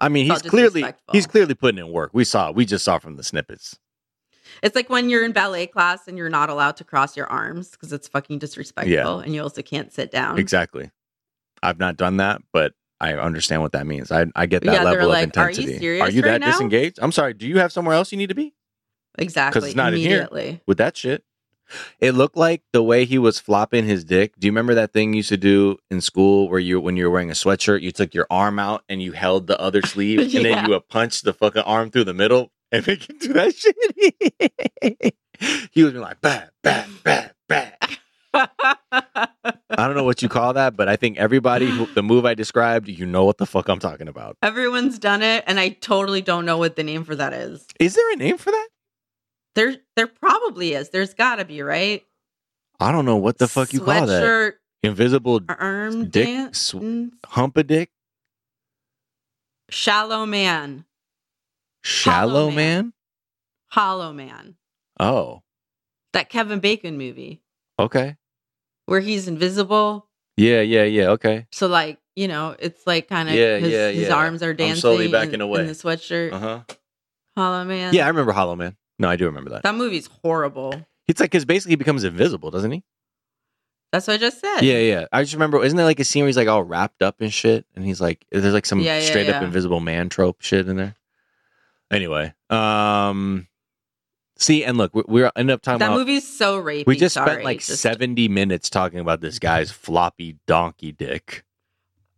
I 0.00 0.08
mean, 0.08 0.30
he's 0.30 0.42
clearly 0.42 0.84
he's 1.10 1.26
clearly 1.26 1.54
putting 1.54 1.78
in 1.78 1.90
work. 1.90 2.10
We 2.12 2.22
saw 2.22 2.52
we 2.52 2.64
just 2.64 2.84
saw 2.84 2.98
from 2.98 3.16
the 3.16 3.24
snippets. 3.24 3.76
It's 4.62 4.74
like 4.76 4.88
when 4.90 5.08
you're 5.10 5.24
in 5.24 5.32
ballet 5.32 5.66
class 5.66 6.08
and 6.08 6.16
you're 6.18 6.28
not 6.30 6.50
allowed 6.50 6.76
to 6.78 6.84
cross 6.84 7.16
your 7.16 7.26
arms 7.26 7.70
because 7.70 7.92
it's 7.92 8.08
fucking 8.08 8.38
disrespectful, 8.38 8.92
Yeah. 8.92 9.18
and 9.20 9.34
you 9.34 9.42
also 9.42 9.62
can't 9.62 9.92
sit 9.92 10.10
down. 10.10 10.38
Exactly. 10.38 10.90
I've 11.62 11.78
not 11.78 11.96
done 11.96 12.18
that, 12.18 12.42
but 12.52 12.74
I 13.00 13.14
understand 13.14 13.62
what 13.62 13.72
that 13.72 13.86
means. 13.86 14.10
I 14.12 14.26
I 14.34 14.46
get 14.46 14.62
that 14.64 14.72
Yeah, 14.72 14.82
level 14.84 15.08
like, 15.08 15.28
of 15.28 15.36
"Are 15.38 15.50
you 15.50 15.58
intensity. 15.62 16.00
are 16.00 16.10
you 16.10 16.22
that 16.22 16.40
now?" 16.40 16.50
disengaged? 16.52 16.98
I'm 17.00 17.12
sorry. 17.12 17.34
Do 17.34 17.46
you 17.46 17.58
have 17.58 17.72
somewhere 17.72 17.94
else 17.94 18.10
you 18.12 18.18
need 18.18 18.28
to 18.28 18.34
be 18.34 18.54
Exactly. 19.18 19.58
Because 19.60 19.68
it's 19.70 19.76
not 19.76 19.94
in 19.94 19.98
here. 20.00 20.28
With 20.66 20.78
that 20.78 20.96
shit? 20.96 21.24
It 22.00 22.12
looked 22.12 22.36
like 22.36 22.62
the 22.72 22.82
way 22.82 23.04
he 23.04 23.18
was 23.18 23.38
flopping 23.38 23.84
his 23.84 24.02
dick. 24.04 24.32
Do 24.38 24.46
you 24.46 24.52
remember 24.52 24.74
that 24.74 24.92
thing 24.92 25.12
you 25.12 25.18
used 25.18 25.28
to 25.28 25.36
do 25.36 25.76
in 25.90 26.00
school 26.00 26.48
where 26.48 26.60
you, 26.60 26.80
when 26.80 26.96
you 26.96 27.04
were 27.04 27.10
wearing 27.10 27.28
a 27.30 27.34
sweatshirt, 27.34 27.82
you 27.82 27.92
took 27.92 28.14
your 28.14 28.26
arm 28.30 28.58
out 28.58 28.84
and 28.88 29.02
you 29.02 29.12
held 29.12 29.48
the 29.48 29.60
other 29.60 29.82
sleeve, 29.84 30.20
and 30.34 30.44
then 30.46 30.64
you 30.64 30.70
would 30.70 30.88
punch 30.88 31.20
the 31.22 31.32
fucking 31.34 31.62
arm 31.62 31.90
through 31.90 32.04
the 32.04 32.14
middle 32.14 32.52
and 32.72 32.86
make 32.86 33.08
him 33.08 33.18
do 33.18 33.32
that 33.32 33.54
shit. 33.54 35.14
he 35.72 35.84
was 35.84 35.94
like, 35.94 36.20
bad, 36.20 36.50
bad, 36.62 36.88
bad, 37.02 37.32
bad. 37.48 37.76
I 38.34 39.86
don't 39.86 39.94
know 39.94 40.04
what 40.04 40.22
you 40.22 40.28
call 40.28 40.52
that, 40.54 40.76
but 40.76 40.88
I 40.88 40.96
think 40.96 41.18
everybody 41.18 41.66
who 41.66 41.86
the 41.94 42.02
move 42.02 42.24
I 42.24 42.34
described, 42.34 42.88
you 42.88 43.06
know 43.06 43.24
what 43.24 43.38
the 43.38 43.46
fuck 43.46 43.68
I'm 43.68 43.78
talking 43.78 44.08
about. 44.08 44.36
Everyone's 44.42 44.98
done 44.98 45.22
it, 45.22 45.44
and 45.46 45.58
I 45.58 45.70
totally 45.70 46.20
don't 46.20 46.44
know 46.44 46.58
what 46.58 46.76
the 46.76 46.82
name 46.82 47.04
for 47.04 47.16
that 47.16 47.32
is. 47.32 47.66
Is 47.80 47.94
there 47.94 48.12
a 48.12 48.16
name 48.16 48.38
for 48.38 48.50
that? 48.50 48.68
There, 49.54 49.76
there 49.96 50.06
probably 50.06 50.74
is. 50.74 50.90
There's 50.90 51.14
got 51.14 51.36
to 51.36 51.44
be, 51.44 51.62
right? 51.62 52.04
I 52.80 52.92
don't 52.92 53.04
know 53.04 53.16
what 53.16 53.38
the 53.38 53.48
fuck 53.48 53.72
you 53.72 53.80
call 53.80 54.06
that. 54.06 54.22
Sweatshirt, 54.22 54.52
Invisible 54.82 55.40
arm 55.48 56.08
dick, 56.08 56.26
dance, 56.26 56.58
sw- 56.58 57.10
hump 57.26 57.56
a 57.56 57.64
dick, 57.64 57.90
shallow 59.68 60.24
man, 60.24 60.84
shallow 61.82 62.50
man. 62.50 62.56
man. 62.56 62.92
hollow 63.68 64.12
man. 64.12 64.56
Oh, 65.00 65.42
That 66.12 66.28
Kevin 66.28 66.60
Bacon 66.60 66.98
movie 66.98 67.42
okay. 67.78 68.16
where 68.86 69.00
he's 69.00 69.28
invisible. 69.28 70.08
Yeah, 70.36 70.60
yeah, 70.60 70.84
yeah. 70.84 71.08
Okay. 71.10 71.46
So 71.52 71.66
like, 71.66 71.98
you 72.16 72.28
know, 72.28 72.54
it's 72.58 72.86
like 72.86 73.08
kind 73.08 73.28
of 73.28 73.34
Yeah, 73.34 73.58
his, 73.58 73.72
yeah, 73.72 73.88
his 73.90 74.08
yeah. 74.08 74.14
arms 74.14 74.42
are 74.42 74.54
dancing. 74.54 74.72
I'm 74.72 74.80
slowly 74.80 75.08
backing 75.08 75.34
in, 75.34 75.40
away. 75.40 75.60
in 75.60 75.66
the 75.66 75.72
sweatshirt. 75.72 76.32
Uh 76.32 76.38
huh. 76.38 76.62
Hollow 77.36 77.64
man. 77.64 77.94
Yeah, 77.94 78.04
I 78.04 78.08
remember 78.08 78.32
Hollow 78.32 78.56
Man. 78.56 78.76
No, 78.98 79.08
I 79.08 79.14
do 79.16 79.26
remember 79.26 79.50
that. 79.50 79.62
That 79.62 79.76
movie's 79.76 80.08
horrible. 80.22 80.74
It's 81.06 81.20
like 81.20 81.30
because 81.30 81.44
basically 81.44 81.72
he 81.72 81.76
becomes 81.76 82.02
invisible, 82.02 82.50
doesn't 82.50 82.70
he? 82.72 82.82
That's 83.92 84.06
what 84.08 84.14
I 84.14 84.16
just 84.18 84.40
said. 84.40 84.60
Yeah, 84.62 84.78
yeah. 84.78 85.06
I 85.12 85.22
just 85.22 85.32
remember, 85.34 85.64
isn't 85.64 85.76
there 85.76 85.86
like 85.86 86.00
a 86.00 86.04
scene 86.04 86.24
where 86.24 86.28
he's 86.28 86.36
like 86.36 86.48
all 86.48 86.62
wrapped 86.62 87.00
up 87.02 87.22
in 87.22 87.30
shit, 87.30 87.64
and 87.74 87.84
he's 87.84 88.00
like, 88.00 88.26
there's 88.30 88.52
like 88.52 88.66
some 88.66 88.80
Yeah, 88.80 88.98
yeah, 88.98 89.06
straight 89.06 89.28
up 89.28 89.42
invisible 89.42 89.80
man 89.80 90.08
trope 90.08 90.42
shit 90.42 90.68
in 90.68 90.76
there. 90.76 90.96
Anyway, 91.90 92.34
um, 92.50 93.46
see, 94.36 94.62
and 94.64 94.76
look, 94.76 94.94
we, 94.94 95.02
we're 95.08 95.32
ended 95.36 95.54
up 95.54 95.62
talking 95.62 95.78
That 95.78 95.86
about. 95.86 95.98
movie's 95.98 96.26
so 96.28 96.62
rapey. 96.62 96.86
we 96.86 96.96
just 96.96 97.14
sorry. 97.14 97.30
spent 97.30 97.44
like 97.44 97.60
Just- 97.60 97.80
seventy 97.80 98.28
minutes 98.28 98.68
talking 98.68 98.98
about 98.98 99.20
this 99.20 99.38
guy's 99.38 99.70
floppy 99.70 100.36
donkey 100.46 100.92
dick. 100.92 101.44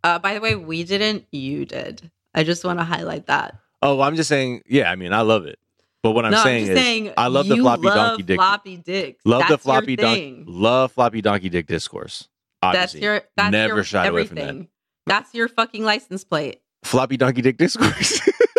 Uh, 0.02 0.18
by 0.18 0.34
the 0.34 0.40
way, 0.40 0.56
we 0.56 0.82
didn't. 0.82 1.26
You 1.30 1.64
did. 1.66 2.10
I 2.34 2.42
just 2.42 2.64
want 2.64 2.78
to 2.78 2.84
highlight 2.84 3.26
that. 3.26 3.56
Oh, 3.82 4.00
I'm 4.00 4.16
just 4.16 4.28
saying. 4.28 4.62
Yeah, 4.66 4.90
I 4.90 4.96
mean, 4.96 5.12
I 5.12 5.20
love 5.20 5.46
it, 5.46 5.58
but 6.02 6.12
what 6.12 6.24
I'm 6.24 6.32
no, 6.32 6.42
saying 6.42 6.64
I'm 6.66 6.70
is, 6.72 6.78
saying. 6.78 7.12
I 7.16 7.28
love 7.28 7.46
the 7.46 7.56
floppy 7.56 7.82
love 7.86 7.94
donkey 7.94 8.22
dick. 8.24 8.38
Floppy 8.38 8.76
dicks. 8.76 9.24
love 9.24 9.40
That's 9.40 9.50
the 9.52 9.58
floppy 9.58 9.96
donkey. 9.96 10.44
Love 10.46 10.92
floppy 10.92 11.20
donkey 11.22 11.48
dick 11.48 11.66
discourse. 11.66 12.28
That's 12.60 12.94
your. 12.94 13.22
That's 13.36 13.52
Never 13.52 13.76
your 13.76 13.84
shied 13.84 14.08
away 14.08 14.26
from 14.26 14.36
that. 14.38 14.66
That's 15.06 15.32
your 15.34 15.48
fucking 15.48 15.84
license 15.84 16.24
plate. 16.24 16.60
floppy 16.82 17.16
donkey 17.16 17.42
dick 17.42 17.56
discourse. 17.56 18.20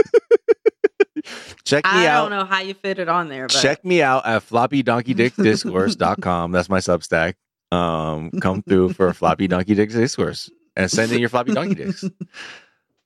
Check 1.72 1.86
me 1.86 1.92
I 1.92 2.08
out. 2.08 2.24
don't 2.24 2.32
know 2.38 2.44
how 2.44 2.60
you 2.60 2.74
fit 2.74 3.00
it 3.00 3.08
on 3.08 3.30
there, 3.30 3.48
but 3.48 3.62
Check 3.62 3.86
me 3.86 4.02
out 4.02 4.26
at 4.26 4.46
floppydonkeydickdiscourse.com. 4.46 6.52
That's 6.52 6.68
my 6.68 6.80
Substack. 6.80 7.36
Um, 7.72 8.30
come 8.42 8.62
through 8.62 8.92
for 8.92 9.14
floppy 9.14 9.48
donkey 9.48 9.74
dick 9.74 9.90
discourse 9.90 10.52
and 10.76 10.92
send 10.92 11.14
in 11.14 11.20
your 11.20 11.30
floppy 11.30 11.54
donkey 11.54 11.76
dicks. 11.76 12.04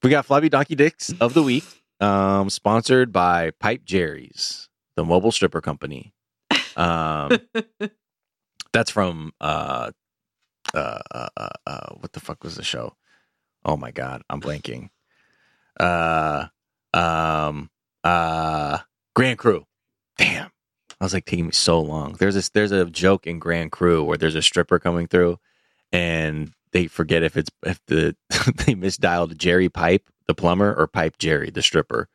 We 0.02 0.10
got 0.10 0.26
floppy 0.26 0.50
donkey 0.50 0.74
dicks 0.74 1.14
of 1.22 1.36
the 1.36 1.44
week, 1.44 1.64
um, 2.00 2.50
sponsored 2.50 3.12
by 3.12 3.52
Pipe 3.60 3.86
Jerry's, 3.86 4.68
the 4.96 5.06
mobile 5.06 5.32
stripper 5.32 5.62
company. 5.62 6.16
Um, 6.76 7.38
that's 8.74 8.90
from 8.90 9.32
uh, 9.40 9.92
uh, 10.74 11.00
uh, 11.12 11.28
uh, 11.38 11.50
uh, 11.68 11.90
what 12.00 12.14
the 12.14 12.20
fuck 12.20 12.44
was 12.44 12.56
the 12.56 12.64
show? 12.64 12.96
Oh 13.64 13.78
my 13.78 13.92
god, 13.92 14.24
I'm 14.28 14.42
blanking. 14.42 14.90
Uh, 15.80 16.48
um, 16.96 17.70
uh, 18.06 18.78
Grand 19.16 19.38
Crew. 19.38 19.66
Damn, 20.18 20.52
I 21.02 21.04
was 21.04 21.14
like 21.14 21.26
taking 21.26 21.48
me 21.48 21.52
so 21.52 21.82
long. 21.82 22.14
There's 22.14 22.36
this, 22.36 22.50
there's 22.50 22.72
a 22.72 22.86
joke 22.86 23.28
in 23.28 23.40
Grand 23.40 23.72
Crew 23.72 24.04
where 24.04 24.18
there's 24.18 24.36
a 24.36 24.42
stripper 24.42 24.80
coming 24.80 25.08
through, 25.08 25.38
and 25.92 26.54
they 26.72 26.88
forget 26.88 27.24
if 27.24 27.36
it's 27.36 27.50
if 27.66 27.82
the 27.88 28.16
they 28.30 28.76
misdialed 28.76 29.36
Jerry 29.38 29.68
Pipe, 29.68 30.08
the 30.28 30.36
plumber, 30.36 30.74
or 30.74 30.88
Pipe 30.88 31.18
Jerry, 31.18 31.50
the 31.50 31.62
stripper. 31.62 32.08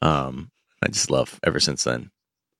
Um, 0.00 0.50
I 0.82 0.88
just 0.88 1.10
love 1.10 1.40
ever 1.42 1.58
since 1.58 1.84
then. 1.84 2.10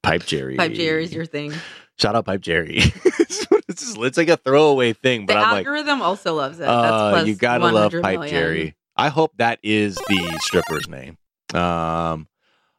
Pipe 0.02 0.24
Jerry. 0.24 0.56
Pipe 0.56 0.72
Jerry's 0.72 1.12
your 1.12 1.26
thing. 1.26 1.52
Shout 1.98 2.16
out 2.16 2.24
Pipe 2.24 2.40
Jerry. 2.40 2.78
it's, 3.18 3.46
just, 3.68 3.98
it's 3.98 4.18
like 4.18 4.28
a 4.28 4.36
throwaway 4.36 4.92
thing, 4.92 5.26
but 5.26 5.34
the 5.34 5.40
I'm 5.40 5.52
like, 5.52 5.66
algorithm 5.66 6.02
also 6.02 6.34
loves 6.34 6.58
it. 6.58 6.66
uh, 6.66 7.10
plus 7.10 7.26
you 7.26 7.34
gotta 7.36 7.66
love 7.66 7.92
Pipe 7.92 8.18
million. 8.18 8.28
Jerry. 8.34 8.76
I 8.96 9.08
hope 9.08 9.32
that 9.36 9.58
is 9.62 9.94
the 9.94 10.38
stripper's 10.42 10.88
name. 10.88 11.16
Um, 11.54 12.26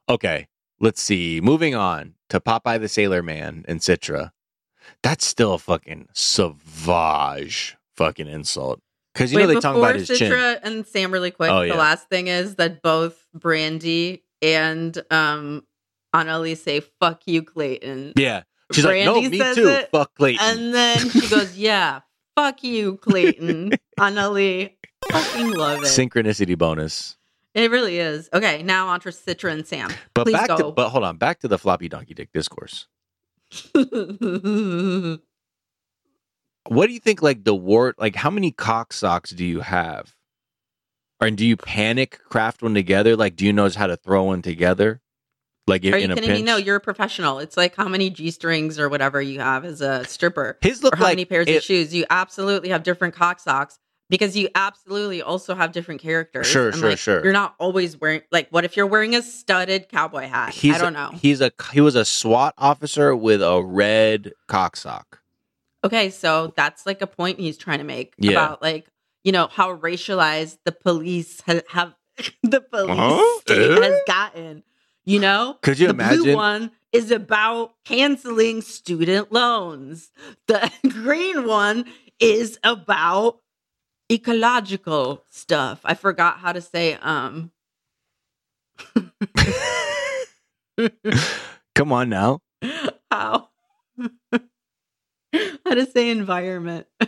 Okay, 0.09 0.47
let's 0.79 1.01
see. 1.01 1.39
Moving 1.41 1.75
on 1.75 2.15
to 2.29 2.39
Popeye 2.39 2.79
the 2.79 2.87
Sailor 2.89 3.21
Man 3.23 3.63
and 3.67 3.79
Citra. 3.79 4.31
That's 5.01 5.25
still 5.25 5.53
a 5.53 5.57
fucking 5.59 6.09
savage 6.13 7.77
fucking 7.95 8.27
insult. 8.27 8.79
Because 9.13 9.31
you 9.31 9.37
Wait, 9.37 9.43
know 9.47 9.53
they 9.53 9.59
talk 9.59 9.75
about 9.75 9.95
his 9.95 10.07
chin. 10.07 10.31
Citra 10.31 10.59
and 10.63 10.85
Sam 10.87 11.11
really 11.11 11.31
quick. 11.31 11.51
Oh, 11.51 11.61
yeah. 11.61 11.73
The 11.73 11.79
last 11.79 12.09
thing 12.09 12.27
is 12.27 12.55
that 12.55 12.81
both 12.81 13.27
Brandy 13.33 14.23
and 14.41 14.97
um 15.11 15.63
Anali 16.15 16.57
say 16.57 16.79
"fuck 16.81 17.21
you, 17.25 17.43
Clayton," 17.43 18.13
Yeah. 18.15 18.43
She's 18.71 18.85
like, 18.85 19.05
no, 19.05 19.13
Brandy 19.19 19.37
me 19.39 19.53
too. 19.55 19.67
it, 19.67 19.89
Fuck 19.91 20.15
Clayton. 20.15 20.39
and 20.45 20.73
then 20.73 21.09
she 21.11 21.27
goes, 21.29 21.55
"Yeah, 21.57 22.01
fuck 22.35 22.63
you, 22.63 22.97
Clayton." 22.97 23.71
Anali, 23.99 24.71
fucking 25.11 25.51
love 25.51 25.79
it. 25.79 25.85
Synchronicity 25.85 26.57
bonus. 26.57 27.17
It 27.53 27.69
really 27.71 27.99
is. 27.99 28.29
Okay, 28.33 28.63
now 28.63 28.87
on 28.87 28.99
to 29.01 29.09
Citra 29.09 29.51
and 29.51 29.65
Sam. 29.67 29.91
But 30.13 30.23
Please 30.25 30.33
back 30.33 30.57
to 30.57 30.71
but 30.71 30.89
hold 30.89 31.03
on, 31.03 31.17
back 31.17 31.39
to 31.41 31.47
the 31.47 31.57
floppy 31.59 31.87
donkey 31.89 32.13
dick 32.13 32.29
discourse. 32.33 32.87
What 36.67 36.87
do 36.87 36.93
you 36.93 36.99
think 36.99 37.21
like 37.21 37.43
the 37.43 37.53
wart 37.53 37.99
like 37.99 38.15
how 38.15 38.29
many 38.29 38.51
cock 38.51 38.93
socks 38.93 39.31
do 39.31 39.43
you 39.45 39.59
have? 39.59 40.15
Or 41.21 41.29
do 41.29 41.45
you 41.45 41.57
panic 41.57 42.19
craft 42.29 42.61
one 42.63 42.73
together? 42.73 43.15
Like 43.17 43.35
do 43.35 43.45
you 43.45 43.51
know 43.53 43.69
how 43.69 43.87
to 43.87 43.97
throw 43.97 44.23
one 44.23 44.41
together? 44.41 45.01
Like 45.67 45.83
if 45.83 45.93
Are 45.93 45.97
in 45.97 46.09
you 46.09 46.13
a 46.13 46.15
kidding 46.15 46.29
pinch? 46.29 46.39
me? 46.39 46.45
No, 46.45 46.55
you're 46.57 46.77
a 46.77 46.81
professional. 46.81 47.39
It's 47.39 47.57
like 47.57 47.75
how 47.75 47.87
many 47.89 48.09
G 48.09 48.31
strings 48.31 48.79
or 48.79 48.87
whatever 48.89 49.21
you 49.21 49.39
have 49.41 49.65
as 49.65 49.81
a 49.81 50.05
stripper, 50.05 50.57
His 50.61 50.79
or 50.81 50.85
look 50.85 50.95
how 50.95 51.03
like 51.03 51.11
many 51.11 51.25
pairs 51.25 51.47
it- 51.47 51.57
of 51.57 51.63
shoes. 51.63 51.93
You 51.93 52.05
absolutely 52.09 52.69
have 52.69 52.83
different 52.83 53.13
cock 53.13 53.39
socks 53.41 53.77
because 54.13 54.37
you 54.37 54.47
absolutely 54.53 55.21
also 55.23 55.55
have 55.55 55.71
different 55.71 55.99
characters. 56.01 56.45
Sure, 56.45 56.67
And, 56.69 56.77
sure, 56.77 56.89
like, 56.89 56.99
sure. 56.99 57.23
You're 57.23 57.33
not 57.33 57.55
always 57.59 57.99
wearing 57.99 58.21
like 58.31 58.47
what 58.51 58.63
if 58.63 58.77
you're 58.77 58.85
wearing 58.87 59.15
a 59.15 59.21
studded 59.23 59.89
cowboy 59.89 60.27
hat? 60.27 60.53
He's 60.53 60.75
I 60.75 60.77
don't 60.77 60.95
a, 60.95 61.11
know. 61.11 61.17
He's 61.17 61.41
a 61.41 61.51
he 61.71 61.81
was 61.81 61.95
a 61.95 62.05
SWAT 62.05 62.53
officer 62.57 63.15
with 63.15 63.41
a 63.41 63.63
red 63.63 64.33
cock 64.47 64.75
sock. 64.75 65.19
Okay, 65.83 66.11
so 66.11 66.53
that's 66.55 66.85
like 66.85 67.01
a 67.01 67.07
point 67.07 67.39
he's 67.39 67.57
trying 67.57 67.79
to 67.79 67.83
make 67.83 68.13
Yeah. 68.19 68.31
about 68.33 68.61
like 68.61 68.85
you 69.23 69.31
know 69.31 69.47
how 69.47 69.75
racialized 69.75 70.57
the 70.63 70.71
police 70.71 71.41
ha- 71.47 71.61
have 71.69 71.95
the 72.43 72.61
police 72.61 72.89
Uh-huh. 72.91 73.39
state 73.41 73.71
Eh? 73.71 73.81
has 73.83 73.99
gotten. 74.05 74.63
You 75.05 75.19
know, 75.19 75.57
Could 75.61 75.79
you 75.79 75.87
the 75.87 75.93
imagine? 75.93 76.21
blue 76.23 76.35
one 76.35 76.71
is 76.93 77.11
about 77.11 77.73
canceling 77.83 78.61
student 78.61 79.33
loans. 79.33 80.11
The 80.47 80.71
green 80.89 81.45
one 81.45 81.85
is 82.21 82.57
about 82.63 83.39
ecological 84.11 85.23
stuff. 85.29 85.81
I 85.83 85.93
forgot 85.93 86.39
how 86.39 86.51
to 86.53 86.61
say 86.61 86.95
um 86.95 87.51
Come 91.75 91.91
on 91.91 92.09
now. 92.09 92.39
how 93.11 93.49
how 95.65 95.73
to 95.73 95.85
say 95.85 96.09
environment. 96.09 96.87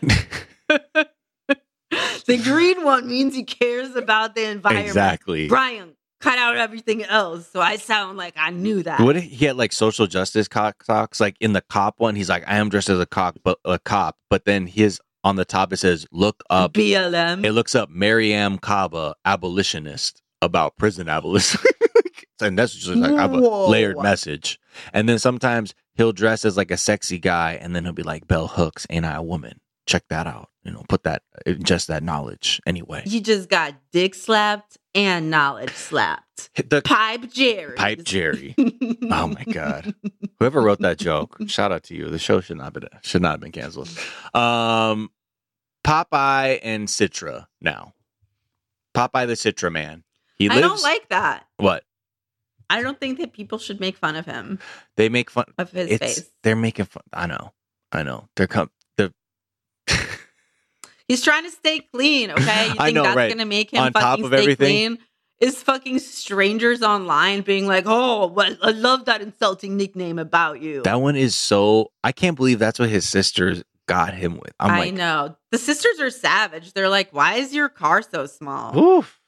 the 2.25 2.37
green 2.43 2.83
one 2.83 3.07
means 3.07 3.35
he 3.35 3.43
cares 3.43 3.95
about 3.95 4.35
the 4.35 4.49
environment. 4.49 4.87
Exactly. 4.87 5.47
Brian, 5.47 5.95
cut 6.21 6.37
out 6.39 6.57
everything 6.57 7.03
else. 7.03 7.47
So 7.51 7.61
I 7.61 7.77
sound 7.77 8.17
like 8.17 8.33
I 8.37 8.49
knew 8.49 8.83
that. 8.83 8.99
What 8.99 9.17
if 9.17 9.23
he 9.23 9.45
had 9.45 9.57
like 9.57 9.71
social 9.73 10.07
justice 10.07 10.47
cock 10.47 10.83
socks? 10.83 11.19
Like 11.19 11.35
in 11.39 11.53
the 11.53 11.61
cop 11.61 11.95
one, 11.99 12.15
he's 12.15 12.29
like, 12.29 12.43
I 12.47 12.57
am 12.57 12.69
dressed 12.69 12.89
as 12.89 12.99
a 12.99 13.05
cop, 13.05 13.39
but 13.43 13.59
a 13.65 13.79
cop. 13.79 14.17
But 14.29 14.45
then 14.45 14.67
his 14.67 14.99
on 15.25 15.35
the 15.35 15.43
top 15.43 15.73
it 15.73 15.77
says, 15.77 16.05
look 16.11 16.43
up. 16.49 16.73
BLM. 16.73 17.43
It 17.43 17.51
looks 17.51 17.73
up 17.73 17.89
Mariame 17.89 18.61
Kaba, 18.61 19.15
abolitionist, 19.25 20.21
about 20.41 20.77
prison 20.77 21.09
abolition. 21.09 21.59
and 22.41 22.57
that's 22.57 22.75
just 22.75 22.95
like 22.95 23.11
I 23.11 23.21
have 23.21 23.33
a 23.33 23.37
layered 23.39 23.97
message. 23.97 24.59
And 24.93 25.09
then 25.09 25.17
sometimes 25.17 25.73
he'll 25.95 26.13
dress 26.13 26.45
as 26.45 26.55
like 26.55 26.69
a 26.69 26.77
sexy 26.77 27.17
guy, 27.17 27.53
and 27.59 27.75
then 27.75 27.83
he'll 27.83 27.93
be 27.93 28.03
like, 28.03 28.27
Bell 28.27 28.47
Hooks, 28.47 28.85
ain't 28.89 29.03
I 29.03 29.15
a 29.15 29.23
woman? 29.23 29.59
Check 29.87 30.03
that 30.09 30.27
out. 30.27 30.49
You 30.63 30.71
know, 30.71 30.83
put 30.87 31.03
that, 31.03 31.23
just 31.59 31.87
that 31.87 32.03
knowledge 32.03 32.61
anyway. 32.65 33.03
you 33.05 33.19
just 33.19 33.49
got 33.49 33.75
dick 33.91 34.15
slapped 34.15 34.77
and 34.95 35.29
knowledge 35.29 35.73
slapped. 35.73 36.49
The 36.69 36.81
Pipe 36.81 37.31
Jerry. 37.31 37.75
Pipe 37.75 38.03
Jerry. 38.03 38.55
Oh 39.11 39.27
my 39.27 39.43
god! 39.43 39.93
Whoever 40.39 40.61
wrote 40.61 40.79
that 40.79 40.97
joke, 40.97 41.37
shout 41.47 41.71
out 41.71 41.83
to 41.83 41.95
you. 41.95 42.09
The 42.09 42.17
show 42.17 42.41
should 42.41 42.57
not 42.57 42.73
been 42.73 42.87
should 43.01 43.21
not 43.21 43.33
have 43.33 43.39
been 43.39 43.51
canceled. 43.51 43.87
Um, 44.33 45.11
Popeye 45.85 46.59
and 46.63 46.87
Citra 46.87 47.45
now. 47.61 47.93
Popeye 48.95 49.27
the 49.27 49.33
Citra 49.33 49.71
man. 49.71 50.03
He 50.37 50.49
I 50.49 50.59
don't 50.59 50.81
like 50.81 51.07
that. 51.09 51.45
what 51.57 51.83
I 52.69 52.81
don't 52.81 52.99
think 52.99 53.19
that 53.19 53.31
people 53.33 53.59
should 53.59 53.79
make 53.79 53.95
fun 53.95 54.15
of 54.15 54.25
him, 54.25 54.57
they 54.97 55.07
make 55.09 55.29
fun. 55.29 55.45
of 55.57 55.69
his 55.71 55.91
It's 55.91 55.99
face. 56.03 56.31
they're 56.43 56.55
making 56.55 56.85
fun. 56.85 57.03
I 57.13 57.27
know. 57.27 57.53
I 57.91 58.01
know. 58.03 58.27
They're 58.35 58.47
come. 58.47 58.71
The 58.97 59.13
He's 61.07 61.21
trying 61.21 61.43
to 61.43 61.51
stay 61.51 61.81
clean, 61.93 62.31
okay? 62.31 62.63
You 62.63 62.69
think 62.69 62.81
I 62.81 62.91
know, 62.91 63.03
that's 63.03 63.15
right. 63.15 63.29
gonna 63.29 63.45
make 63.45 63.71
him 63.71 63.83
On 63.83 63.93
top 63.93 64.19
of 64.19 64.27
stay 64.27 64.37
everything. 64.39 64.55
clean? 64.65 64.97
Is 65.41 65.61
fucking 65.61 65.99
strangers 65.99 66.81
online 66.81 67.41
being 67.41 67.67
like, 67.67 67.83
"Oh, 67.85 68.27
well, 68.27 68.55
I 68.63 68.71
love 68.71 69.03
that 69.05 69.21
insulting 69.21 69.75
nickname 69.77 70.17
about 70.17 70.61
you." 70.61 70.81
that 70.83 71.01
one 71.01 71.17
is 71.17 71.35
so. 71.35 71.91
I 72.05 72.13
can't 72.13 72.37
believe 72.37 72.57
that's 72.57 72.79
what 72.79 72.89
his 72.89 73.07
sisters 73.07 73.61
got 73.87 74.13
him 74.13 74.37
with. 74.37 74.53
I'm 74.59 74.71
I 74.71 74.79
like, 74.79 74.93
know 74.93 75.37
the 75.51 75.57
sisters 75.57 75.99
are 75.99 76.09
savage. 76.09 76.73
They're 76.73 76.89
like, 76.89 77.09
"Why 77.11 77.35
is 77.35 77.53
your 77.53 77.69
car 77.69 78.01
so 78.01 78.25
small?" 78.25 78.77
oof. 78.77 79.19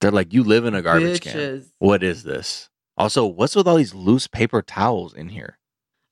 They're 0.00 0.10
like, 0.10 0.32
you 0.32 0.42
live 0.42 0.64
in 0.64 0.74
a 0.74 0.82
garbage 0.82 1.20
can. 1.20 1.64
What 1.78 2.02
is 2.02 2.24
this? 2.24 2.68
Also, 2.96 3.24
what's 3.24 3.54
with 3.54 3.68
all 3.68 3.76
these 3.76 3.94
loose 3.94 4.26
paper 4.26 4.60
towels 4.60 5.14
in 5.14 5.28
here? 5.28 5.58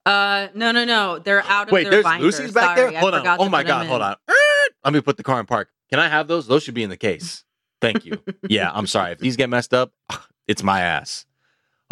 Uh, 0.06 0.46
no, 0.54 0.70
no, 0.70 0.84
no. 0.84 1.18
They're 1.18 1.42
out 1.42 1.68
of 1.68 1.72
Wait, 1.72 1.82
their 1.84 1.90
there's 1.90 2.04
binder. 2.04 2.24
Lucy's 2.24 2.52
back 2.52 2.78
Sorry, 2.78 2.90
there. 2.92 2.98
I 2.98 3.00
Hold 3.00 3.14
on. 3.14 3.26
Oh 3.40 3.48
my 3.48 3.64
god, 3.64 3.86
hold 3.86 4.00
on. 4.00 4.14
Let 4.84 4.94
me 4.94 5.00
put 5.00 5.16
the 5.16 5.24
car 5.24 5.40
in 5.40 5.46
park. 5.46 5.70
Can 5.90 5.98
I 5.98 6.08
have 6.08 6.28
those? 6.28 6.46
Those 6.46 6.62
should 6.62 6.74
be 6.74 6.84
in 6.84 6.90
the 6.90 6.96
case. 6.96 7.44
Thank 7.80 8.06
you. 8.06 8.22
yeah, 8.48 8.70
I'm 8.72 8.86
sorry 8.86 9.12
if 9.12 9.18
these 9.18 9.36
get 9.36 9.50
messed 9.50 9.74
up. 9.74 9.92
It's 10.48 10.64
my 10.64 10.80
ass. 10.80 11.26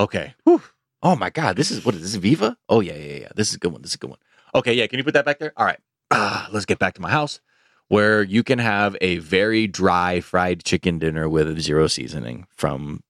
Okay. 0.01 0.35
Whew. 0.43 0.61
Oh 1.01 1.15
my 1.15 1.31
god, 1.31 1.55
this 1.55 1.71
is 1.71 1.85
what 1.85 1.95
is 1.95 2.01
this? 2.01 2.17
Viva? 2.17 2.57
Oh 2.69 2.81
yeah, 2.81 2.97
yeah, 2.97 3.19
yeah. 3.21 3.29
This 3.37 3.51
is 3.51 3.55
a 3.55 3.59
good 3.59 3.71
one. 3.71 3.83
This 3.83 3.93
is 3.93 3.95
a 3.95 3.99
good 3.99 4.11
one. 4.11 4.19
Okay, 4.55 4.75
yeah. 4.75 4.87
Can 4.87 4.99
you 4.99 5.05
put 5.05 5.15
that 5.15 5.25
back 5.25 5.39
there? 5.39 5.53
All 5.57 5.67
right. 5.67 5.79
Ah, 6.11 6.49
let's 6.53 6.65
get 6.67 6.79
back 6.79 6.95
to 6.95 7.01
my 7.03 7.11
house 7.11 7.41
where 7.89 8.23
you 8.23 8.43
can 8.43 8.59
have 8.59 8.97
a 9.01 9.19
very 9.19 9.67
dry 9.67 10.21
fried 10.21 10.65
chicken 10.65 10.99
dinner 10.99 11.29
with 11.29 11.59
zero 11.61 11.87
seasoning 11.87 12.47
from. 12.51 13.03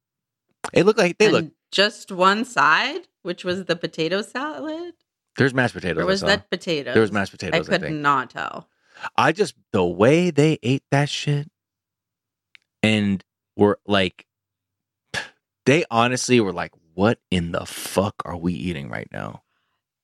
It 0.72 0.84
looked 0.84 0.98
like 0.98 1.18
they 1.18 1.26
And 1.26 1.32
look. 1.34 1.46
just 1.72 2.10
one 2.12 2.44
side, 2.44 3.08
which 3.22 3.44
was 3.44 3.64
the 3.64 3.76
potato 3.76 4.22
salad, 4.22 4.94
There's 5.36 5.54
mashed 5.54 5.74
potatoes. 5.74 6.00
or 6.00 6.04
I 6.04 6.06
was 6.06 6.20
that 6.22 6.50
potatoes? 6.50 6.94
There 6.94 7.00
was 7.00 7.12
mashed 7.12 7.32
potatoes. 7.32 7.68
I, 7.68 7.72
could 7.72 7.80
think. 7.82 7.96
not 7.96 8.30
tell. 8.30 8.68
I 9.16 9.32
just 9.32 9.54
the 9.72 9.84
way 9.84 10.30
they 10.30 10.58
ate 10.62 10.82
that 10.90 11.08
shit 11.08 11.48
and 12.82 13.24
were 13.56 13.78
like 13.86 14.26
they 15.66 15.84
honestly 15.90 16.40
were 16.40 16.52
like, 16.52 16.72
What 16.94 17.20
in 17.30 17.52
the 17.52 17.64
fuck 17.66 18.14
are 18.24 18.36
we 18.36 18.52
eating 18.52 18.88
right 18.90 19.08
now? 19.12 19.42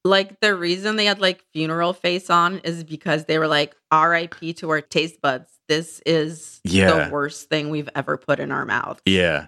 Like 0.05 0.41
the 0.41 0.55
reason 0.55 0.97
they 0.97 1.07
had 1.07 1.21
like 1.21 1.43
funeral 1.53 1.93
face 1.95 2.29
on 2.29 2.59
is 2.59 2.85
because 2.85 3.25
they 3.25 3.39
were 3.39 3.49
like, 3.49 3.75
"R.I.P. 3.91 4.53
to 4.55 4.71
our 4.71 4.81
taste 4.83 5.21
buds. 5.23 5.51
This 5.69 6.03
is 6.05 6.61
Yeah. 6.65 7.07
the 7.07 7.11
worst 7.11 7.49
thing 7.49 7.71
we've 7.71 7.89
ever 7.95 8.17
put 8.19 8.39
in 8.39 8.53
our 8.53 8.67
mouth." 8.67 9.01
Yeah. 9.07 9.47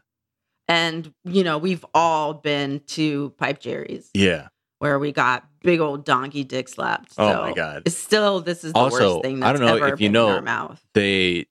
And 0.69 1.13
you 1.25 1.45
know, 1.45 1.59
we've 1.59 1.85
all 1.95 2.33
been 2.35 2.81
to 2.89 3.31
Pipe 3.39 3.61
Jerry's 3.61 4.11
Yeah. 4.15 4.49
where 4.79 4.99
we 4.99 5.13
got 5.13 5.47
big 5.63 5.81
old 5.81 6.05
donkey 6.05 6.43
dick 6.43 6.69
slapped. 6.69 7.13
Oh 7.19 7.43
my 7.43 7.53
God. 7.53 7.83
It's 7.85 7.97
still 7.99 8.41
this 8.41 8.65
is 8.65 8.73
the 8.73 8.79
Also, 8.79 9.15
worst 9.17 9.25
thing 9.25 9.43
I 9.43 9.53
don't 9.53 9.61
know 9.61 9.77
ever 9.77 9.95
if 9.95 10.01
you 10.01 10.09
know- 10.09 10.29
our 10.31 10.43
mouth. 10.43 10.83
They 10.95 11.47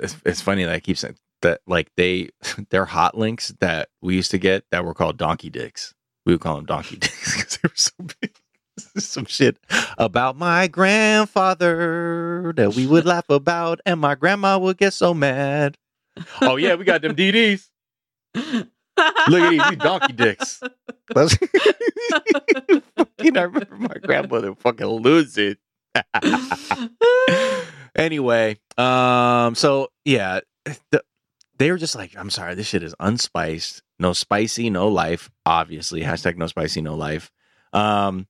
it's, 0.00 0.16
it's 0.24 0.40
funny 0.40 0.64
that 0.64 0.72
I 0.74 0.80
keep 0.80 0.96
saying 0.98 1.16
that 1.42 1.60
like 1.66 1.90
they 1.96 2.30
their 2.70 2.86
hot 2.86 3.16
links 3.18 3.54
that 3.60 3.90
we 4.00 4.14
used 4.16 4.30
to 4.30 4.38
get 4.38 4.64
that 4.70 4.84
were 4.84 4.94
called 4.94 5.18
donkey 5.18 5.50
dicks. 5.50 5.92
We 6.24 6.32
would 6.32 6.40
call 6.40 6.56
them 6.56 6.64
donkey 6.66 6.96
dicks 7.00 7.36
because 7.36 7.58
they 7.58 7.68
were 7.68 7.76
so 7.76 7.92
big. 8.20 8.35
Some 8.98 9.26
shit 9.26 9.58
about 9.98 10.36
my 10.36 10.68
grandfather 10.68 12.52
that 12.56 12.74
we 12.74 12.86
would 12.86 13.04
laugh 13.04 13.28
about, 13.28 13.80
and 13.84 14.00
my 14.00 14.14
grandma 14.14 14.58
would 14.58 14.78
get 14.78 14.92
so 14.92 15.12
mad. 15.12 15.76
Oh 16.40 16.56
yeah, 16.56 16.74
we 16.74 16.84
got 16.84 17.02
them 17.02 17.14
DDs. 17.14 17.68
Look 18.34 19.42
at 19.42 19.50
these, 19.50 19.62
these 19.68 19.78
donkey 19.78 20.12
dicks. 20.14 20.62
Fucking, 21.12 21.48
I 23.36 23.42
remember 23.42 23.76
my 23.78 23.94
grandmother 24.02 24.54
fucking 24.54 24.86
lose 24.86 25.36
it. 25.36 25.58
anyway, 27.96 28.58
um, 28.78 29.54
so 29.54 29.88
yeah, 30.04 30.40
the, 30.90 31.02
they 31.58 31.70
were 31.70 31.78
just 31.78 31.94
like, 31.94 32.16
I'm 32.16 32.30
sorry, 32.30 32.54
this 32.54 32.66
shit 32.66 32.82
is 32.82 32.94
unspiced, 33.00 33.82
no 33.98 34.12
spicy, 34.12 34.70
no 34.70 34.88
life. 34.88 35.30
Obviously, 35.44 36.02
hashtag 36.02 36.36
no 36.36 36.46
spicy, 36.46 36.80
no 36.80 36.94
life. 36.94 37.30
Um, 37.72 38.26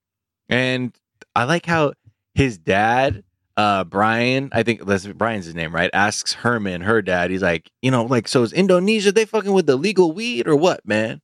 and 0.49 0.95
I 1.35 1.45
like 1.45 1.67
how 1.67 1.93
his 2.35 2.59
dad, 2.59 3.23
uh, 3.57 3.85
Brian, 3.85 4.51
I 4.53 4.63
think 4.63 4.85
that's 4.87 5.07
Brian's 5.07 5.47
his 5.47 5.55
name, 5.55 5.75
right? 5.75 5.91
Asks 5.93 6.33
Herman, 6.35 6.83
her 6.83 7.03
dad, 7.03 7.31
he's 7.31 7.43
like, 7.43 7.71
you 7.83 7.91
know, 7.91 8.05
like, 8.05 8.29
so 8.29 8.43
is 8.43 8.53
Indonesia 8.53 9.13
they 9.13 9.25
fucking 9.25 9.53
with 9.53 9.67
the 9.67 9.77
legal 9.77 10.13
weed 10.13 10.47
or 10.47 10.57
what, 10.57 10.87
man? 10.87 11.21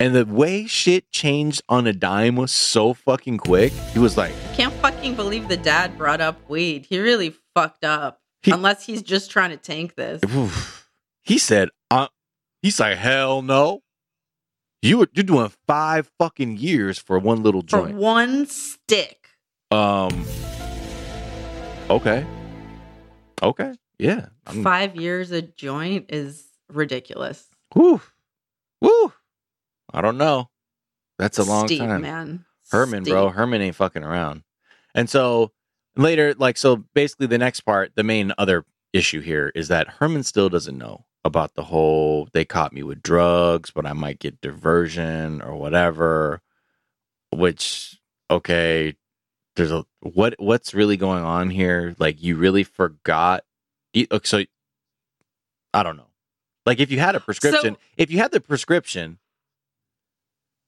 And 0.00 0.14
the 0.14 0.24
way 0.24 0.66
shit 0.66 1.10
changed 1.10 1.62
on 1.68 1.86
a 1.88 1.92
dime 1.92 2.36
was 2.36 2.52
so 2.52 2.94
fucking 2.94 3.38
quick. 3.38 3.72
He 3.92 3.98
was 3.98 4.16
like, 4.16 4.32
Can't 4.54 4.72
fucking 4.74 5.16
believe 5.16 5.48
the 5.48 5.56
dad 5.56 5.98
brought 5.98 6.20
up 6.20 6.48
weed. 6.48 6.86
He 6.88 7.00
really 7.00 7.34
fucked 7.54 7.84
up. 7.84 8.20
He- 8.42 8.52
Unless 8.52 8.86
he's 8.86 9.02
just 9.02 9.30
trying 9.32 9.50
to 9.50 9.56
tank 9.56 9.96
this. 9.96 10.20
He 11.22 11.36
said, 11.38 11.70
uh, 11.90 12.06
he's 12.62 12.78
like, 12.78 12.96
hell 12.96 13.42
no. 13.42 13.82
You 14.82 14.98
were, 14.98 15.08
you're 15.12 15.24
doing 15.24 15.50
five 15.66 16.10
fucking 16.18 16.56
years 16.56 16.98
for 16.98 17.18
one 17.18 17.42
little 17.42 17.62
joint. 17.62 17.92
For 17.92 17.96
one 17.96 18.46
stick. 18.46 19.28
Um. 19.70 20.24
Okay. 21.90 22.24
Okay. 23.42 23.74
Yeah. 23.98 24.26
I'm, 24.46 24.62
Five 24.62 24.96
years 24.96 25.30
a 25.32 25.42
joint 25.42 26.06
is 26.10 26.46
ridiculous. 26.72 27.46
woo. 27.74 28.00
Woo. 28.80 29.12
I 29.92 30.00
don't 30.00 30.18
know. 30.18 30.48
That's 31.18 31.38
a 31.38 31.44
long 31.44 31.66
Steep, 31.66 31.80
time. 31.80 32.02
man. 32.02 32.44
Herman, 32.70 33.02
bro. 33.02 33.30
Herman 33.30 33.60
ain't 33.62 33.74
fucking 33.74 34.04
around. 34.04 34.44
And 34.94 35.10
so 35.10 35.50
later, 35.96 36.34
like, 36.34 36.56
so 36.56 36.84
basically, 36.94 37.26
the 37.26 37.38
next 37.38 37.60
part, 37.62 37.92
the 37.96 38.04
main 38.04 38.32
other 38.38 38.64
issue 38.92 39.20
here 39.20 39.50
is 39.54 39.68
that 39.68 39.88
Herman 39.88 40.22
still 40.22 40.48
doesn't 40.48 40.78
know 40.78 41.04
about 41.28 41.54
the 41.54 41.62
whole 41.62 42.28
they 42.32 42.44
caught 42.44 42.72
me 42.72 42.82
with 42.82 43.02
drugs, 43.02 43.70
but 43.70 43.86
I 43.86 43.92
might 43.92 44.18
get 44.18 44.40
diversion 44.40 45.40
or 45.42 45.54
whatever. 45.54 46.40
Which, 47.30 48.00
okay, 48.30 48.96
there's 49.54 49.70
a 49.70 49.84
what 50.00 50.34
what's 50.38 50.74
really 50.74 50.96
going 50.96 51.22
on 51.22 51.50
here? 51.50 51.94
Like, 51.98 52.20
you 52.20 52.34
really 52.36 52.64
forgot. 52.64 53.44
you- 53.92 54.08
okay, 54.10 54.26
So, 54.26 54.44
I 55.72 55.82
don't 55.82 55.96
know. 55.96 56.08
Like, 56.66 56.80
if 56.80 56.90
you 56.90 56.98
had 56.98 57.14
a 57.14 57.20
prescription, 57.20 57.74
So- 57.74 57.80
if 57.96 58.10
you 58.10 58.18
had 58.18 58.32
the 58.32 58.40
prescription, 58.40 59.18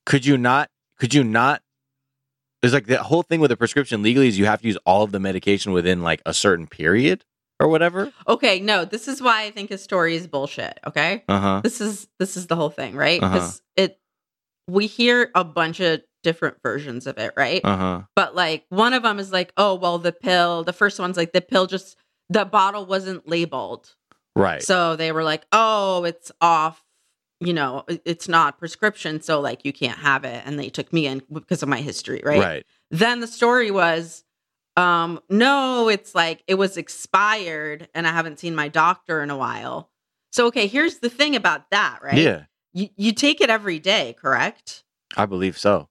could 0.07 0.25
you 0.25 0.39
not? 0.39 0.71
Could 0.99 1.15
you 1.15 1.25
not 1.25 1.63
there's 2.61 2.75
like 2.75 2.87
the 2.87 3.03
whole 3.03 3.23
thing 3.23 3.41
with 3.41 3.51
a 3.51 3.57
prescription 3.57 4.03
legally 4.03 4.29
is 4.29 4.39
you 4.39 4.45
have 4.45 4.61
to 4.61 4.67
use 4.67 4.77
all 4.85 5.03
of 5.03 5.13
the 5.13 5.19
medication 5.21 5.73
within 5.73 6.03
like 6.03 6.21
a 6.27 6.35
certain 6.35 6.67
period 6.67 7.25
or 7.61 7.69
whatever. 7.69 8.13
Okay, 8.27 8.59
no, 8.61 8.85
this 8.85 9.07
is 9.07 9.21
why 9.23 9.43
I 9.45 9.51
think 9.51 9.69
his 9.71 9.83
story 9.83 10.17
is 10.17 10.27
bullshit. 10.27 10.79
Okay. 10.87 11.23
Uh 11.29 11.39
huh. 11.41 11.61
This 11.63 11.81
is 11.81 12.09
this 12.19 12.37
is 12.37 12.47
the 12.49 12.57
whole 12.57 12.71
thing, 12.71 12.97
right? 12.97 13.23
Uh-huh. 13.23 13.35
Because 13.35 13.63
it 13.77 14.01
we 14.67 14.87
hear 14.87 15.31
a 15.35 15.45
bunch 15.45 15.81
of 15.81 16.01
different 16.23 16.57
versions 16.63 17.07
of 17.07 17.19
it, 17.19 17.33
right? 17.37 17.61
Uh 17.65 17.77
huh. 17.77 18.03
But 18.17 18.35
like 18.35 18.65
one 18.71 18.93
of 18.95 19.03
them 19.03 19.19
is 19.19 19.31
like, 19.33 19.53
oh 19.57 19.75
well, 19.75 19.99
the 19.99 20.13
pill. 20.13 20.65
The 20.65 20.73
first 20.73 20.99
one's 20.99 21.17
like 21.17 21.33
the 21.33 21.41
pill 21.41 21.67
just 21.67 21.97
the 22.29 22.45
bottle 22.45 22.87
wasn't 22.87 23.29
labeled, 23.29 23.95
Right. 24.37 24.63
so 24.63 24.95
they 24.97 25.11
were 25.13 25.25
like, 25.25 25.45
oh, 25.53 26.05
it's 26.05 26.31
off. 26.41 26.83
You 27.41 27.55
know, 27.55 27.85
it's 28.05 28.29
not 28.29 28.59
prescription, 28.59 29.21
so 29.23 29.41
like 29.41 29.65
you 29.65 29.73
can't 29.73 29.99
have 29.99 30.25
it. 30.25 30.43
And 30.47 30.59
they 30.59 30.69
took 30.69 30.93
me 30.93 31.07
in 31.07 31.23
because 31.33 31.63
of 31.63 31.69
my 31.71 31.81
history, 31.81 32.21
right? 32.25 32.39
right. 32.39 32.67
Then 32.91 33.21
the 33.21 33.27
story 33.27 33.71
was, 33.71 34.23
um, 34.77 35.21
no, 35.29 35.89
it's 35.89 36.15
like 36.15 36.43
it 36.47 36.55
was 36.55 36.77
expired, 36.77 37.89
and 37.95 38.07
I 38.07 38.13
haven't 38.13 38.39
seen 38.39 38.55
my 38.55 38.69
doctor 38.69 39.23
in 39.23 39.31
a 39.31 39.37
while. 39.37 39.91
So 40.33 40.47
okay, 40.47 40.67
here's 40.67 40.99
the 40.99 41.11
thing 41.11 41.35
about 41.37 41.71
that, 41.71 42.01
right? 42.03 42.19
Yeah, 42.19 42.45
You 42.73 42.89
you 42.97 43.13
take 43.13 43.41
it 43.41 43.51
every 43.51 43.79
day, 43.79 44.15
correct? 44.19 44.85
I 45.17 45.27
believe 45.27 45.59
so. 45.59 45.89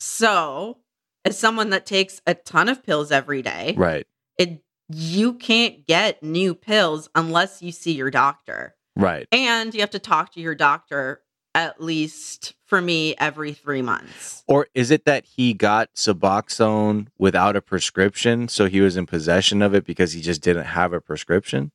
So, 0.00 0.78
as 1.24 1.38
someone 1.38 1.70
that 1.70 1.86
takes 1.86 2.20
a 2.26 2.34
ton 2.34 2.68
of 2.68 2.84
pills 2.84 3.10
every 3.10 3.42
day, 3.42 3.74
Right. 3.76 4.06
it 4.38 4.62
you 4.90 5.34
can't 5.34 5.86
get 5.86 6.22
new 6.22 6.54
pills 6.54 7.10
unless 7.14 7.60
you 7.60 7.72
see 7.72 7.92
your 7.92 8.10
doctor. 8.10 8.74
Right. 8.96 9.28
And 9.32 9.74
you 9.74 9.80
have 9.80 9.90
to 9.90 9.98
talk 9.98 10.32
to 10.32 10.40
your 10.40 10.54
doctor 10.54 11.20
at 11.58 11.82
least 11.82 12.54
for 12.66 12.80
me 12.80 13.16
every 13.18 13.52
3 13.52 13.82
months. 13.82 14.44
Or 14.46 14.68
is 14.74 14.92
it 14.92 15.04
that 15.06 15.24
he 15.24 15.54
got 15.54 15.92
Suboxone 15.94 17.08
without 17.18 17.56
a 17.56 17.60
prescription, 17.60 18.46
so 18.46 18.66
he 18.66 18.80
was 18.80 18.96
in 18.96 19.06
possession 19.06 19.60
of 19.60 19.74
it 19.74 19.84
because 19.84 20.12
he 20.12 20.20
just 20.20 20.40
didn't 20.40 20.66
have 20.66 20.92
a 20.92 21.00
prescription? 21.00 21.72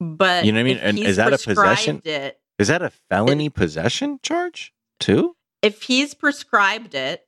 But 0.00 0.44
You 0.44 0.50
know 0.52 0.58
what 0.58 0.60
I 0.60 0.64
mean? 0.64 0.78
And 0.78 0.98
is 0.98 1.16
that 1.16 1.32
a 1.32 1.38
possession? 1.38 2.02
It, 2.04 2.40
Is 2.58 2.66
that 2.68 2.82
a 2.82 2.90
felony 3.08 3.48
possession 3.48 4.18
charge 4.22 4.72
too? 4.98 5.36
if 5.62 5.82
he's 5.84 6.12
prescribed 6.12 6.94
it, 6.94 7.26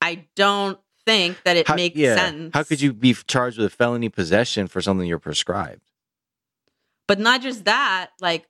I 0.00 0.24
don't 0.36 0.78
think 1.04 1.42
that 1.44 1.56
it 1.58 1.66
How- 1.68 1.74
makes 1.74 1.96
yeah. 1.96 2.14
sense. 2.16 2.50
How 2.54 2.62
could 2.62 2.80
you 2.80 2.92
be 2.94 3.12
charged 3.26 3.58
with 3.58 3.66
a 3.66 3.76
felony 3.76 4.08
possession 4.08 4.68
for 4.68 4.80
something 4.80 5.06
you're 5.06 5.18
prescribed? 5.18 5.82
But 7.06 7.18
not 7.18 7.42
just 7.42 7.64
that, 7.66 8.10
like, 8.22 8.46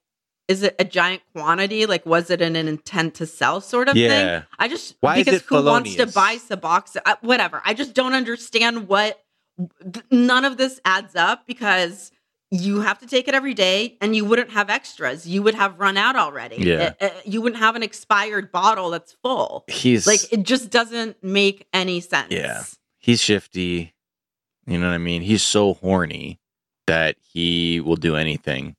is 0.48 0.62
it 0.62 0.74
a 0.78 0.84
giant 0.84 1.22
quantity? 1.34 1.84
Like, 1.86 2.04
was 2.06 2.30
it 2.30 2.40
an, 2.40 2.56
an 2.56 2.66
intent 2.68 3.14
to 3.16 3.26
sell 3.26 3.60
sort 3.60 3.88
of 3.88 3.94
thing? 3.94 4.10
Yeah. 4.10 4.42
I 4.58 4.66
just 4.68 4.96
Why 5.00 5.16
because 5.16 5.42
it 5.42 5.46
who 5.46 5.62
wants 5.64 5.94
to 5.96 6.06
buy 6.06 6.36
Suboxone? 6.36 7.02
Uh, 7.04 7.16
whatever. 7.20 7.62
I 7.64 7.74
just 7.74 7.94
don't 7.94 8.14
understand 8.14 8.88
what. 8.88 9.20
th- 9.80 10.04
None 10.10 10.44
of 10.46 10.56
this 10.56 10.80
adds 10.84 11.14
up 11.14 11.46
because 11.46 12.10
you 12.50 12.80
have 12.80 12.98
to 13.00 13.06
take 13.06 13.28
it 13.28 13.34
every 13.34 13.52
day, 13.52 13.98
and 14.00 14.16
you 14.16 14.24
wouldn't 14.24 14.52
have 14.52 14.70
extras. 14.70 15.26
You 15.28 15.42
would 15.42 15.54
have 15.54 15.78
run 15.78 15.98
out 15.98 16.16
already. 16.16 16.56
Yeah. 16.56 16.94
Uh, 16.98 17.04
uh, 17.04 17.10
you 17.26 17.42
wouldn't 17.42 17.60
have 17.60 17.76
an 17.76 17.82
expired 17.82 18.50
bottle 18.50 18.88
that's 18.88 19.12
full. 19.22 19.64
He's 19.68 20.06
Like 20.06 20.32
it 20.32 20.44
just 20.44 20.70
doesn't 20.70 21.22
make 21.22 21.66
any 21.74 22.00
sense. 22.00 22.32
Yeah. 22.32 22.64
he's 22.96 23.20
shifty. 23.20 23.94
You 24.66 24.78
know 24.78 24.86
what 24.86 24.94
I 24.94 24.98
mean? 24.98 25.20
He's 25.22 25.42
so 25.42 25.74
horny 25.74 26.40
that 26.86 27.16
he 27.20 27.80
will 27.80 27.96
do 27.96 28.16
anything 28.16 28.76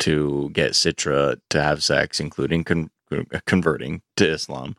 to 0.00 0.50
get 0.52 0.72
Citra 0.72 1.40
to 1.50 1.62
have 1.62 1.82
sex, 1.82 2.20
including 2.20 2.64
con- 2.64 2.90
converting 3.46 4.02
to 4.16 4.28
Islam. 4.28 4.76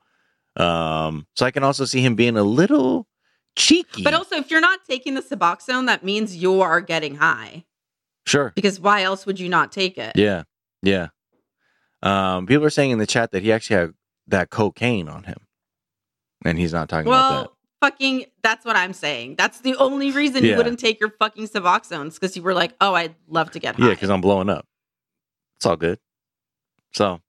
Um, 0.57 1.27
so 1.35 1.45
I 1.45 1.51
can 1.51 1.63
also 1.63 1.85
see 1.85 2.01
him 2.01 2.15
being 2.15 2.35
a 2.37 2.43
little 2.43 3.07
cheeky. 3.55 4.03
But 4.03 4.13
also, 4.13 4.35
if 4.35 4.51
you're 4.51 4.61
not 4.61 4.79
taking 4.89 5.13
the 5.13 5.21
Suboxone, 5.21 5.85
that 5.87 6.03
means 6.03 6.35
you 6.35 6.61
are 6.61 6.81
getting 6.81 7.15
high. 7.15 7.65
sure, 8.25 8.51
Because 8.55 8.79
why 8.79 9.03
else 9.03 9.25
would 9.25 9.39
you 9.39 9.47
not 9.49 9.71
take 9.71 9.97
it? 9.97 10.13
yeah, 10.15 10.43
yeah. 10.83 11.07
Um, 12.03 12.47
people 12.47 12.65
are 12.65 12.69
saying 12.71 12.91
in 12.91 12.97
the 12.97 13.05
chat 13.07 13.31
that 13.31 13.43
he 13.43 13.51
actually 13.51 13.75
had 13.77 13.93
that 14.27 14.49
cocaine 14.49 15.07
on 15.07 15.23
him, 15.23 15.37
and 16.43 16.57
he's 16.57 16.73
not 16.73 16.89
talking 16.89 17.07
about 17.07 17.43
that. 17.43 17.51
Fucking, 17.81 18.25
that's 18.43 18.63
what 18.65 18.75
I'm 18.75 18.93
saying. 18.93 19.35
That's 19.37 19.61
the 19.61 19.75
only 19.75 20.11
reason 20.11 20.43
Yeah. 20.43 20.51
you 20.51 20.57
wouldn't 20.57 20.79
take 20.79 20.99
your 20.99 21.09
fucking 21.17 21.47
Suboxones 21.47 22.13
because 22.15 22.35
you 22.35 22.43
were 22.43 22.53
like, 22.53 22.73
oh, 22.79 22.93
I'd 22.93 23.15
love 23.27 23.51
to 23.51 23.59
get 23.59 23.75
high. 23.75 23.85
Yeah, 23.87 23.91
because 23.93 24.09
I'm 24.11 24.21
blowing 24.21 24.49
up. 24.49 24.65
It's 25.61 25.67
all 25.67 25.77
good. 25.77 25.99
So 26.91 27.21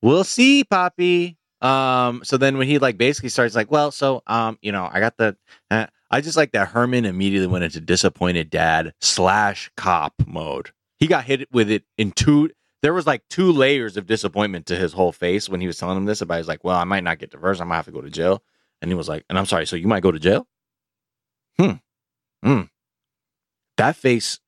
we'll 0.00 0.22
see, 0.22 0.62
Poppy. 0.62 1.36
Um, 1.60 2.20
so 2.22 2.36
then 2.36 2.56
when 2.56 2.68
he 2.68 2.78
like 2.78 2.96
basically 2.96 3.30
starts 3.30 3.56
like, 3.56 3.68
well, 3.68 3.90
so 3.90 4.22
um, 4.28 4.60
you 4.62 4.70
know, 4.70 4.88
I 4.92 5.00
got 5.00 5.16
the 5.16 5.36
uh, 5.72 5.86
I 6.08 6.20
just 6.20 6.36
like 6.36 6.52
that 6.52 6.68
Herman 6.68 7.04
immediately 7.04 7.48
went 7.48 7.64
into 7.64 7.80
disappointed 7.80 8.48
dad 8.48 8.94
slash 9.00 9.72
cop 9.76 10.14
mode. 10.24 10.70
He 11.00 11.08
got 11.08 11.24
hit 11.24 11.50
with 11.50 11.68
it 11.68 11.82
in 11.98 12.12
two 12.12 12.50
there 12.82 12.94
was 12.94 13.08
like 13.08 13.22
two 13.28 13.50
layers 13.50 13.96
of 13.96 14.06
disappointment 14.06 14.66
to 14.66 14.76
his 14.76 14.92
whole 14.92 15.10
face 15.10 15.48
when 15.48 15.60
he 15.60 15.66
was 15.66 15.76
telling 15.76 15.96
him 15.96 16.04
this 16.04 16.20
about 16.20 16.36
he's 16.36 16.46
like, 16.46 16.62
Well, 16.62 16.76
I 16.76 16.84
might 16.84 17.02
not 17.02 17.18
get 17.18 17.32
divorced, 17.32 17.60
I 17.60 17.64
might 17.64 17.74
have 17.74 17.86
to 17.86 17.90
go 17.90 18.02
to 18.02 18.10
jail. 18.10 18.40
And 18.82 18.88
he 18.88 18.94
was 18.94 19.08
like, 19.08 19.24
and 19.28 19.36
I'm 19.36 19.46
sorry, 19.46 19.66
so 19.66 19.74
you 19.74 19.88
might 19.88 20.04
go 20.04 20.12
to 20.12 20.20
jail? 20.20 20.46
Hmm. 21.58 21.72
Hmm. 22.44 22.62
That 23.78 23.96
face 23.96 24.38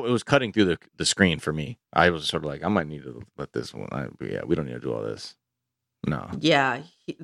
that 0.00 0.06
it 0.06 0.10
was 0.10 0.22
cutting 0.22 0.52
through 0.52 0.64
the 0.66 0.78
the 0.96 1.04
screen 1.06 1.38
for 1.38 1.52
me. 1.52 1.78
I 1.92 2.10
was 2.10 2.26
sort 2.26 2.42
of 2.44 2.48
like, 2.48 2.64
I 2.64 2.68
might 2.68 2.86
need 2.86 3.02
to 3.02 3.22
let 3.36 3.52
this 3.52 3.72
one. 3.74 3.88
I, 3.92 4.06
yeah, 4.24 4.42
we 4.44 4.54
don't 4.54 4.66
need 4.66 4.72
to 4.72 4.80
do 4.80 4.92
all 4.92 5.02
this. 5.02 5.36
No. 6.06 6.28
Yeah. 6.40 6.82
he- 7.06 7.18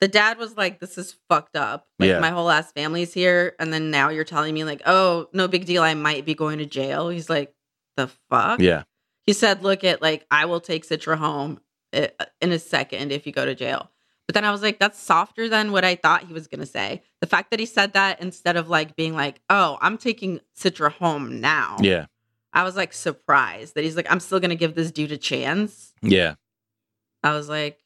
the 0.00 0.08
dad 0.08 0.38
was 0.38 0.56
like, 0.56 0.80
this 0.80 0.96
is 0.96 1.16
fucked 1.28 1.56
up. 1.56 1.86
Like, 1.98 2.08
Yeah. 2.08 2.20
my 2.20 2.30
whole 2.30 2.48
ass 2.50 2.72
family's 2.72 3.12
here. 3.12 3.54
And 3.58 3.70
then 3.70 3.90
now 3.90 4.08
you're 4.08 4.24
telling 4.24 4.54
me, 4.54 4.64
like, 4.64 4.80
oh, 4.86 5.28
no 5.34 5.46
big 5.46 5.66
deal. 5.66 5.82
I 5.82 5.92
might 5.92 6.24
be 6.24 6.34
going 6.34 6.56
to 6.58 6.64
jail. 6.64 7.10
He's 7.10 7.28
like, 7.28 7.52
the 7.98 8.08
fuck? 8.30 8.60
Yeah. 8.60 8.84
He 9.26 9.34
said, 9.34 9.62
look 9.62 9.84
at, 9.84 10.00
like, 10.00 10.24
I 10.30 10.46
will 10.46 10.60
take 10.60 10.88
Citra 10.88 11.18
home 11.18 11.60
eh, 11.92 12.08
in 12.40 12.50
a 12.50 12.58
second 12.58 13.12
if 13.12 13.26
you 13.26 13.32
go 13.32 13.44
to 13.44 13.54
jail. 13.54 13.90
But 14.30 14.34
then 14.34 14.44
I 14.44 14.52
was 14.52 14.62
like, 14.62 14.78
that's 14.78 14.96
softer 14.96 15.48
than 15.48 15.72
what 15.72 15.84
I 15.84 15.96
thought 15.96 16.22
he 16.22 16.32
was 16.32 16.46
going 16.46 16.60
to 16.60 16.66
say. 16.66 17.02
The 17.20 17.26
fact 17.26 17.50
that 17.50 17.58
he 17.58 17.66
said 17.66 17.94
that 17.94 18.22
instead 18.22 18.56
of 18.56 18.68
like 18.68 18.94
being 18.94 19.12
like, 19.12 19.40
oh, 19.50 19.76
I'm 19.80 19.98
taking 19.98 20.38
Citra 20.56 20.92
home 20.92 21.40
now. 21.40 21.78
Yeah. 21.80 22.06
I 22.52 22.62
was 22.62 22.76
like 22.76 22.92
surprised 22.92 23.74
that 23.74 23.82
he's 23.82 23.96
like, 23.96 24.06
I'm 24.08 24.20
still 24.20 24.38
going 24.38 24.50
to 24.50 24.54
give 24.54 24.76
this 24.76 24.92
dude 24.92 25.10
a 25.10 25.16
chance. 25.16 25.94
Yeah. 26.00 26.36
I 27.24 27.32
was 27.32 27.48
like, 27.48 27.80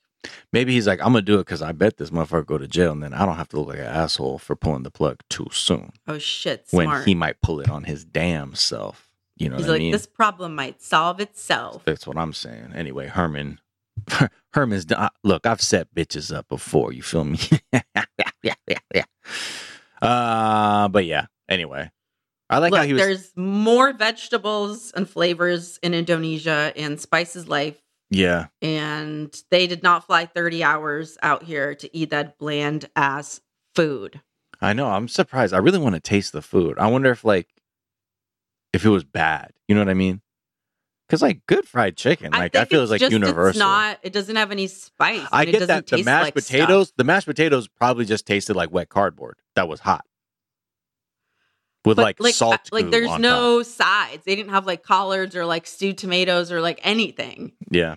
Maybe 0.52 0.74
he's 0.74 0.86
like, 0.86 1.00
I'm 1.00 1.14
gonna 1.14 1.22
do 1.22 1.36
it 1.36 1.46
because 1.46 1.62
I 1.62 1.72
bet 1.72 1.96
this 1.96 2.10
motherfucker 2.10 2.44
go 2.46 2.58
to 2.58 2.68
jail, 2.68 2.92
and 2.92 3.02
then 3.02 3.14
I 3.14 3.24
don't 3.24 3.36
have 3.36 3.48
to 3.50 3.58
look 3.58 3.68
like 3.68 3.78
an 3.78 3.86
asshole 3.86 4.38
for 4.38 4.54
pulling 4.54 4.82
the 4.82 4.90
plug 4.90 5.20
too 5.28 5.48
soon 5.50 5.92
oh 6.08 6.18
shit, 6.18 6.68
smart. 6.68 6.86
when 6.86 7.04
he 7.04 7.14
might 7.14 7.40
pull 7.42 7.60
it 7.60 7.70
on 7.70 7.84
his 7.84 8.04
damn 8.04 8.54
self. 8.54 9.10
You 9.36 9.48
know 9.48 9.56
He's 9.56 9.66
what 9.66 9.72
like, 9.72 9.80
I 9.80 9.84
mean? 9.84 9.92
this 9.92 10.06
problem 10.06 10.54
might 10.54 10.82
solve 10.82 11.20
itself. 11.20 11.84
That's 11.84 12.06
what 12.06 12.16
I'm 12.18 12.32
saying. 12.34 12.72
Anyway, 12.74 13.08
Herman. 13.08 13.60
Herman's 14.52 14.84
done- 14.84 15.10
look. 15.22 15.46
I've 15.46 15.60
set 15.60 15.94
bitches 15.94 16.34
up 16.34 16.48
before. 16.48 16.92
You 16.92 17.02
feel 17.02 17.24
me? 17.24 17.38
yeah, 17.72 18.54
yeah, 18.68 18.78
yeah. 18.94 19.04
Uh, 20.00 20.88
but 20.88 21.04
yeah. 21.04 21.26
Anyway, 21.48 21.90
I 22.50 22.58
like 22.58 22.70
Look, 22.72 22.78
how 22.80 22.86
he 22.86 22.92
was. 22.94 23.02
there's 23.02 23.32
more 23.36 23.92
vegetables 23.92 24.92
and 24.92 25.08
flavors 25.08 25.78
in 25.82 25.94
Indonesia, 25.94 26.72
and 26.76 27.00
Spice's 27.00 27.48
life. 27.48 27.80
Yeah. 28.10 28.46
and 28.62 29.34
they 29.50 29.66
did 29.66 29.82
not 29.82 30.06
fly 30.06 30.26
30 30.26 30.62
hours 30.62 31.18
out 31.22 31.42
here 31.42 31.74
to 31.74 31.96
eat 31.96 32.10
that 32.10 32.38
bland 32.38 32.88
ass 32.94 33.40
food. 33.74 34.20
I 34.60 34.72
know. 34.72 34.86
I'm 34.88 35.08
surprised. 35.08 35.52
I 35.52 35.58
really 35.58 35.78
want 35.80 35.96
to 35.96 36.00
taste 36.00 36.32
the 36.32 36.42
food. 36.42 36.78
I 36.78 36.86
wonder 36.86 37.10
if 37.10 37.24
like 37.24 37.48
if 38.72 38.84
it 38.84 38.88
was 38.90 39.02
bad. 39.04 39.52
You 39.66 39.74
know 39.74 39.80
what 39.80 39.88
I 39.88 39.94
mean? 39.94 40.20
Because 41.06 41.20
like 41.22 41.44
good 41.46 41.66
fried 41.68 41.96
chicken, 41.96 42.32
like 42.32 42.56
I, 42.56 42.60
think 42.60 42.70
feel 42.70 42.80
it's 42.80 42.86
is 42.86 42.90
like 42.92 43.00
just 43.00 43.12
universal. 43.12 43.50
It's 43.50 43.58
not. 43.58 43.98
It 44.02 44.12
doesn't 44.12 44.36
have 44.36 44.50
any 44.50 44.66
spice. 44.68 45.26
I 45.30 45.44
get 45.44 45.66
that 45.68 45.86
the 45.86 46.02
mashed 46.02 46.24
like 46.36 46.38
stuff. 46.38 46.46
potatoes, 46.46 46.92
the 46.96 47.04
mashed 47.04 47.26
potatoes 47.26 47.68
probably 47.68 48.06
just 48.06 48.26
tasted 48.26 48.56
like 48.56 48.72
wet 48.72 48.88
cardboard 48.88 49.36
that 49.54 49.68
was 49.68 49.80
hot 49.80 50.04
with 51.84 51.96
But, 51.96 52.18
like, 52.20 52.34
salt. 52.34 52.54
uh, 52.54 52.58
like 52.72 52.90
there's 52.90 53.18
no 53.18 53.58
top. 53.62 53.66
sides. 53.66 54.24
They 54.24 54.34
didn't 54.34 54.52
have 54.52 54.66
like 54.66 54.82
collards 54.82 55.36
or 55.36 55.44
like 55.44 55.66
stewed 55.66 55.98
tomatoes 55.98 56.50
or 56.50 56.62
like 56.62 56.80
anything. 56.82 57.52
Yeah. 57.70 57.96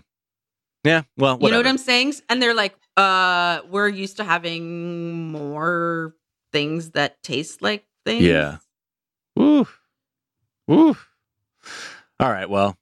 Yeah. 0.83 1.03
Well, 1.17 1.37
You 1.41 1.49
know 1.51 1.57
what. 1.57 1.67
I'm 1.67 1.77
saying? 1.77 2.13
And 2.29 2.41
they're 2.41 2.53
like, 2.53 2.75
uh, 2.97 3.61
we're 3.69 3.87
used 3.87 4.17
to 4.17 4.25
having 4.25 5.31
more 5.31 6.13
things 6.51 6.91
that 6.91 7.23
taste 7.23 7.61
like 7.61 7.85
things. 8.05 8.23
Yeah. 8.23 8.57
Woo. 9.37 9.65
Woo. 10.67 10.97
All 12.19 12.31
right. 12.31 12.49
Well, 12.49 12.77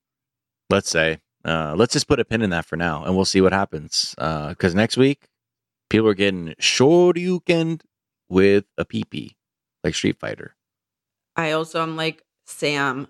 let's 0.70 0.90
say, 0.90 1.20
uh, 1.44 1.76
let's 1.78 1.94
just 1.94 2.08
put 2.08 2.20
a 2.20 2.26
pin 2.26 2.42
in 2.42 2.50
that 2.50 2.66
for 2.66 2.76
now 2.76 3.04
and 3.04 3.16
we'll 3.16 3.26
see 3.26 3.42
what 3.42 3.54
happens. 3.54 4.16
Uh, 4.18 4.54
cause 4.56 4.74
next 4.74 4.98
week 4.98 5.28
people 5.90 6.08
are 6.08 6.14
getting 6.14 6.56
Shoryuken 6.60 7.82
with 8.30 8.66
a 8.78 8.86
PP 8.86 9.36
like 9.84 9.96
Street 9.96 10.20
Fighter. 10.20 10.56
I 11.36 11.52
also 11.52 11.82
am 11.82 11.96
like, 11.96 12.24
Sam, 12.46 13.08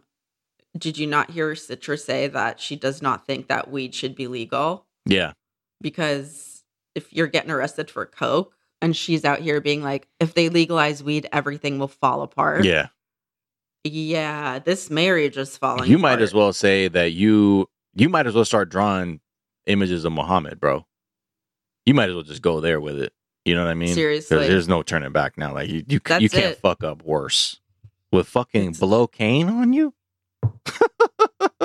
did 0.77 0.97
you 0.97 1.07
not 1.07 1.31
hear 1.31 1.53
Citra 1.53 1.99
say 1.99 2.27
that 2.27 2.59
she 2.59 2.75
does 2.75 3.01
not 3.01 3.25
think 3.25 3.47
that 3.47 3.71
weed 3.71 3.95
should 3.95 4.15
be 4.15 4.27
legal? 4.27 4.85
Yeah. 5.05 5.33
Because 5.81 6.63
if 6.95 7.13
you're 7.13 7.27
getting 7.27 7.51
arrested 7.51 7.89
for 7.89 8.05
coke 8.05 8.55
and 8.81 8.95
she's 8.95 9.23
out 9.23 9.39
here 9.39 9.61
being 9.61 9.83
like, 9.83 10.07
if 10.19 10.33
they 10.33 10.49
legalize 10.49 11.03
weed, 11.03 11.29
everything 11.31 11.79
will 11.79 11.87
fall 11.87 12.21
apart. 12.21 12.65
Yeah. 12.65 12.87
Yeah, 13.87 14.57
this 14.59 14.89
marriage 14.89 15.37
is 15.37 15.57
falling. 15.57 15.89
You 15.89 15.99
might 15.99 16.19
as 16.19 16.33
well 16.33 16.51
say 16.53 16.87
that 16.87 17.11
you, 17.11 17.69
you 17.93 18.09
might 18.09 18.25
as 18.25 18.33
well 18.33 18.43
start 18.43 18.69
drawing 18.69 19.19
images 19.67 20.05
of 20.05 20.11
Muhammad, 20.11 20.59
bro. 20.59 20.85
You 21.85 21.93
might 21.93 22.09
as 22.09 22.15
well 22.15 22.23
just 22.23 22.41
go 22.41 22.59
there 22.61 22.81
with 22.81 22.99
it. 22.99 23.13
You 23.45 23.53
know 23.53 23.63
what 23.63 23.69
I 23.69 23.75
mean? 23.75 23.93
Seriously. 23.93 24.47
there's 24.47 24.67
no 24.67 24.81
turning 24.81 25.11
back 25.11 25.37
now. 25.37 25.53
Like 25.53 25.69
you, 25.69 25.83
you, 25.87 25.99
you 26.19 26.29
can't 26.29 26.33
it. 26.33 26.57
fuck 26.57 26.83
up 26.83 27.03
worse 27.03 27.61
with 28.11 28.27
fucking 28.27 28.61
It's- 28.61 28.79
blow 28.79 29.05
cane 29.05 29.49
on 29.49 29.71
you. 29.71 29.93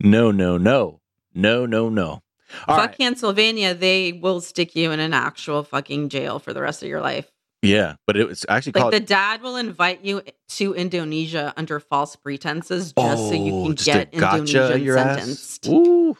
no, 0.00 0.30
no, 0.30 0.56
no, 0.56 1.00
no, 1.34 1.66
no, 1.66 1.88
no. 1.90 2.22
All 2.68 2.76
Fuck 2.76 2.90
right. 2.90 2.98
Pennsylvania, 2.98 3.74
they 3.74 4.12
will 4.12 4.40
stick 4.40 4.76
you 4.76 4.90
in 4.92 5.00
an 5.00 5.12
actual 5.12 5.64
fucking 5.64 6.08
jail 6.08 6.38
for 6.38 6.52
the 6.54 6.62
rest 6.62 6.82
of 6.82 6.88
your 6.88 7.00
life. 7.00 7.30
Yeah, 7.64 7.94
but 8.06 8.16
it 8.16 8.26
was 8.28 8.44
actually 8.48 8.72
Like 8.72 8.80
called. 8.82 8.92
the 8.94 9.00
dad 9.00 9.42
will 9.42 9.56
invite 9.56 10.04
you 10.04 10.22
to 10.50 10.74
Indonesia 10.74 11.52
under 11.56 11.80
false 11.80 12.16
pretenses 12.16 12.92
just 12.98 13.28
so 13.28 13.32
you 13.34 13.54
Oh, 13.54 13.64
can 13.66 13.74
get 13.74 14.12
gotcha 14.12 14.38
Indonesian 14.74 14.98
ass? 14.98 15.16
sentenced. 15.18 15.68
Ooh, 15.68 16.16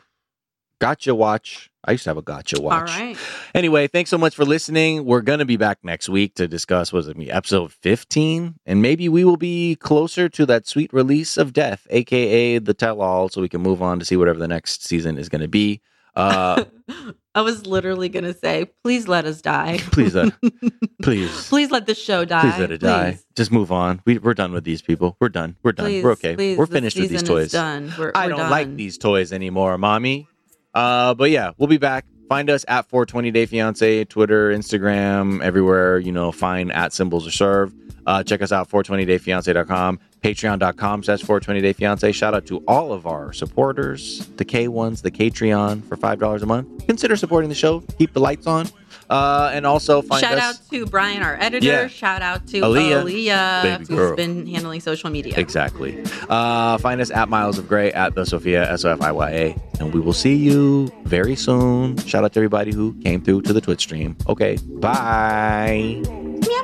gotcha 0.80 1.14
watch. 1.14 1.70
I 1.86 1.92
used 1.92 2.04
to 2.04 2.10
have 2.10 2.16
a 2.16 2.22
gotcha 2.22 2.60
watch. 2.62 2.90
All 2.90 2.96
right. 2.96 3.16
Anyway, 3.54 3.88
thanks 3.88 4.08
so 4.08 4.16
much 4.16 4.34
for 4.34 4.46
listening. 4.46 5.04
We're 5.04 5.20
going 5.20 5.40
to 5.40 5.44
be 5.44 5.58
back 5.58 5.78
next 5.82 6.08
week 6.08 6.34
to 6.36 6.48
discuss, 6.48 6.94
was 6.94 7.08
it 7.08 7.16
me, 7.18 7.30
episode 7.30 7.72
15? 7.72 8.54
And 8.64 8.80
maybe 8.80 9.06
we 9.10 9.22
will 9.22 9.36
be 9.36 9.76
closer 9.76 10.30
to 10.30 10.46
that 10.46 10.66
sweet 10.66 10.90
release 10.94 11.36
of 11.36 11.52
death, 11.52 11.86
aka 11.90 12.58
the 12.58 12.72
tell 12.72 13.02
all, 13.02 13.28
so 13.28 13.42
we 13.42 13.50
can 13.50 13.60
move 13.60 13.82
on 13.82 13.98
to 13.98 14.04
see 14.06 14.16
whatever 14.16 14.38
the 14.38 14.48
next 14.48 14.82
season 14.86 15.18
is 15.18 15.28
going 15.28 15.42
to 15.42 15.48
be. 15.48 15.82
Uh, 16.16 16.64
I 17.34 17.40
was 17.40 17.66
literally 17.66 18.08
going 18.08 18.24
to 18.24 18.34
say, 18.34 18.66
please 18.84 19.08
let 19.08 19.24
us 19.24 19.40
die. 19.40 19.78
please, 19.92 20.14
let, 20.14 20.32
please, 21.02 21.48
please 21.48 21.70
let 21.70 21.86
the 21.86 21.94
show 21.94 22.24
die. 22.24 22.42
please 22.42 22.58
let 22.58 22.70
it 22.70 22.80
die. 22.80 23.18
Just 23.34 23.50
move 23.50 23.72
on. 23.72 24.00
We, 24.04 24.18
we're 24.18 24.34
done 24.34 24.52
with 24.52 24.64
these 24.64 24.82
people. 24.82 25.16
We're 25.20 25.30
done. 25.30 25.56
We're 25.62 25.72
done. 25.72 25.86
Please, 25.86 26.04
we're 26.04 26.12
okay. 26.12 26.36
please, 26.36 26.56
we're 26.56 26.66
finished 26.66 26.96
with 26.96 27.10
these 27.10 27.24
toys. 27.24 27.50
Done. 27.50 27.92
We're, 27.98 28.12
I 28.14 28.26
we're 28.26 28.36
don't 28.36 28.50
like 28.50 28.76
these 28.76 28.98
toys 28.98 29.32
anymore, 29.32 29.76
mommy. 29.78 30.28
Uh, 30.72 31.14
but 31.14 31.30
yeah, 31.30 31.50
we'll 31.58 31.68
be 31.68 31.78
back. 31.78 32.06
Find 32.28 32.48
us 32.48 32.64
at 32.68 32.88
420 32.88 33.30
Day 33.32 33.46
Fiance, 33.46 34.04
Twitter, 34.04 34.50
Instagram, 34.50 35.42
everywhere, 35.42 35.98
you 35.98 36.10
know, 36.10 36.32
find 36.32 36.72
at 36.72 36.92
symbols 36.92 37.26
are 37.26 37.32
served. 37.32 37.76
Uh, 38.06 38.22
check 38.22 38.42
us 38.42 38.52
out, 38.52 38.68
420dayfiance.com, 38.70 39.98
patreon.com 40.24 41.02
slash 41.02 41.20
420 41.20 41.60
day 41.60 41.72
fiance 41.74 42.10
shout 42.12 42.32
out 42.32 42.46
to 42.46 42.64
all 42.66 42.92
of 42.92 43.06
our 43.06 43.30
supporters 43.34 44.26
the 44.36 44.44
k 44.44 44.68
ones 44.68 45.02
the 45.02 45.10
patreon 45.10 45.84
for 45.86 45.96
five 45.98 46.18
dollars 46.18 46.42
a 46.42 46.46
month 46.46 46.86
consider 46.86 47.14
supporting 47.14 47.50
the 47.50 47.54
show 47.54 47.80
keep 47.98 48.12
the 48.14 48.20
lights 48.20 48.46
on 48.46 48.66
uh, 49.10 49.50
and 49.52 49.66
also 49.66 50.00
find 50.00 50.20
shout 50.20 50.38
us. 50.38 50.42
out 50.60 50.70
to 50.70 50.86
Brian, 50.86 51.22
our 51.22 51.34
editor. 51.34 51.66
Yeah. 51.66 51.88
Shout 51.88 52.22
out 52.22 52.46
to 52.48 52.60
Aaliyah, 52.62 53.02
Aaliyah 53.04 53.78
who's 53.80 53.88
girl. 53.88 54.16
been 54.16 54.46
handling 54.46 54.80
social 54.80 55.10
media. 55.10 55.34
Exactly. 55.36 56.02
Uh, 56.28 56.78
find 56.78 57.02
us 57.02 57.10
at 57.10 57.28
Miles 57.28 57.58
of 57.58 57.68
Gray 57.68 57.92
at 57.92 58.14
the 58.14 58.22
Sofiya 58.22 58.62
S 58.70 58.84
O 58.86 58.90
F 58.90 59.02
I 59.02 59.12
Y 59.12 59.30
A, 59.30 59.56
and 59.78 59.92
we 59.92 60.00
will 60.00 60.14
see 60.14 60.34
you 60.34 60.90
very 61.04 61.36
soon. 61.36 61.98
Shout 61.98 62.24
out 62.24 62.32
to 62.32 62.38
everybody 62.40 62.72
who 62.72 62.94
came 63.02 63.20
through 63.22 63.42
to 63.42 63.52
the 63.52 63.60
Twitch 63.60 63.80
stream. 63.82 64.16
Okay, 64.26 64.56
bye. 64.80 66.02
Yeah. 66.48 66.63